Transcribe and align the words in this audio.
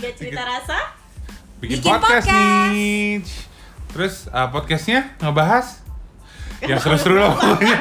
Tiga 0.00 0.10
cerita 0.16 0.42
rasa. 0.42 0.78
bikin, 1.60 1.76
Bikin 1.76 1.90
podcast, 1.92 2.24
podcast. 2.24 2.72
nih. 2.72 3.12
Terus 3.90 4.14
uh, 4.28 4.48
podcastnya 4.48 5.00
ngebahas 5.18 5.66
yang 6.62 6.76
seru-seru 6.76 7.16
loh 7.16 7.32
pokoknya. 7.36 7.78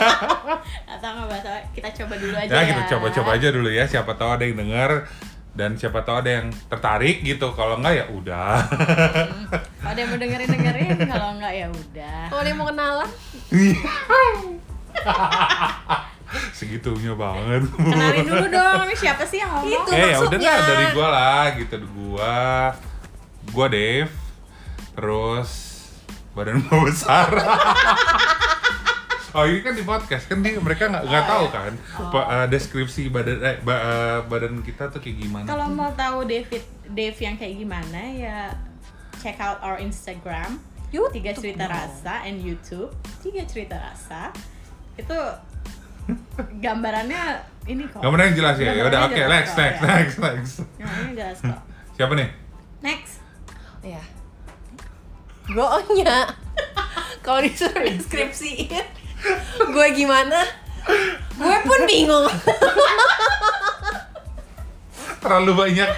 Atau 0.86 1.10
nggak 1.10 1.28
bahasa 1.28 1.50
kita 1.72 1.90
coba 1.96 2.14
dulu 2.16 2.36
aja 2.36 2.50
Ya 2.50 2.60
ya. 2.60 2.68
kita 2.70 2.82
coba-coba 2.92 3.30
aja 3.34 3.48
dulu 3.50 3.70
ya. 3.70 3.84
Siapa 3.86 4.12
tahu 4.14 4.30
ada 4.30 4.44
yang 4.44 4.58
denger 4.58 4.92
dan 5.50 5.76
siapa 5.76 6.00
tahu 6.02 6.16
ada 6.20 6.30
yang 6.40 6.46
tertarik 6.68 7.16
gitu. 7.22 7.48
Kalau 7.52 7.80
enggak 7.80 7.94
ya 7.96 8.06
udah. 8.12 8.56
Kalau 9.80 9.88
ada 9.88 9.98
yang 9.98 10.10
mau 10.10 10.20
dengerin 10.20 10.50
dengerin, 10.50 10.98
kalau 11.08 11.28
nggak 11.40 11.54
ya 11.56 11.68
udah. 11.68 12.20
Kalau 12.28 12.42
dia 12.44 12.54
mau 12.54 12.66
kenalan, 12.68 13.10
Segitunya 16.58 17.14
banget. 17.14 17.66
Kenalin 17.72 18.24
dulu 18.24 18.48
dong, 18.58 18.80
ini 18.86 18.96
siapa 18.96 19.24
sih 19.24 19.38
yang 19.38 19.50
ngomong? 19.52 19.86
Itu. 19.86 19.92
Eh 19.92 20.08
ya 20.08 20.18
udah 20.20 20.38
dah 20.38 20.58
dari 20.64 20.86
gua 20.92 21.08
lah 21.10 21.46
gitu 21.54 21.76
gua 21.90 22.38
gua 23.50 23.66
Dave 23.68 24.14
terus 24.94 25.50
badan 26.32 26.62
gua 26.62 26.80
besar 26.88 27.28
oh 29.30 29.46
ini 29.46 29.62
kan 29.62 29.74
di 29.74 29.82
podcast 29.82 30.26
kan 30.26 30.42
dia 30.42 30.58
mereka 30.58 30.86
nggak 30.86 31.06
nggak 31.06 31.24
tahu 31.24 31.46
kan 31.50 31.72
pa- 32.10 32.28
eh, 32.36 32.48
deskripsi 32.48 33.08
badan 33.08 33.38
eh, 33.40 33.58
ba- 33.60 33.78
eh, 33.80 34.20
badan 34.26 34.60
kita 34.60 34.90
tuh 34.90 34.98
kayak 34.98 35.18
gimana 35.20 35.46
Kalau 35.46 35.66
mau 35.68 35.94
tahu 35.94 36.26
David 36.26 36.62
Dave 36.88 37.14
yang 37.16 37.36
kayak 37.38 37.56
gimana 37.56 38.00
ya 38.10 38.40
check 39.18 39.38
out 39.38 39.62
our 39.62 39.78
Instagram 39.78 40.58
YouTube 40.90 41.14
tiga 41.14 41.32
cerita 41.32 41.66
rasa 41.66 42.26
and 42.26 42.42
YouTube 42.42 42.90
tiga 43.22 43.46
cerita 43.46 43.78
rasa 43.78 44.34
itu 44.96 45.18
gambarannya 46.64 47.22
ini 47.70 47.84
kok 47.86 48.02
pernah 48.02 48.26
yang 48.26 48.38
jelas 48.38 48.56
ya 48.58 48.72
ya 48.74 48.84
udah 48.88 49.00
Gambarannya 49.06 49.14
oke 49.14 49.22
jelas 49.22 49.32
next 49.32 49.54
kok, 49.54 49.60
next 49.60 49.78
ya. 49.78 49.88
next 49.88 50.16
next 50.20 50.56
Gambarannya 50.80 51.14
jelas 51.16 51.38
kok 51.42 51.60
siapa 51.98 52.14
nih 52.16 52.30
next 52.80 53.14
ya. 53.84 54.04
Gue 55.50 55.66
ohnya. 55.66 56.30
Kalau 57.26 57.42
disuruh 57.42 57.82
deskripsiin, 57.82 58.86
gue 59.74 59.88
gimana? 59.98 60.46
Gue 61.36 61.56
pun 61.66 61.80
bingung. 61.90 62.30
terlalu 65.20 65.52
banyak 65.52 65.90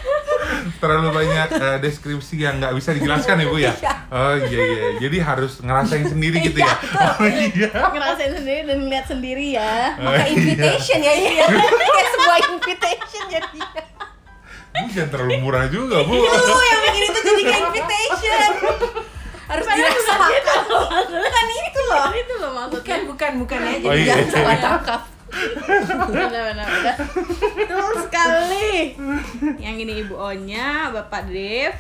terlalu 0.77 1.09
banyak 1.11 1.49
eh, 1.51 1.77
deskripsi 1.79 2.35
yang 2.37 2.57
nggak 2.57 2.73
bisa 2.73 2.89
dijelaskan 2.91 3.35
ya 3.37 3.45
bu 3.45 3.57
ya 3.57 3.73
Iya. 3.73 3.93
oh 4.09 4.33
iya 4.39 4.59
iya 4.61 4.89
jadi 4.99 5.17
harus 5.21 5.59
ngerasain 5.59 6.05
sendiri 6.05 6.37
gitu 6.41 6.57
ya 6.57 6.73
oh 7.17 7.25
iya 7.25 7.69
ngerasain 7.71 8.33
sendiri 8.33 8.61
dan 8.65 8.77
ngeliat 8.79 9.05
sendiri 9.05 9.45
ya 9.51 9.93
Oh, 9.97 10.07
Maka 10.07 10.23
iya. 10.23 10.31
invitation 10.31 10.99
ya, 10.99 11.13
ya. 11.13 11.45
Kayak 11.47 12.07
sebuah 12.09 12.37
invitation 12.49 13.23
jadinya. 13.27 13.81
Bu, 14.71 14.87
jangan 14.87 15.09
terlalu 15.09 15.35
murah 15.37 15.65
juga 15.67 15.97
bu 16.01 16.15
Lu 16.15 16.27
yang 16.63 16.81
bikin 16.85 17.03
itu 17.05 17.19
jadi 17.21 17.41
kayak 17.43 17.61
invitation. 17.67 18.49
Harus 19.43 19.65
dirasakan. 19.67 20.29
Bukan 21.11 21.45
itu 21.51 21.79
loh. 21.83 22.05
itu 22.13 22.33
loh 22.37 22.51
maksudnya 22.53 22.79
Bukan, 22.79 22.99
bukan, 23.05 23.31
bukan 23.43 23.59
ya. 23.59 23.71
Jadi 23.73 23.85
Oh, 23.85 23.93
iya. 23.93 24.05
jangan 24.07 24.27
salah 24.31 24.57
tangkap. 24.57 25.01
Benar 26.11 26.29
benar 26.29 26.67
benar. 26.67 26.95
Betul 27.55 27.87
sekali. 28.03 28.95
Yang 29.57 29.75
ini 29.87 29.93
ibu 30.03 30.15
Onya 30.19 30.91
bapak 30.91 31.31
Dev 31.31 31.73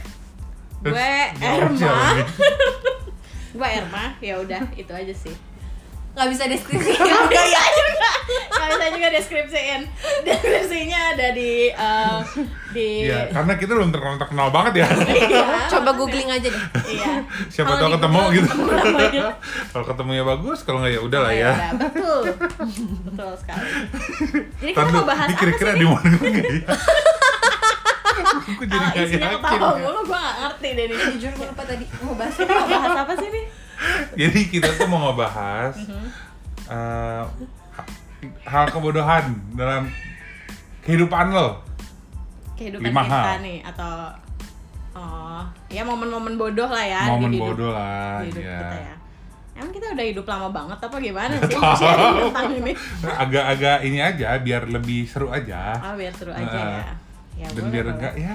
gue 0.81 1.13
Erma. 1.37 1.97
gue 3.51 3.67
Erma 3.67 4.15
ya 4.23 4.39
udah 4.39 4.63
itu 4.79 4.89
aja 4.95 5.11
sih 5.11 5.50
Gak 6.11 6.27
bisa 6.27 6.43
deskripsi. 6.45 6.91
Nggak 6.99 7.23
bisa 7.27 7.61
juga 7.71 8.09
nggak 8.31 8.69
bisa 8.69 8.87
juga 8.93 9.07
deskripsiin 9.09 9.81
deskripsinya 10.21 10.99
ada 11.11 11.27
di 11.31 11.67
eh, 11.67 12.19
di 12.69 12.87
Iya, 13.03 13.27
karena 13.27 13.53
kita 13.55 13.71
belum 13.73 13.89
terkenal 13.89 14.15
terkenal 14.17 14.47
banget 14.49 14.73
ya. 14.77 14.87
Iya. 14.87 15.45
Coba 15.67 15.91
googling 15.91 16.29
aja 16.29 16.47
deh. 16.47 16.63
iya 16.87 17.25
Siapa 17.47 17.75
Kalau 17.75 17.89
tahu 17.89 17.91
ketemu 17.97 18.19
Google 18.21 18.35
gitu. 18.37 18.55
kalau 19.67 19.85
ketemunya 19.85 20.23
bagus, 20.23 20.59
kalau 20.61 20.79
nggak 20.79 20.93
ya 20.93 21.01
udah 21.01 21.19
lah 21.19 21.33
ya. 21.33 21.51
Iya, 21.51 21.69
betul 21.75 22.21
betul 23.05 23.29
sekali 23.35 23.67
jadi 24.61 24.71
kita 24.71 24.89
mau 24.89 25.03
bahas 25.03 25.27
kira-kira 25.33 25.71
sih 25.71 25.79
di 25.79 25.85
mana 25.85 26.07
nggak 26.13 26.45
ya? 26.45 26.63
Aku 28.21 28.63
jadi 28.63 28.77
Ah, 28.77 28.89
nggak 28.91 29.05
isinya 29.05 29.27
yakin. 29.27 29.41
ketawa 29.41 29.67
ya. 29.69 29.81
mulu 29.81 29.99
gue 30.03 30.19
gak 30.19 30.35
ngerti 30.39 30.67
deh 30.71 30.85
nih 30.85 30.97
Jujur 31.09 31.31
gue 31.33 31.47
lupa 31.47 31.63
tadi 31.65 31.85
mau 31.99 32.13
bahas 32.13 32.35
mau 32.37 32.67
bahas 32.69 32.95
apa 33.01 33.13
sih 33.17 33.29
nih 33.29 33.45
Jadi 34.19 34.39
kita 34.47 34.69
tuh 34.73 34.85
mau 34.85 34.99
ngebahas 35.03 35.73
eh, 36.67 37.23
hal 38.43 38.65
kebodohan 38.67 39.25
dalam 39.51 39.89
kehidupan 40.81 41.29
lo. 41.29 41.61
kehidupan 42.53 42.85
Lima 42.85 43.01
kita 43.01 43.17
hal. 43.27 43.41
nih 43.41 43.57
atau 43.63 43.93
oh 44.93 45.41
ya 45.67 45.81
momen-momen 45.81 46.35
bodoh 46.35 46.67
lah 46.67 46.83
ya 46.83 47.01
Momen 47.07 47.31
hidup, 47.31 47.45
bodoh 47.49 47.71
lah, 47.71 48.21
hidup 48.21 48.37
ya. 48.39 48.59
kita 48.59 48.77
ya 48.77 48.95
emang 49.53 49.71
kita 49.71 49.85
udah 49.89 50.05
hidup 50.05 50.25
lama 50.25 50.47
banget 50.49 50.77
apa 50.79 50.95
gimana 50.97 51.33
sih 51.41 51.57
tentang 51.57 52.49
ini 52.55 52.71
Agak-agak 53.03 53.77
ini 53.81 53.97
aja, 53.99 54.37
biar 54.37 54.63
lebih 54.67 55.05
seru 55.05 55.27
aja. 55.27 55.73
ah 55.75 55.93
biar 55.93 56.13
seru 56.13 56.29
aja 56.31 56.45
Nah, 56.45 56.69
ya 56.77 56.93
ya 57.35 57.47
Dan 57.49 57.63
boleh, 57.63 57.71
biar 57.71 57.85
enggak 57.89 58.13
ya. 58.15 58.33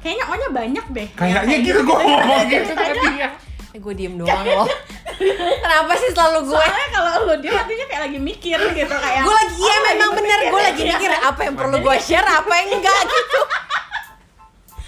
kayaknya 0.00 0.24
ohnya 0.26 0.48
banyak 0.50 0.86
deh 0.90 1.08
Kayaknya 1.12 1.40
kayak 1.44 1.60
gitu 1.62 1.80
gue 1.80 1.96
ngomong 2.04 2.44
gitu 2.48 2.72
tadi 2.72 3.06
ya. 3.16 3.30
Eh 3.74 3.82
gue 3.82 3.94
diem 3.98 4.14
doang 4.14 4.42
loh. 4.46 4.70
Kenapa 5.66 5.92
sih 5.98 6.10
selalu 6.14 6.46
gue 6.46 6.58
soalnya 6.62 6.88
kalau 6.94 7.12
lu 7.26 7.34
dia 7.42 7.58
artinya 7.58 7.86
kayak 7.90 8.02
lagi 8.06 8.18
mikir 8.22 8.58
gitu 8.70 8.94
kayak 8.94 9.22
Gue 9.26 9.34
lagi, 9.34 9.54
iya 9.58 9.74
oh, 9.74 9.80
memang 9.82 10.10
mikir, 10.10 10.18
bener 10.22 10.38
Gue 10.46 10.62
lagi 10.62 10.82
iya. 10.82 10.90
mikir 10.94 11.10
apa 11.10 11.40
yang 11.42 11.54
perlu 11.54 11.76
gue 11.82 11.96
share 11.98 12.26
Apa 12.26 12.52
yang 12.54 12.68
enggak 12.78 12.98
gitu. 13.02 13.40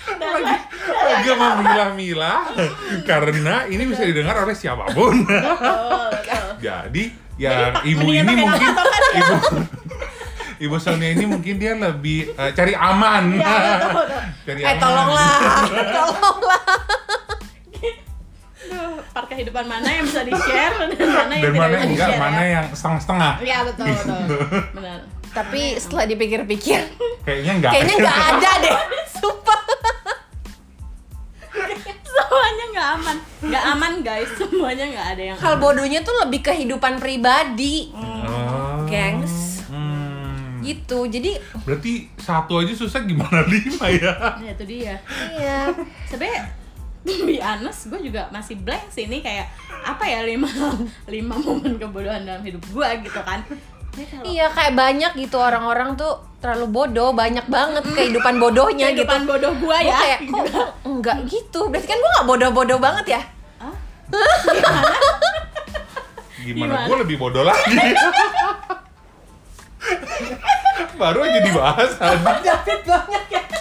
Dan- 0.07 0.67
Agak 0.87 1.35
memilah-milah 1.43 2.39
karena 3.03 3.67
ini 3.67 3.83
bisa 3.91 4.07
didengar 4.07 4.39
oleh 4.39 4.55
siapa 4.55 4.87
pun. 4.95 5.27
Jadi 6.63 7.05
yang 7.43 7.83
ibu 7.83 8.07
ini 8.07 8.33
mungkin 8.39 8.71
ya? 8.71 8.87
ibu 9.19 9.35
Ibu 10.57 10.77
Sonia 10.81 11.11
ini 11.13 11.27
mungkin 11.27 11.59
dia 11.59 11.75
lebih 11.75 12.33
eh, 12.33 12.51
cari 12.55 12.73
aman. 12.73 13.35
Ya, 13.35 13.59
cari 14.47 14.61
Eh 14.63 14.75
tolonglah 14.79 15.35
Tolonglah 15.99 16.63
Duh, 18.67 18.99
part 19.07 19.27
kehidupan 19.27 19.65
mana 19.65 19.89
yang 19.89 20.05
bisa 20.05 20.21
di-share 20.21 20.75
dan 20.75 21.09
mana 21.09 21.33
yang 21.33 21.45
Dan 21.45 21.51
tidak 21.51 21.61
mana 21.61 21.73
bisa 21.73 21.85
enggak, 21.85 22.09
di-share 22.09 22.21
mana 22.21 22.37
ya? 22.39 22.51
yang 22.53 22.67
setengah-setengah. 22.71 23.33
Iya 23.41 23.59
betul 23.65 23.87
betul. 23.87 24.23
Benar. 24.73 24.99
Tapi 25.29 25.63
setelah 25.77 26.05
dipikir-pikir 26.07 26.81
Kayaknya 27.23 27.53
enggak. 27.55 27.71
Kayaknya 27.71 27.95
enggak 27.99 28.17
ada 28.31 28.51
deh 28.59 28.77
Sumpah 29.13 29.61
Semuanya 32.07 32.65
nggak 32.71 32.89
aman. 32.95 33.17
Nggak 33.43 33.65
aman 33.69 33.93
guys. 34.03 34.31
Semuanya 34.35 34.85
nggak 34.89 35.07
ada 35.11 35.23
yang 35.25 35.37
Hal 35.37 35.53
aman. 35.53 35.63
bodohnya 35.63 36.01
tuh 36.01 36.15
lebih 36.19 36.41
kehidupan 36.43 36.97
pribadi 36.97 37.93
Oh. 37.93 38.85
Gengs. 38.87 39.67
Hmm. 39.67 40.61
Gitu 40.61 41.07
Jadi 41.07 41.31
Berarti 41.63 41.93
satu 42.17 42.59
aja 42.59 42.73
susah 42.73 43.03
gimana 43.03 43.43
lima 43.45 43.87
ya? 43.89 44.13
Ya 44.41 44.51
itu 44.53 44.65
dia. 44.65 44.95
Iya 45.33 45.59
Sebenarnya 46.07 46.43
to 47.19 47.25
be 47.25 47.39
honest, 47.39 47.87
gue 47.87 48.01
juga 48.03 48.27
masih 48.35 48.59
blank 48.59 48.91
sih 48.91 49.07
ini 49.07 49.23
kayak 49.23 49.47
apa 49.87 50.03
ya 50.03 50.27
lima 50.27 50.51
lima 51.15 51.39
momen 51.39 51.79
kebodohan 51.79 52.27
dalam 52.27 52.43
hidup 52.43 52.63
gue 52.67 52.89
gitu 53.07 53.23
kan. 53.23 53.47
Kalau 53.97 54.29
Iya 54.29 54.53
kayak 54.53 54.77
banyak 54.77 55.13
gitu 55.17 55.41
orang-orang 55.41 55.97
tuh 55.97 56.21
terlalu 56.37 56.69
bodoh 56.69 57.17
banyak 57.17 57.49
banget 57.49 57.81
kehidupan 57.97 58.37
bodohnya 58.37 58.93
gitu. 58.93 59.09
kehidupan 59.09 59.25
bodoh 59.25 59.57
gue 59.57 59.73
Gua 59.73 59.81
ya. 59.81 59.97
kayak 59.97 60.21
kok 60.29 60.69
enggak 60.85 61.17
gitu. 61.33 61.73
Berarti 61.73 61.89
kan 61.89 61.97
gua 61.97 62.11
nggak 62.13 62.29
bodoh-bodoh 62.29 62.77
banget 62.77 63.17
ya? 63.17 63.21
Hah? 63.57 63.73
Gimana? 66.45 66.77
Gimana? 66.77 66.85
Gue 66.85 66.97
lebih 67.09 67.17
bodoh 67.17 67.41
lagi. 67.41 67.73
Baru 71.01 71.25
aja 71.25 71.41
dibahas. 71.41 71.97
David 71.97 72.81
banyak 72.85 73.25
ya. 73.33 73.43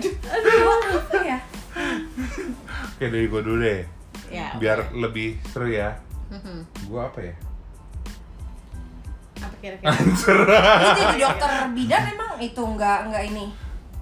Aduh, 0.00 0.58
apa 0.94 1.16
ya? 1.20 1.38
Oke 2.88 3.04
dari 3.06 3.26
gue 3.26 3.40
dulu 3.40 3.58
deh. 3.58 3.82
Ya. 4.28 4.52
Biar 4.56 4.92
lebih 4.92 5.38
seru 5.48 5.68
ya. 5.68 5.96
Mhm. 6.28 6.66
Gue 6.84 7.00
apa 7.00 7.20
ya? 7.20 7.34
Apa 9.38 9.54
kira-kira? 9.56 9.90
Itu 9.94 10.32
jadi 10.98 11.16
dokter 11.16 11.50
bidan 11.72 12.02
emang 12.10 12.30
itu 12.38 12.58
enggak 12.60 12.98
enggak 13.06 13.22
ini. 13.26 13.46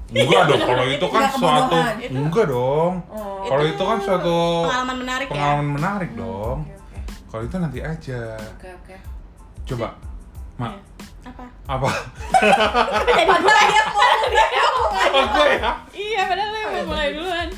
Enggak 0.06 0.43
dong, 0.46 0.62
kalau 0.62 0.84
itu 0.94 1.06
kan 1.06 1.20
Nggak 1.20 1.34
suatu 1.34 1.76
enggak 2.08 2.46
dong. 2.46 2.93
Oh. 3.10 3.43
Kalau 3.44 3.64
itu 3.64 3.82
kan 3.82 3.98
suatu 4.00 4.37
Pengalaman 4.64 4.96
menarik 4.98 5.26
ya. 5.26 5.32
pengalaman 5.34 5.69
menarik 5.69 6.10
dong. 6.14 6.58
Oke 6.62 6.75
oke. 6.75 6.98
Kalau 7.26 7.43
itu 7.44 7.56
nanti 7.58 7.78
aja. 7.82 8.20
Oke 8.56 8.69
oke. 8.72 8.96
Coba. 9.66 9.88
Mak, 10.56 10.72
Iya. 10.72 10.81
Apa? 11.26 11.46
apa? 11.67 11.88
Jadi 13.02 13.23
gue 13.26 13.56
yang 13.67 13.88
mulai. 13.90 14.19
Oh, 15.17 15.26
gue 15.26 15.49
ya. 15.58 15.70
Iya, 15.90 16.20
padahal 16.31 16.50
lo 16.50 16.58
yang 16.58 16.70
mau 16.70 16.84
mulai 16.94 17.08
duluan. 17.14 17.49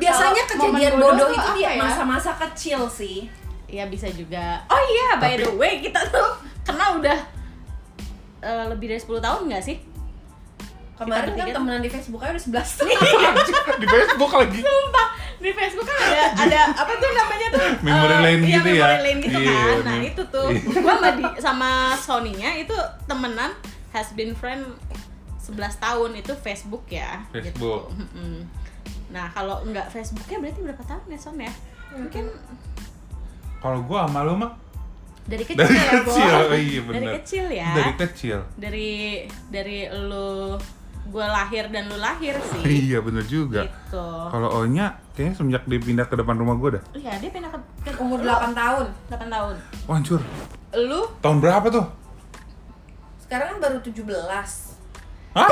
Biasanya 0.00 0.42
kejadian 0.48 0.92
bodoh 0.96 1.28
itu 1.32 1.50
di 1.56 1.62
ya? 1.64 1.80
masa-masa 1.80 2.32
kecil 2.36 2.88
sih. 2.88 3.28
Iya 3.70 3.86
bisa 3.86 4.10
juga. 4.10 4.66
Oh 4.66 4.80
iya, 4.82 5.20
by 5.20 5.34
the 5.38 5.52
way 5.54 5.78
kita 5.78 6.00
tuh 6.10 6.42
kenal 6.66 6.98
udah 6.98 7.18
eh, 8.42 8.64
lebih 8.72 8.92
dari 8.92 9.00
10 9.00 9.20
tahun 9.20 9.40
nggak 9.46 9.64
sih? 9.64 9.76
Kemarin 11.00 11.32
kan 11.32 11.48
temenan 11.48 11.80
di 11.80 11.88
Facebook 11.88 12.20
aja 12.20 12.36
udah 12.36 12.44
11 12.60 13.80
di 13.80 13.86
Facebook 13.88 14.32
lagi. 14.36 14.60
Sumpah, 14.60 15.08
di 15.40 15.50
Facebook 15.50 15.88
kan 15.88 15.98
ada 16.04 16.22
ada 16.36 16.60
apa 16.76 16.92
tuh 17.00 17.10
namanya 17.10 17.48
tuh? 17.48 17.68
Memory 17.80 18.12
eh, 18.12 18.20
lane 18.20 18.42
iya, 18.44 18.56
gitu 18.60 18.70
ya? 18.70 18.86
memory 18.86 19.00
lane 19.08 19.20
gitu 19.24 19.38
Iya, 19.40 19.56
kan. 19.56 19.76
nah 19.88 19.98
itu 20.04 20.22
tuh. 20.28 20.46
Iya. 20.52 20.80
gua 20.84 20.94
sama 21.00 21.08
di 21.16 21.24
sama 21.40 21.70
Sony-nya 21.96 22.50
itu 22.60 22.76
temenan 23.08 23.50
has 23.90 24.12
been 24.12 24.36
friend 24.36 24.68
11 25.40 25.56
tahun. 25.80 26.10
Itu 26.20 26.32
Facebook 26.36 26.84
ya. 26.92 27.24
Facebook. 27.32 27.88
gitu. 27.96 28.44
Nah 29.10 29.26
kalau 29.32 29.64
nggak 29.64 29.88
Facebooknya 29.88 30.38
berarti 30.38 30.60
berapa 30.60 30.82
tahun 30.84 31.04
ya 31.08 31.18
Son 31.18 31.36
ya? 31.40 31.52
Mungkin 31.96 32.24
Kalau 33.60 33.80
gua 33.84 34.08
sama 34.08 34.24
lu 34.24 34.36
mah 34.36 34.52
dari 35.24 35.44
kecil 35.44 35.62
dari 35.62 35.76
ya 35.76 35.90
kecil. 36.00 36.34
Oh, 36.48 36.56
iya 36.56 36.80
dari 36.84 37.08
kecil 37.20 37.44
ya. 37.48 37.70
Dari 37.76 37.92
kecil. 37.96 38.38
dari 38.56 38.90
dari 39.48 39.78
lu 39.88 40.56
gue 41.10 41.26
lahir 41.26 41.64
dan 41.66 41.84
lu 41.84 41.96
lahir 41.96 42.38
sih 42.40 42.62
Iya 42.86 42.98
bener 43.00 43.24
juga. 43.24 43.66
gitu 43.66 44.06
Kalau 44.30 44.48
Onya 44.56 44.94
kayaknya 45.12 45.34
semenjak 45.34 45.62
dia 45.64 45.80
pindah 45.80 46.06
ke 46.06 46.14
depan 46.14 46.34
rumah 46.34 46.54
gua 46.54 46.70
dah. 46.72 46.82
iya 46.92 47.12
dia 47.16 47.28
pindah 47.28 47.50
ke, 47.50 47.58
ke 47.84 47.98
Umur 47.98 48.18
lu 48.18 48.26
8 48.26 48.50
tahun 48.52 48.86
8 49.08 49.26
tahun 49.26 49.54
Wah, 49.84 49.94
hancur. 49.96 50.20
lu 50.72 51.00
Tahun 51.18 51.38
berapa 51.38 51.66
tuh? 51.68 51.86
Sekarang 53.20 53.46
kan 53.52 53.58
baru 53.60 53.78
17 53.80 54.06
Hah? 55.30 55.48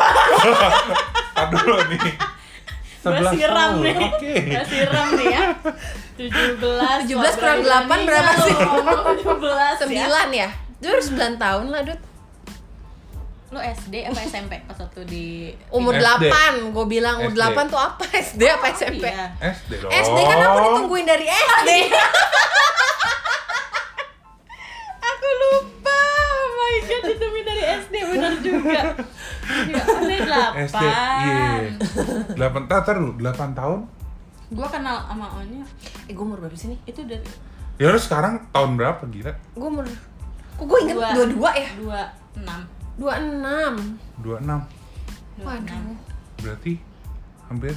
Dulu 1.53 1.77
nih. 1.89 2.03
Gue 2.99 3.15
11 3.15 3.31
siram 3.33 3.55
tahun. 3.55 3.79
nih 3.81 3.95
Oke. 3.97 4.35
Gue 4.43 4.65
siram 4.67 5.09
nih 5.13 5.27
ya 5.29 5.43
17 6.19 7.15
17 7.15 7.15
kurang 7.37 7.61
8 7.63 7.87
berapa 8.05 8.33
sih? 8.41 8.55
17 8.55 9.93
ya 9.93 10.07
9 10.27 10.35
ya? 10.35 10.49
Itu 10.79 10.87
udah 10.89 11.05
9 11.35 11.39
tahun 11.39 11.65
lah, 11.69 11.81
Dut 11.85 12.01
Lu 13.49 13.57
SD 13.59 14.05
apa 14.05 14.21
SMP 14.23 14.61
pas 14.63 14.77
waktu 14.77 15.01
di 15.05 15.27
Umur 15.69 15.97
SD. 15.97 16.29
8, 16.29 16.69
gue 16.69 16.85
bilang 16.87 17.17
umur 17.19 17.33
SD. 17.33 17.41
8 17.49 17.65
tuh 17.67 17.81
apa? 17.81 18.05
SD 18.07 18.43
apa 18.47 18.67
Oh, 18.67 18.75
SMP? 18.75 19.05
iya. 19.05 19.27
SD 19.41 19.71
dong. 19.79 19.91
SD 19.91 20.19
kan 20.23 20.37
aku 20.43 20.59
ditungguin 20.63 21.07
dari 21.07 21.27
SD 21.27 21.71
Aku 25.01 25.29
lupa 25.41 26.01
Oh 26.29 26.47
my 26.55 26.77
god 26.83 27.03
ditungguin 27.07 27.45
dari 27.47 27.63
SD 27.79 27.95
bener 28.07 28.33
juga 28.39 28.81
Ya 29.65 29.81
aneh 29.81 30.19
8 30.21 30.69
SD. 30.69 30.85
Iya. 31.19 31.49
8 32.37 32.69
tahun, 32.69 32.97
dulu 33.17 33.25
8 33.25 33.53
tahun. 33.55 33.81
Gue 34.51 34.65
kenal 34.67 34.97
sama 35.03 35.27
Onya 35.35 35.65
Eh, 36.05 36.13
gue 36.13 36.21
umur 36.23 36.37
berapa 36.39 36.53
sih 36.53 36.69
nih? 36.69 36.81
itu 36.85 37.01
dari 37.03 37.25
Ya 37.77 37.89
lu 37.89 37.99
sekarang 37.99 38.49
tahun 38.51 38.77
berapa 38.77 39.01
gila? 39.07 39.33
Gue 39.53 39.69
umur 39.69 39.85
Kok 40.55 40.65
gue 40.65 40.79
inget 40.83 40.97
Dua. 40.97 41.49
22 41.49 41.49
ya? 41.57 41.71
26 42.37 42.78
26 42.99 43.99
26. 44.19 44.63
Waduh 45.39 45.97
Berarti 46.39 46.73
hampir 47.47 47.75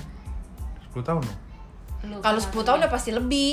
10 0.89 0.99
tahun 0.99 1.21
dong. 1.21 1.39
Kalau 2.19 2.39
kenal 2.41 2.49
10 2.51 2.65
tahun 2.65 2.75
dia. 2.75 2.81
udah 2.81 2.91
pasti 2.91 3.11
lebih 3.11 3.51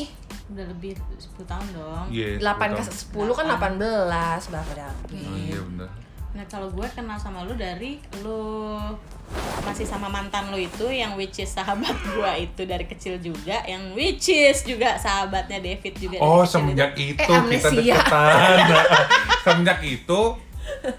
udah 0.48 0.64
lebih 0.66 0.92
10 0.96 1.44
tahun 1.44 1.66
dong 1.70 2.04
Iya. 2.08 2.40
8 2.40 2.72
ke 2.72 2.82
10 2.82 3.28
10 3.28 3.36
kan 3.36 3.46
18 3.46 4.48
Berapa 4.48 4.72
dah? 4.74 4.92
tahun. 5.06 5.20
Oh 5.22 5.36
iya 5.36 5.60
benar. 5.62 5.88
Nah 6.28 6.44
kalau 6.44 6.68
gue 6.68 6.86
kenal 6.90 7.16
sama 7.16 7.42
lu 7.42 7.52
dari 7.52 8.00
lu 8.18 8.76
masih 9.60 9.84
sama 9.84 10.08
mantan 10.08 10.48
lu 10.48 10.56
itu 10.56 10.88
yang 10.88 11.12
which 11.14 11.36
is 11.36 11.50
sahabat 11.50 11.92
gue 12.08 12.32
itu 12.42 12.62
dari 12.64 12.84
kecil 12.84 13.16
juga 13.18 13.60
yang 13.62 13.92
which 13.92 14.26
is 14.26 14.60
juga 14.62 14.96
sahabatnya 14.96 15.60
David 15.60 15.94
juga 15.94 16.16
Oh, 16.18 16.40
kecil 16.40 16.48
semenjak 16.64 16.92
itu 16.96 17.20
Eh, 17.22 17.40
kita 17.50 17.68
deketan. 17.70 18.56
semenjak 19.44 19.78
itu 19.82 20.20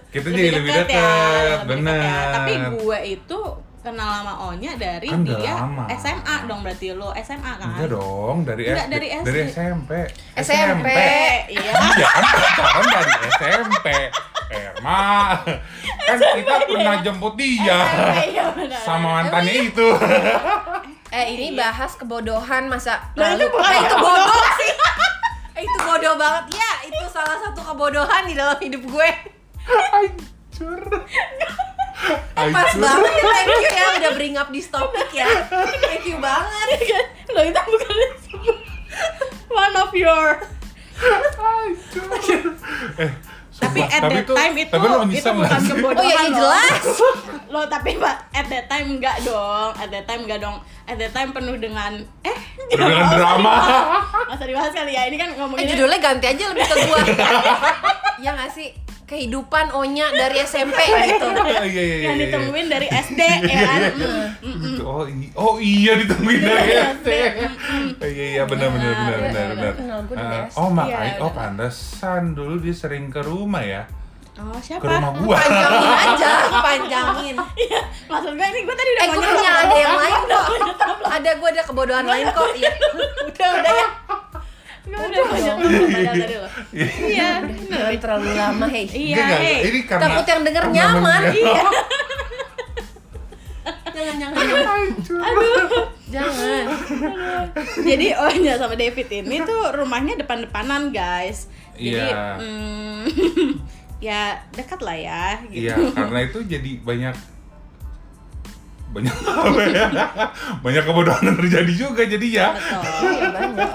kita 0.10 0.28
jadi 0.28 0.50
lebih 0.54 0.72
dekat. 0.74 0.92
ya, 0.92 1.64
Benar. 1.64 2.00
ya. 2.00 2.22
tapi 2.34 2.52
gue 2.74 3.00
itu 3.12 3.40
kenal 3.80 4.12
sama 4.14 4.34
Onya 4.46 4.76
dari 4.76 5.08
Kan 5.08 5.24
dia 5.24 5.56
lama. 5.56 5.88
SMA 5.94 6.36
dong 6.46 6.60
berarti 6.62 6.92
lu 6.92 7.08
SMA 7.18 7.52
kan 7.54 7.68
Enggak 7.70 7.90
dong, 7.90 8.38
dari 8.44 8.64
Enggak, 8.66 8.86
SD. 8.86 8.92
dari 8.92 9.08
SD. 9.10 9.26
Dari 9.26 9.42
SMP. 9.48 9.92
SMP. 10.36 10.88
Iya 11.48 11.72
Iya 11.72 12.08
kan 12.10 12.24
pacaran 12.28 12.86
dari 12.92 13.12
SMP. 13.32 13.88
Erma. 14.50 15.02
Kan 16.02 16.18
kita 16.18 16.56
pernah 16.68 16.96
jemput 17.00 17.34
dia. 17.36 17.80
Iya, 18.26 18.46
benar. 18.52 18.80
Sama 18.80 19.08
mantannya 19.18 19.54
itu. 19.66 19.88
Eh 21.10 21.26
ini 21.34 21.58
bahas 21.58 21.96
kebodohan 21.96 22.70
masa 22.70 23.02
Lah, 23.16 23.34
itu 23.34 23.42
lalu. 23.42 23.46
bukan 23.50 23.66
Eh, 23.66 23.80
itu 23.80 23.90
kebodohan. 23.92 24.30
bodoh 24.30 24.50
sih 24.56 24.72
Eh, 25.58 25.64
itu 25.66 25.78
bodoh 25.82 26.14
banget 26.16 26.46
ya 26.54 26.72
itu 26.86 27.06
salah 27.08 27.34
satu 27.36 27.62
kebodohan 27.64 28.24
di 28.24 28.34
dalam 28.34 28.54
hidup 28.56 28.84
gue 28.84 29.10
Hancur. 29.70 30.82
Eh, 32.32 32.48
pas 32.50 32.72
banget 32.74 33.12
ya 33.12 33.24
thank 33.28 33.52
you 33.52 33.70
ya 33.70 33.88
udah 33.98 34.12
bring 34.14 34.36
up 34.36 34.48
this 34.50 34.68
topic 34.68 35.10
ya. 35.12 35.28
Thank 35.80 36.06
you 36.06 36.18
banget. 36.18 36.80
Lo 37.28 37.42
itu 37.42 37.60
bukan 37.62 37.98
one 39.50 39.76
of 39.76 39.92
your. 39.94 40.40
Eh, 42.98 43.12
tapi 43.60 43.84
at 43.84 44.00
that 44.02 44.24
tuh- 44.24 44.32
time 44.34 44.56
itu 44.58 44.72
tapi 44.72 44.86
lo 44.88 45.04
itu 45.04 45.20
bukan 45.30 45.60
kebodohan 45.62 46.00
Oh 46.00 46.06
iya, 46.06 46.16
iya, 46.18 46.32
loh. 46.32 46.40
jelas. 46.40 46.84
lo 47.50 47.62
tapi 47.68 48.00
pak 48.00 48.16
at 48.32 48.48
that 48.48 48.66
time 48.68 48.96
enggak 48.96 49.20
dong. 49.22 49.72
At 49.76 49.90
that 49.90 50.06
time 50.06 50.22
enggak 50.24 50.40
dong. 50.40 50.58
At 50.86 50.96
that 50.96 51.12
time 51.12 51.30
penuh 51.30 51.56
dengan 51.56 51.92
eh? 52.24 52.38
Penuh 52.70 52.88
dengan 52.88 53.08
drama. 53.12 53.56
masa 54.26 54.44
dibahas 54.44 54.72
kali 54.72 54.92
ya. 54.92 55.04
Ini 55.06 55.18
kan 55.18 55.30
eh 55.30 55.38
ngomongin 55.38 55.68
judulnya 55.68 56.00
ganti 56.00 56.26
aja 56.30 56.44
lebih 56.48 56.64
ke 56.64 56.76
gue 56.78 57.00
ya 58.24 58.32
nggak 58.34 58.50
sih 58.50 58.72
kehidupan 59.10 59.66
Onya 59.72 60.06
dari 60.12 60.38
SMP 60.40 60.78
gitu 61.10 61.26
Iya, 61.26 61.66
iya, 61.66 61.84
iya, 61.84 61.98
yang 62.04 62.14
iya. 62.14 62.24
ditungguin 62.24 62.68
dari 62.68 62.88
SD 63.04 63.22
ya 63.44 63.60
kan 63.60 63.82
Mm, 64.40 64.48
mm, 64.48 64.56
mm. 64.56 64.78
Oh, 64.82 65.04
i- 65.04 65.34
oh 65.36 65.56
iya 65.58 65.98
ditungguin 65.98 66.40
dari 66.40 66.72
SD. 66.94 67.10
Iya 68.10 68.26
iya 68.32 68.44
benar 68.44 68.70
benar 68.70 68.94
benar 68.94 69.18
Iya, 69.18 69.26
benar 69.26 69.48
iya, 69.50 69.74
benar. 70.06 70.42
Ah. 70.46 70.46
Oh 70.56 70.70
makanya 70.70 71.12
Iya, 71.12 71.22
oh 71.22 71.32
pantesan 71.32 72.22
dulu 72.32 72.56
dia 72.58 72.72
sering 72.72 73.10
ke 73.10 73.20
rumah 73.20 73.60
ya. 73.60 73.84
oh 74.36 74.56
Ke 74.56 74.64
siapa 74.64 74.88
rumah 74.88 75.12
gua. 75.18 75.36
panjangin 75.36 75.92
aja 75.92 76.32
panjangin 76.64 77.36
iya 77.58 77.82
maksud 78.08 78.32
gue 78.32 78.48
ini 78.48 78.60
gue 78.62 78.72
tadi 78.74 78.90
udah 78.90 79.04
eh 79.04 79.52
ada 79.60 79.76
yang 79.76 79.96
lain 79.98 80.22
kok 80.24 80.46
ada 81.04 81.30
gue 81.36 81.50
ada 81.50 81.62
kebodohan 81.62 82.06
lain 82.06 82.26
kok 82.30 82.48
iya 82.56 82.72
udah 83.26 83.48
udah 83.54 83.74
ya 83.74 83.88
udah 84.98 85.24
banyak 85.30 85.56
padahal 85.60 86.16
tadi 86.18 86.36
lo 86.40 86.50
iya 87.06 87.30
jangan 87.70 87.98
terlalu 88.02 88.30
lama 88.34 88.66
hei 88.72 88.86
iya 88.90 89.26
hey. 89.38 89.58
ini 89.70 89.80
karena 89.86 90.04
Takut 90.10 90.26
yang 90.26 90.42
denger 90.48 90.66
nyaman. 90.74 91.22
Iya. 91.30 91.64
jangan 94.00 94.16
jangan 94.16 94.64
Hancur. 94.64 95.22
jangan 96.10 96.66
Jadi 97.84 98.08
Onya 98.16 98.54
sama 98.56 98.76
David 98.80 99.08
ini 99.12 99.44
tuh 99.44 99.76
rumahnya 99.76 100.16
depan-depanan 100.24 100.96
guys. 100.96 101.52
Jadi 101.76 101.96
Iya. 101.96 102.40
mm, 102.40 103.02
ya 104.08 104.40
dekat 104.56 104.80
lah 104.84 104.98
ya. 104.98 105.26
Gitu. 105.48 105.68
Iya, 105.68 105.76
karena 105.96 106.20
itu 106.28 106.40
jadi 106.48 106.72
banyak 106.84 107.16
banyak 108.90 109.16
apa 109.22 109.62
ya? 109.70 109.86
banyak 110.66 110.84
kebodohan 110.84 111.24
yang 111.30 111.38
terjadi 111.38 111.74
juga 111.78 112.02
jadi 112.10 112.28
ya. 112.28 112.48
Betul. 112.58 112.82
iya 113.06 113.28
banyak 113.30 113.72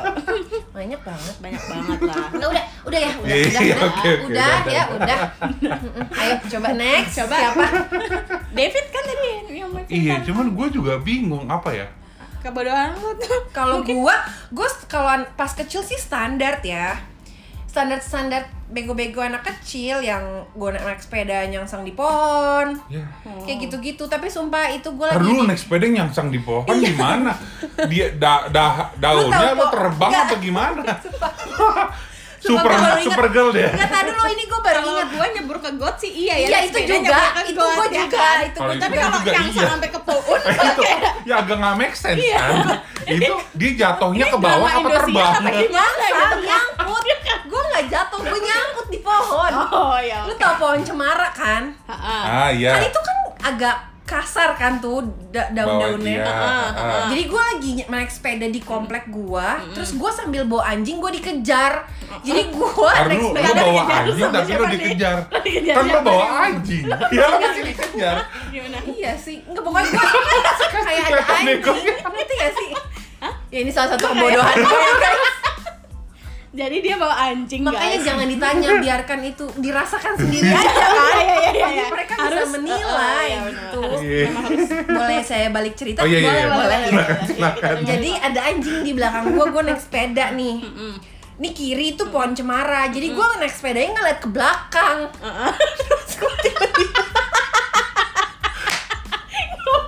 banyak 0.74 1.00
banget 1.06 1.34
Banyak 1.38 1.62
banget 1.70 1.98
lah. 2.02 2.26
Udah, 2.34 2.48
udah, 2.50 2.64
udah 2.82 2.98
ya, 2.98 3.12
udah, 3.14 3.30
Iya, 3.30 3.46
udah, 3.46 3.62
iya, 3.62 3.74
udah, 3.78 3.86
oke, 3.86 3.94
oke, 3.94 4.10
udah, 4.10 4.26
udah, 4.26 4.74
ya, 4.74 4.82
udah. 4.90 5.18
udah. 5.46 6.18
Ayo, 6.20 6.34
coba 6.50 6.68
next. 6.74 7.14
Coba. 7.14 7.36
Siapa? 7.38 7.64
David 8.50 8.86
kan 8.90 9.02
tadi 9.06 9.28
yang 9.54 9.70
mau. 9.70 9.80
Iya, 9.86 10.14
cuman 10.26 10.46
gue 10.50 10.66
juga 10.74 10.92
bingung 10.98 11.46
apa 11.46 11.70
ya? 11.70 11.86
Kebodohan 12.42 12.92
lu 12.98 13.14
tuh. 13.16 13.48
Kalau 13.56 13.80
gua, 13.86 14.20
gua 14.52 14.68
kalau 14.90 15.24
pas 15.38 15.48
kecil 15.54 15.80
sih 15.80 15.96
standar 15.96 16.60
ya. 16.60 17.13
Standar-standar 17.74 18.42
bego-bego 18.64 19.18
anak 19.18 19.42
kecil 19.44 19.98
yang 19.98 20.22
gua 20.52 20.70
naik, 20.70 20.86
naik 20.86 21.00
sepeda 21.00 21.42
nyangsang 21.44 21.82
di 21.82 21.90
pohon. 21.90 22.78
Ya. 22.86 23.02
Kayak 23.42 23.66
gitu-gitu, 23.66 24.06
tapi 24.06 24.30
sumpah 24.30 24.70
itu 24.70 24.94
gua 24.94 25.10
Ntar 25.10 25.18
lagi 25.18 25.26
dulu 25.26 25.40
naik 25.44 25.58
sepeda 25.58 25.86
nyangsang 25.88 26.30
di 26.30 26.38
pohon 26.38 26.70
gimana? 26.76 27.34
Dia 27.84 28.14
da, 28.14 28.46
da, 28.46 28.94
daunnya 28.94 29.52
lo 29.52 29.66
terbang 29.68 30.06
Nggak. 30.08 30.24
atau 30.24 30.36
gimana? 30.38 30.80
Sumpah, 32.44 32.68
super 32.68 32.76
super 33.02 33.26
girl 33.28 33.48
deh. 33.50 33.64
Enggak 33.64 33.88
tahu 33.88 34.04
dulu 34.06 34.28
ini 34.30 34.44
gua 34.44 34.60
baru 34.60 34.80
ingat. 34.84 35.08
gua 35.10 35.26
nyebur 35.32 35.58
ke 35.58 35.70
got 35.74 35.96
sih 35.96 36.12
iya 36.12 36.34
ya. 36.36 36.46
Iya, 36.46 36.58
itu 36.68 36.78
juga, 36.84 37.20
itu 37.42 37.56
gua 37.56 37.86
ya 37.88 38.04
juga, 38.04 38.18
kan? 38.20 38.36
itu 38.44 38.58
itu 38.60 38.82
Tapi 38.84 38.94
juga 38.94 39.08
kalau 39.08 39.32
yang 39.32 39.48
iya. 39.48 39.66
sampai 39.66 39.88
ke 39.88 40.00
Poun 40.04 40.40
itu 40.68 40.82
ya 41.24 41.34
agak 41.40 41.56
nggak 41.56 41.74
make 41.74 41.96
sense 41.96 42.20
Iya. 42.20 42.36
kan? 42.38 42.56
itu 43.04 43.32
dia 43.56 43.70
jatuhnya 43.74 44.24
ke 44.28 44.36
bawah 44.36 44.68
apa 44.70 44.88
terbang? 44.92 45.32
apa 45.32 45.50
gimana 45.56 45.96
Nyangkut, 46.04 46.36
gitu? 46.36 46.44
nyangkut. 46.44 47.04
Gua 47.44 47.62
nggak 47.64 47.84
jatuh, 47.88 48.18
gua 48.20 48.40
nyangkut 48.40 48.86
di 48.92 48.98
pohon. 49.00 49.52
Oh 49.74 49.98
ya. 49.98 50.22
Lu 50.24 50.34
tau 50.34 50.54
pohon 50.56 50.80
cemara 50.80 51.28
kan? 51.28 51.74
Heeh. 51.84 52.22
Ah 52.24 52.48
iya. 52.48 52.72
Kan 52.72 52.82
itu 52.84 53.00
kan 53.00 53.16
agak 53.44 53.76
kasar 54.04 54.52
kan 54.52 54.78
tuh 54.78 55.00
da- 55.30 55.48
daun-daunnya. 55.50 56.20
Iya. 56.20 57.08
Jadi 57.08 57.22
gue 57.24 57.42
lagi 57.42 57.70
naik 57.84 58.06
sepeda 58.06 58.46
di 58.46 58.60
komplek 58.60 59.08
gua, 59.08 59.56
terus 59.72 59.96
gua 59.96 60.12
sambil 60.12 60.44
bawa 60.44 60.70
anjing 60.70 61.00
gua 61.00 61.08
dikejar. 61.08 61.88
Jadi 62.20 62.52
gua 62.52 62.92
Ntar 62.92 63.08
naik 63.08 63.22
sepeda 63.24 63.48
lu 63.48 63.56
bawa 63.56 63.82
dikejar 63.82 63.98
anjing 63.98 64.28
tapi 64.30 64.50
lu 64.52 64.66
dikejar. 64.70 65.16
Dikejar 65.44 65.74
Kan 65.74 65.84
lu 65.84 66.00
bawa 66.02 66.26
anjing. 66.44 66.84
Ya 67.16 67.24
lu 67.24 67.36
masih 67.40 67.62
dikejar. 67.64 68.16
Gimana? 68.48 68.78
Iya, 68.78 68.92
Iya 68.94 69.12
sih, 69.16 69.36
enggak 69.42 69.62
pokoknya 69.62 69.88
gue 69.90 70.00
kayak 70.86 71.02
ada 71.02 71.18
Kelihatan 71.18 71.34
anjing. 71.34 71.60
Ngerti 72.04 72.34
gak 72.36 72.52
sih? 72.54 72.68
Ya 73.48 73.58
ini 73.58 73.70
salah 73.70 73.88
satu 73.90 74.04
kebodohan 74.06 74.54
gue 74.54 74.92
guys 75.00 75.22
Jadi 76.54 76.76
dia 76.86 76.94
bawa 76.94 77.14
anjing 77.18 77.66
Makanya 77.66 77.98
guys. 77.98 78.06
jangan 78.06 78.26
ditanya, 78.30 78.68
biarkan 78.86 79.20
itu 79.26 79.44
dirasakan 79.58 80.14
sendiri 80.14 80.54
aja 80.54 80.70
kan 80.70 80.94
Iya, 80.94 81.18
iya, 81.18 81.50
iya, 81.50 81.66
iya. 81.66 81.86
mereka 81.90 82.14
Harus, 82.14 82.46
bisa 82.46 82.54
menilai 82.54 82.86
uh, 82.86 82.94
uh, 82.94 83.26
iya, 83.26 83.38
gitu 83.50 83.80
Harus, 83.82 84.00
Iya. 84.06 84.28
Boleh 84.86 85.20
saya 85.26 85.46
balik 85.50 85.74
cerita? 85.74 86.00
Oh, 86.00 86.06
iya, 86.06 86.18
iya, 86.22 86.30
boleh, 86.30 86.38
iya. 86.38 86.54
boleh. 86.54 86.78
Silakan, 86.86 87.18
silakan. 87.26 87.74
Jadi 87.82 88.10
ada 88.22 88.40
anjing 88.46 88.78
di 88.86 88.92
belakang 88.94 89.24
gue, 89.34 89.46
gue 89.50 89.62
naik 89.66 89.80
sepeda 89.82 90.24
nih 90.30 90.56
Ini 91.34 91.48
kiri 91.50 91.86
itu 91.98 92.06
pohon 92.14 92.30
cemara, 92.30 92.86
jadi 92.86 93.10
gue 93.10 93.26
naik 93.42 93.50
sepedanya 93.50 93.90
ngeliat 93.98 94.18
ke 94.22 94.28
belakang 94.30 95.10
Terus 95.82 96.12
gue 96.14 96.32
tiba-tiba 96.46 97.02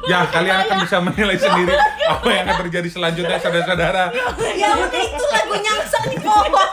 Ya, 0.06 0.22
kalian 0.30 0.56
akan 0.62 0.76
bisa 0.86 0.96
menilai 1.02 1.34
sendiri 1.34 1.74
apa 2.06 2.28
yang 2.30 2.46
akan 2.46 2.62
terjadi 2.70 2.88
selanjutnya, 2.94 3.38
saudara-saudara. 3.42 4.14
ya 4.54 4.68
udah 4.78 5.02
itulah 5.02 5.42
gue 5.50 5.58
nyangsang 5.58 6.06
di 6.06 6.18
pohon 6.22 6.66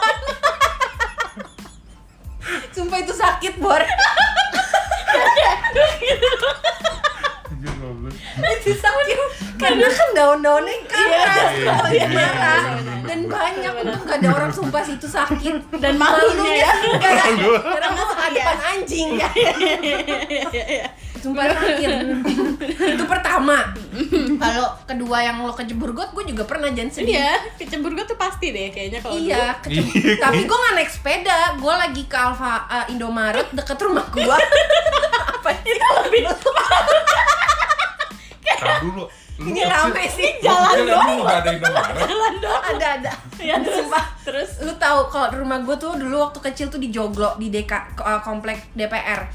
sumpah 2.74 2.98
itu 3.00 3.14
sakit 3.14 3.54
bor. 3.62 3.82
Itu 8.54 8.72
sakit. 8.76 9.16
Karena 9.54 9.88
kan 9.88 10.08
daun-daunnya 10.12 10.74
keras 10.90 11.54
Iya, 11.54 11.88
iya, 11.88 12.04
cemara 12.04 12.54
iya, 12.58 12.76
iya, 12.76 13.02
dan 13.06 13.20
banyak 13.30 13.72
untung 13.80 14.02
gak 14.04 14.18
ada 14.20 14.28
orang 14.34 14.52
sumpah 14.52 14.82
situ 14.84 15.06
sakit. 15.08 15.72
Dan 15.78 15.94
malunya 15.96 16.66
ya. 16.66 16.70
karena 17.00 17.88
gue 17.94 18.04
depan 18.34 18.58
anjing 18.74 19.08
sumpah 21.24 21.48
sakit 21.56 21.88
itu 22.68 23.04
pertama 23.04 23.72
kalau 24.36 24.68
kedua 24.84 25.18
yang 25.20 25.40
lo 25.40 25.50
kejebur 25.50 25.90
got 25.90 26.12
gue 26.12 26.24
juga 26.26 26.44
pernah 26.44 26.68
jangan 26.68 26.92
sedih 26.92 27.16
Iya, 27.16 27.32
kecembur 27.56 27.92
gue 27.92 28.04
tuh 28.04 28.14
pasti 28.14 28.50
deh 28.50 28.68
kayaknya 28.68 28.98
kalau 28.98 29.16
Iya, 29.16 29.56
dulu. 29.56 29.64
kece- 29.64 29.88
Iya. 29.94 30.14
tapi 30.20 30.38
gue 30.42 30.58
gak 30.58 30.74
naik 30.74 30.90
sepeda, 30.90 31.38
gue 31.56 31.74
lagi 31.74 32.02
ke 32.04 32.16
Alfa 32.18 32.54
uh, 32.66 32.84
Indomaret 32.86 33.48
deket 33.50 33.78
rumah 33.78 34.04
gue. 34.08 34.22
Apa 35.32 35.48
itu 35.56 35.72
lebih 36.02 36.22
Tar 38.44 38.80
dulu. 38.80 39.04
Lu 39.34 39.50
Ini 39.50 39.66
rame 39.66 40.06
sih, 40.06 40.30
jalan 40.38 40.86
doang. 40.86 41.18
nggak 41.20 41.38
ada. 41.42 41.50
Jalan 42.06 42.34
dong. 42.38 42.62
ada 42.64 42.86
ada. 42.94 43.12
Ya 43.36 43.58
terus 43.58 43.82
Sumpah. 43.82 44.04
terus 44.22 44.50
Lu 44.62 44.72
tahu 44.76 45.10
kalau 45.10 45.26
rumah 45.34 45.58
gue 45.60 45.74
tuh 45.74 45.90
dulu 45.92 46.22
waktu 46.22 46.38
kecil 46.40 46.66
tuh 46.68 46.78
di 46.78 46.88
Joglo 46.88 47.34
di 47.34 47.50
DK 47.50 47.72
uh, 47.98 48.22
komplek 48.22 48.70
DPR. 48.72 49.26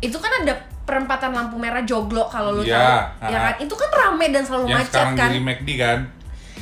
Itu 0.00 0.18
kan 0.18 0.42
ada 0.42 0.58
perempatan 0.84 1.32
lampu 1.32 1.56
merah 1.56 1.80
Joglo 1.82 2.28
kalau 2.28 2.52
lu 2.52 2.62
Iya, 2.62 3.08
tahu. 3.18 3.32
Ya 3.32 3.36
ah. 3.36 3.42
kan? 3.50 3.54
Itu 3.60 3.74
kan 3.74 3.90
rame 3.90 4.26
dan 4.28 4.42
selalu 4.44 4.64
Yang 4.68 4.76
macet 4.76 4.92
sekarang 4.92 5.14
kan. 5.16 5.28
jadi 5.32 5.40
McD 5.40 5.68
kan? 5.80 5.98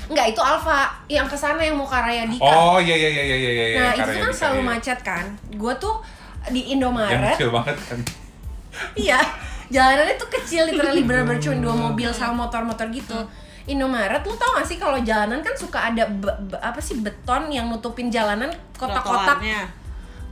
Enggak, 0.02 0.26
itu 0.30 0.40
Alfa 0.40 0.78
yang 1.06 1.26
ke 1.26 1.36
sana 1.36 1.60
yang 1.60 1.74
mau 1.74 1.86
ke 1.86 1.96
Raya 1.96 2.24
Dika. 2.26 2.44
Oh 2.44 2.78
iya 2.78 2.94
iya 2.94 3.10
iya 3.10 3.24
iya 3.24 3.36
iya 3.38 3.50
iya. 3.50 3.78
nah, 3.78 3.90
itu 3.92 4.02
karya 4.02 4.20
kan 4.20 4.30
Dika, 4.30 4.38
selalu 4.38 4.58
iya. 4.58 4.68
macet 4.68 4.98
kan. 5.02 5.24
Gue 5.52 5.72
tuh 5.76 5.94
di 6.48 6.60
Yang 6.60 6.72
Indomaret 6.78 7.34
kecil 7.34 7.50
banget 7.50 7.76
kan. 7.82 7.98
Iya, 8.96 9.20
jalanannya 9.68 10.16
tuh 10.16 10.30
kecil, 10.32 10.64
literally 10.64 11.04
bener-bener 11.04 11.36
cuma 11.36 11.60
dua 11.60 11.74
mobil 11.76 12.08
sama 12.08 12.48
motor-motor 12.48 12.88
gitu. 12.88 13.20
Indomaret, 13.62 14.24
lu 14.24 14.34
tau 14.34 14.56
gak 14.56 14.64
sih 14.64 14.74
kalau 14.74 14.96
jalanan 14.98 15.38
kan 15.38 15.52
suka 15.52 15.92
ada 15.92 16.02
be- 16.08 16.40
be- 16.48 16.58
apa 16.58 16.80
sih 16.80 16.98
beton 16.98 17.46
yang 17.46 17.68
nutupin 17.68 18.08
jalanan 18.08 18.48
kotak-kotak. 18.74 19.38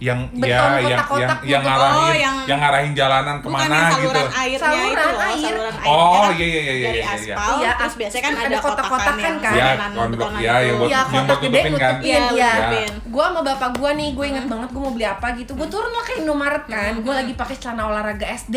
Yang 0.00 0.32
Beton 0.32 0.48
ya 0.48 0.56
yang 0.80 0.80
kotak-kotak 0.96 1.20
yang, 1.20 1.44
yang 1.44 1.60
gitu. 1.60 1.68
ngarahin 1.68 2.00
Oh, 2.00 2.14
yang- 2.16 2.38
yang 2.48 2.58
ngarahin 2.58 2.92
jalanan 2.96 3.36
Bukan 3.36 3.44
ke 3.44 3.52
mana 3.52 3.68
yang 3.68 3.84
gitu. 3.84 3.92
saluran 3.92 4.28
airnya 4.32 4.58
Saluran 4.58 4.80
itu 4.80 4.96
loh, 4.96 5.20
air. 5.20 5.44
saluran 5.44 5.74
Oh, 5.76 5.92
airnya 5.92 6.24
kan 6.24 6.32
iya, 6.32 6.48
iya, 6.48 6.62
iya, 6.72 6.72
dari 6.80 6.80
iya, 6.80 7.04
iya. 7.04 7.34
aspal, 7.36 7.52
Iya, 7.52 7.70
terus 7.70 7.84
as- 7.84 7.98
biasanya 8.00 8.22
kan 8.22 8.34
ada 8.40 8.56
kotak-kotakan 8.58 9.16
kan? 9.36 9.52
Iya, 9.52 9.68
betonan- 9.68 9.92
kondok- 9.92 10.10
betonan 10.16 10.40
iya, 10.40 10.50
itu. 10.50 10.64
yang 10.64 10.76
buat- 10.80 10.88
Iya, 10.88 11.00
yang 11.06 11.24
buat 11.26 11.38
gede 11.38 11.50
tutupin 11.52 11.72
kan? 11.74 11.92
nutupin, 11.92 12.08
Iya, 12.08 12.20
iya. 12.32 12.50
nutupin. 12.56 12.92
Gua 13.06 13.24
sama 13.26 13.40
bapak 13.44 13.70
gua 13.76 13.90
nih, 13.92 14.08
gue 14.10 14.26
inget 14.26 14.46
banget 14.46 14.68
gue 14.70 14.80
mau 14.80 14.90
beli 14.90 15.06
apa 15.06 15.26
gitu. 15.34 15.50
Gue 15.52 15.68
turun 15.68 15.90
lah 15.90 16.02
ke 16.02 16.12
Indomaret 16.16 16.64
kan. 16.64 16.92
Gue 16.96 17.14
lagi 17.14 17.32
pakai 17.34 17.56
celana 17.56 17.82
olahraga 17.86 18.26
SD, 18.26 18.56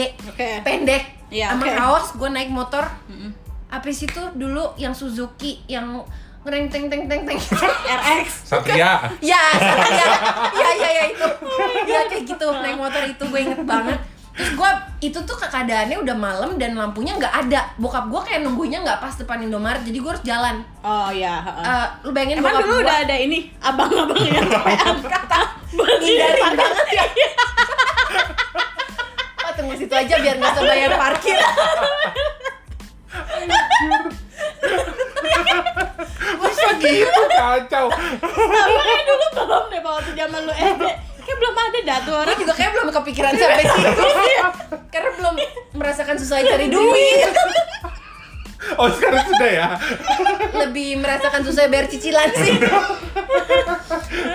pendek, 0.64 1.04
Iya, 1.28 1.52
sama 1.52 1.66
kaos. 1.68 2.08
Gue 2.14 2.30
naik 2.30 2.48
motor. 2.50 2.88
Apa 3.68 3.84
sih 3.90 4.06
itu 4.06 4.22
dulu 4.34 4.72
yang 4.76 4.94
Suzuki 4.94 5.60
yang 5.68 6.06
ngereng 6.44 6.68
teng 6.68 6.92
teng 6.92 7.08
teng 7.08 7.24
teng 7.24 7.40
RX. 7.40 8.32
Satria. 8.44 9.08
Ya, 9.24 9.24
ya, 9.24 9.40
ya, 10.52 10.70
ya, 10.76 10.90
ya 10.92 11.04
itu, 11.16 11.28
ya 11.88 12.04
kayak 12.12 12.24
gitu 12.28 12.48
naik 12.60 12.76
motor 12.76 13.00
itu 13.08 13.24
gue 13.24 13.40
inget 13.40 13.64
banget. 13.64 13.96
Terus 14.34 14.50
gue 14.58 14.70
itu 15.00 15.20
tuh 15.24 15.38
keadaannya 15.40 16.04
udah 16.04 16.18
malam 16.18 16.58
dan 16.60 16.76
lampunya 16.76 17.16
nggak 17.16 17.48
ada. 17.48 17.72
Bokap 17.80 18.12
gue 18.12 18.22
kayak 18.28 18.44
nunggunya 18.44 18.84
nggak 18.84 19.00
pas 19.00 19.16
depan 19.16 19.40
Indomaret, 19.46 19.88
jadi 19.88 19.98
gue 20.04 20.12
harus 20.12 20.26
jalan. 20.28 20.60
Oh 20.84 21.08
iya, 21.14 21.40
heeh. 21.48 21.64
Eh, 21.64 21.88
lu 22.04 22.12
bayangin 22.12 22.44
Emang 22.44 22.52
bokap 22.52 22.68
dulu 22.68 22.76
gua 22.76 22.84
udah 22.84 22.98
ada 23.08 23.16
ini 23.16 23.40
abang-abang 23.64 24.20
yang 24.28 24.44
capean 24.52 25.00
kata 25.00 25.40
ngindarin 25.74 26.54
banget 26.60 26.88
ya. 26.92 27.06
Oh, 29.44 29.52
tunggu 29.56 29.76
situ 29.80 29.96
aja 29.96 30.16
biar 30.20 30.36
nggak 30.36 30.52
usah 30.60 30.64
bayar 30.68 30.92
parkir. 31.00 31.40
Masa 36.40 36.70
gitu 36.80 37.22
kacau. 37.30 37.86
Kayak 37.92 39.02
dulu 39.06 39.26
belum 39.36 39.64
deh 39.70 39.82
waktu 39.82 40.12
zaman 40.16 40.40
lu 40.44 40.54
SD. 40.54 40.84
Kayak 41.24 41.38
belum 41.40 41.56
ada 41.56 41.80
dah 41.84 41.98
tuh 42.04 42.12
Gue 42.14 42.22
orang. 42.24 42.36
juga 42.36 42.54
kayak 42.54 42.72
belum 42.76 42.88
kepikiran 42.92 43.32
sampai 43.34 43.64
situ. 43.64 44.04
Karena 44.92 45.10
belum 45.16 45.36
merasakan 45.76 46.16
susah 46.20 46.38
cari 46.44 46.68
duit. 46.68 47.32
Oh 48.80 48.88
sekarang 48.88 49.28
sudah 49.28 49.50
ya. 49.52 49.68
lebih 50.64 50.96
merasakan 50.96 51.44
susah 51.44 51.68
bayar 51.68 51.92
cicilan 51.92 52.32
sih. 52.32 52.56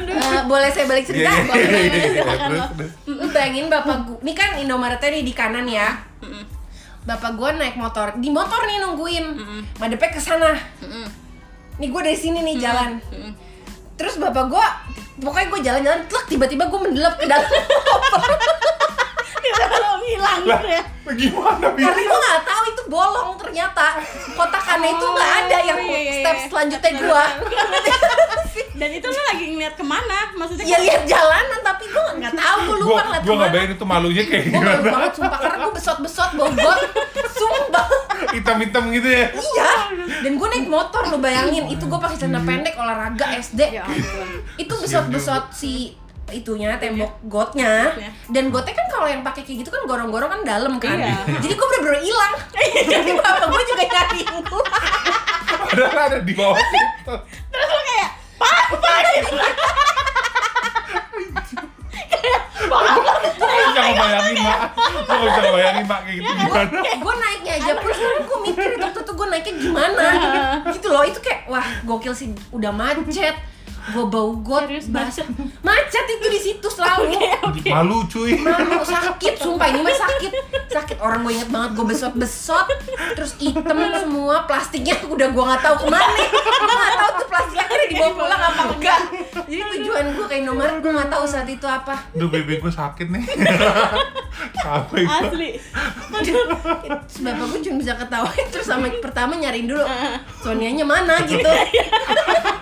Eh, 0.09 0.41
boleh 0.45 0.69
saya 0.69 0.85
balik 0.85 1.09
cerita? 1.09 1.33
Iya, 1.33 1.81
iya, 1.89 2.09
silakan 2.13 2.49
terus, 2.53 2.61
lo. 2.61 2.67
terus. 2.77 2.93
Lu 3.09 3.27
bayangin 3.33 3.67
bapak 3.73 3.97
gua, 4.05 4.21
ini 4.21 4.33
kan 4.37 4.51
Indomaretnya 4.61 5.25
di 5.25 5.33
kanan 5.33 5.65
ya. 5.65 6.05
Bapak 7.09 7.41
gua 7.41 7.57
naik 7.57 7.81
motor, 7.81 8.21
di 8.21 8.29
motor 8.29 8.61
nih 8.69 8.85
nungguin. 8.85 9.27
Madepnya 9.81 10.13
ke 10.13 10.21
sana. 10.21 10.53
Nih 11.81 11.89
gue 11.89 12.03
dari 12.05 12.19
sini 12.19 12.45
nih 12.45 12.61
jalan. 12.61 13.01
Terus 13.97 14.21
bapak 14.21 14.45
gua 14.53 14.67
pokoknya 15.19 15.47
gue 15.51 15.61
jalan-jalan, 15.65 16.01
tiba-tiba 16.29 16.69
gue 16.69 16.79
mendelap 16.79 17.17
ke 17.17 17.27
dalam 17.27 17.49
motor. 18.13 18.31
Kalau 19.51 19.93
ngilang 19.99 20.41
Lah, 20.41 20.59
gitu 20.59 20.69
ya. 20.69 20.83
gimana 21.09 21.67
Karena 21.73 21.97
bisa? 21.97 22.05
gue 22.05 22.19
nggak 22.21 22.43
tahu 22.45 22.63
itu 22.67 22.83
bolong 22.87 23.31
ternyata. 23.37 23.87
Kotakannya 24.31 24.91
itu 24.91 25.07
nggak 25.09 25.31
ada 25.41 25.59
yang 25.63 25.79
Oh, 25.79 25.89
iya, 25.89 25.99
iya, 26.01 26.13
step 26.19 26.37
iya. 26.37 26.47
selanjutnya 26.47 26.91
gua. 27.01 27.25
Dan 28.79 28.91
itu 28.93 29.07
lu 29.07 29.21
lagi 29.25 29.45
ngeliat 29.49 29.75
ke 29.75 29.85
mana? 29.85 30.19
Maksudnya 30.33 30.65
ya 30.65 30.79
lihat 30.79 31.03
jalanan 31.05 31.61
tapi 31.61 31.85
gue 31.85 32.05
nggak 32.17 32.33
tahu 32.33 32.57
gue 32.61 32.77
lupa 32.79 32.87
Gua 32.89 33.03
ngeliat 33.03 33.23
gua 33.23 33.35
nggak 33.37 33.51
bayangin 33.51 33.73
itu 33.73 33.87
malunya 33.87 34.23
kayak 34.25 34.45
Gue 34.45 34.55
malu 34.55 34.69
gimana. 34.71 34.93
banget 34.93 35.13
sumpah 35.15 35.39
karena 35.39 35.57
gue 35.59 35.73
besot-besot 35.75 36.31
bobot 36.35 36.79
Sumpah 37.29 37.87
Hitam-hitam 38.29 38.85
gitu 38.93 39.09
ya. 39.09 39.27
Iya 39.33 39.71
Dan 40.21 40.33
gue 40.35 40.49
naik 40.49 40.67
motor 40.69 41.03
lo 41.07 41.19
bayangin 41.19 41.65
Itu 41.67 41.85
gue 41.87 41.99
pakai 41.99 42.17
celana 42.17 42.41
pendek 42.41 42.75
olahraga 42.75 43.27
SD 43.35 43.61
ya 43.73 43.83
ampun. 43.83 44.29
Itu 44.57 44.75
besot-besot 44.77 45.51
si 45.51 45.95
itunya 46.31 46.77
tembok 46.77 47.13
gotnya 47.25 47.93
Iya. 47.95 48.11
dan 48.29 48.45
gotnya 48.49 48.73
kan 48.73 48.87
kalau 48.89 49.07
yang 49.07 49.21
pakai 49.21 49.43
kayak 49.43 49.63
gitu 49.63 49.71
kan 49.71 49.83
gorong-gorong 49.85 50.29
kan 50.29 50.43
dalam 50.43 50.77
kan 50.77 50.97
Iya. 50.97 51.17
jadi 51.39 51.53
gue 51.53 51.67
bener-bener 51.67 52.01
hilang 52.01 52.35
jadi 52.93 53.11
bapak 53.15 53.47
gue 53.47 53.63
juga 53.67 53.85
nyariin 53.85 54.29
gue 54.43 54.65
Padahal 55.59 55.99
ada 56.07 56.19
di 56.21 56.33
bawah 56.33 56.57
situ. 56.57 57.15
Terus 57.51 57.69
lu 57.69 57.81
kayak 57.85 58.11
apa 58.39 58.93
gitu. 59.11 59.35
Gua 62.69 62.79
nggak 62.79 63.67
bisa 63.67 63.81
ngebayangin 63.83 64.37
mak. 64.39 64.59
Gua 64.77 65.15
nggak 65.19 65.21
bisa 65.25 65.41
ngebayangin 65.41 65.85
mak 65.85 66.01
kayak 66.01 66.17
gitu 66.17 66.31
gimana. 66.39 66.81
gue 66.99 67.15
naiknya 67.17 67.53
aja 67.55 67.73
sekarang 67.79 68.23
gue 68.23 68.39
mikir 68.45 68.69
itu 68.71 68.83
waktu 68.83 69.01
itu 69.01 69.13
gue 69.13 69.27
naiknya 69.29 69.55
gimana 69.59 70.07
gitu 70.71 70.87
loh 70.89 71.05
itu 71.05 71.19
kayak 71.19 71.41
wah 71.47 71.67
gokil 71.83 72.15
sih 72.15 72.29
udah 72.51 72.71
macet 72.71 73.35
gue 73.91 74.05
bau 74.07 74.33
got 74.39 74.69
Serius, 74.69 74.93
basah 74.93 75.25
macet. 75.65 76.05
Itu 76.05 76.29
di 76.29 76.41
situ 76.45 76.69
selalu. 76.69 77.17
Malu 77.73 78.05
cuy. 78.05 78.37
malu 78.37 78.85
sakit 78.85 79.41
sumpah 79.41 79.73
ini 79.73 79.81
mah 79.81 79.97
sakit. 79.97 80.33
Sakit 80.69 80.99
orang 81.01 81.25
gue 81.25 81.33
inget 81.33 81.49
banget 81.49 81.71
gue 81.73 81.87
besot 81.89 82.13
besot 82.13 82.69
terus 83.17 83.33
hitam 83.41 83.81
semua 83.97 84.45
plastiknya 84.45 84.93
udah 85.15 85.33
gue 85.33 85.45
nggak 85.49 85.63
tahu 85.65 85.75
ke 85.81 85.87
mana. 85.89 86.21
Gue 86.45 86.77
nggak 86.77 86.95
tahu 87.01 87.11
tuh 87.17 87.27
plastiknya 87.33 87.65
akhirnya 87.65 87.87
dibawa 87.89 88.11
pulang 88.13 88.43
apa 88.45 88.63
enggak. 88.77 89.01
Jadi 89.49 89.63
tujuan 89.73 90.05
gue 90.13 90.27
ke 90.29 90.35
Indomaret 90.45 90.77
gue 90.85 90.93
nggak 90.93 91.09
tahu 91.09 91.25
saat 91.25 91.49
itu 91.49 91.65
apa. 91.65 91.95
Duh 92.13 92.29
bebek 92.29 92.61
gue 92.61 92.73
sakit 92.73 93.07
nih. 93.09 93.25
Itu? 94.69 95.09
Asli. 95.09 95.51
Bapak 97.25 97.47
gue 97.57 97.61
cuma 97.65 97.77
bisa 97.81 97.97
ketawain 97.97 98.47
terus 98.53 98.69
sama 98.69 98.93
pertama 99.01 99.33
nyariin 99.33 99.65
dulu. 99.65 99.81
Sonianya 100.45 100.85
mana 100.85 101.25
gitu 101.25 101.49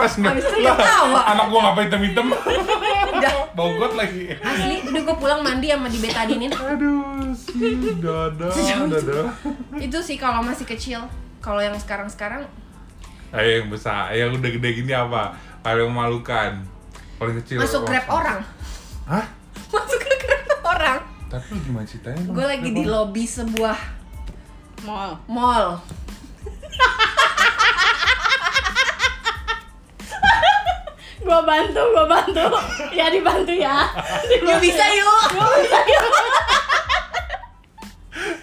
Pas 0.00 0.12
nggak. 0.12 0.34
Lah. 0.60 1.24
Anak 1.32 1.46
gua 1.46 1.60
ngapain 1.62 1.86
hitam-hitam? 1.86 2.26
udah 2.30 3.34
Bogot 3.58 3.92
lagi. 3.92 4.32
asli 4.34 4.80
udah 4.82 5.00
gue 5.02 5.16
pulang 5.16 5.40
mandi 5.40 5.68
sama 5.68 5.86
di 5.86 5.98
betadinin 5.98 6.48
Aduh. 6.50 7.28
sih? 7.30 7.76
Dada, 7.98 8.48
dada. 8.88 9.20
itu 9.76 9.98
sih 10.00 10.16
kalau 10.16 10.40
masih 10.40 10.64
kecil 10.64 11.04
kalau 11.38 11.58
yang 11.58 11.76
sekarang 11.76 12.06
sekarang 12.06 12.48
Ayo 13.30 13.60
yang 13.60 13.68
besar, 13.68 14.10
yang 14.10 14.32
udah 14.32 14.50
gede 14.50 14.68
gini 14.74 14.90
apa? 14.90 15.30
Paling 15.60 15.86
memalukan. 15.86 16.64
Paling 17.14 17.36
kecil. 17.38 17.60
masuk 17.60 17.84
grab 17.84 18.06
orang 18.08 18.40
Hah? 19.04 19.26
masuk 19.68 19.98
ke 19.98 20.14
grab 20.18 20.42
orang 20.64 20.98
Tapi 21.28 21.44
lu 21.50 21.60
gimana 21.62 21.84
ceritanya? 21.84 22.22
gue 22.24 22.44
lagi 22.48 22.64
grab 22.64 22.74
di 22.74 22.84
lobby 22.86 23.24
sebuah 23.24 23.78
Mall. 24.80 25.12
mall 25.26 25.76
Gua 31.20 31.40
bantu, 31.44 31.82
gua 31.92 32.04
bantu. 32.08 32.46
Ya 32.96 33.12
dibantu 33.12 33.52
ya. 33.52 33.88
yuk 34.30 34.58
bisa 34.60 34.84
yuk. 34.96 35.22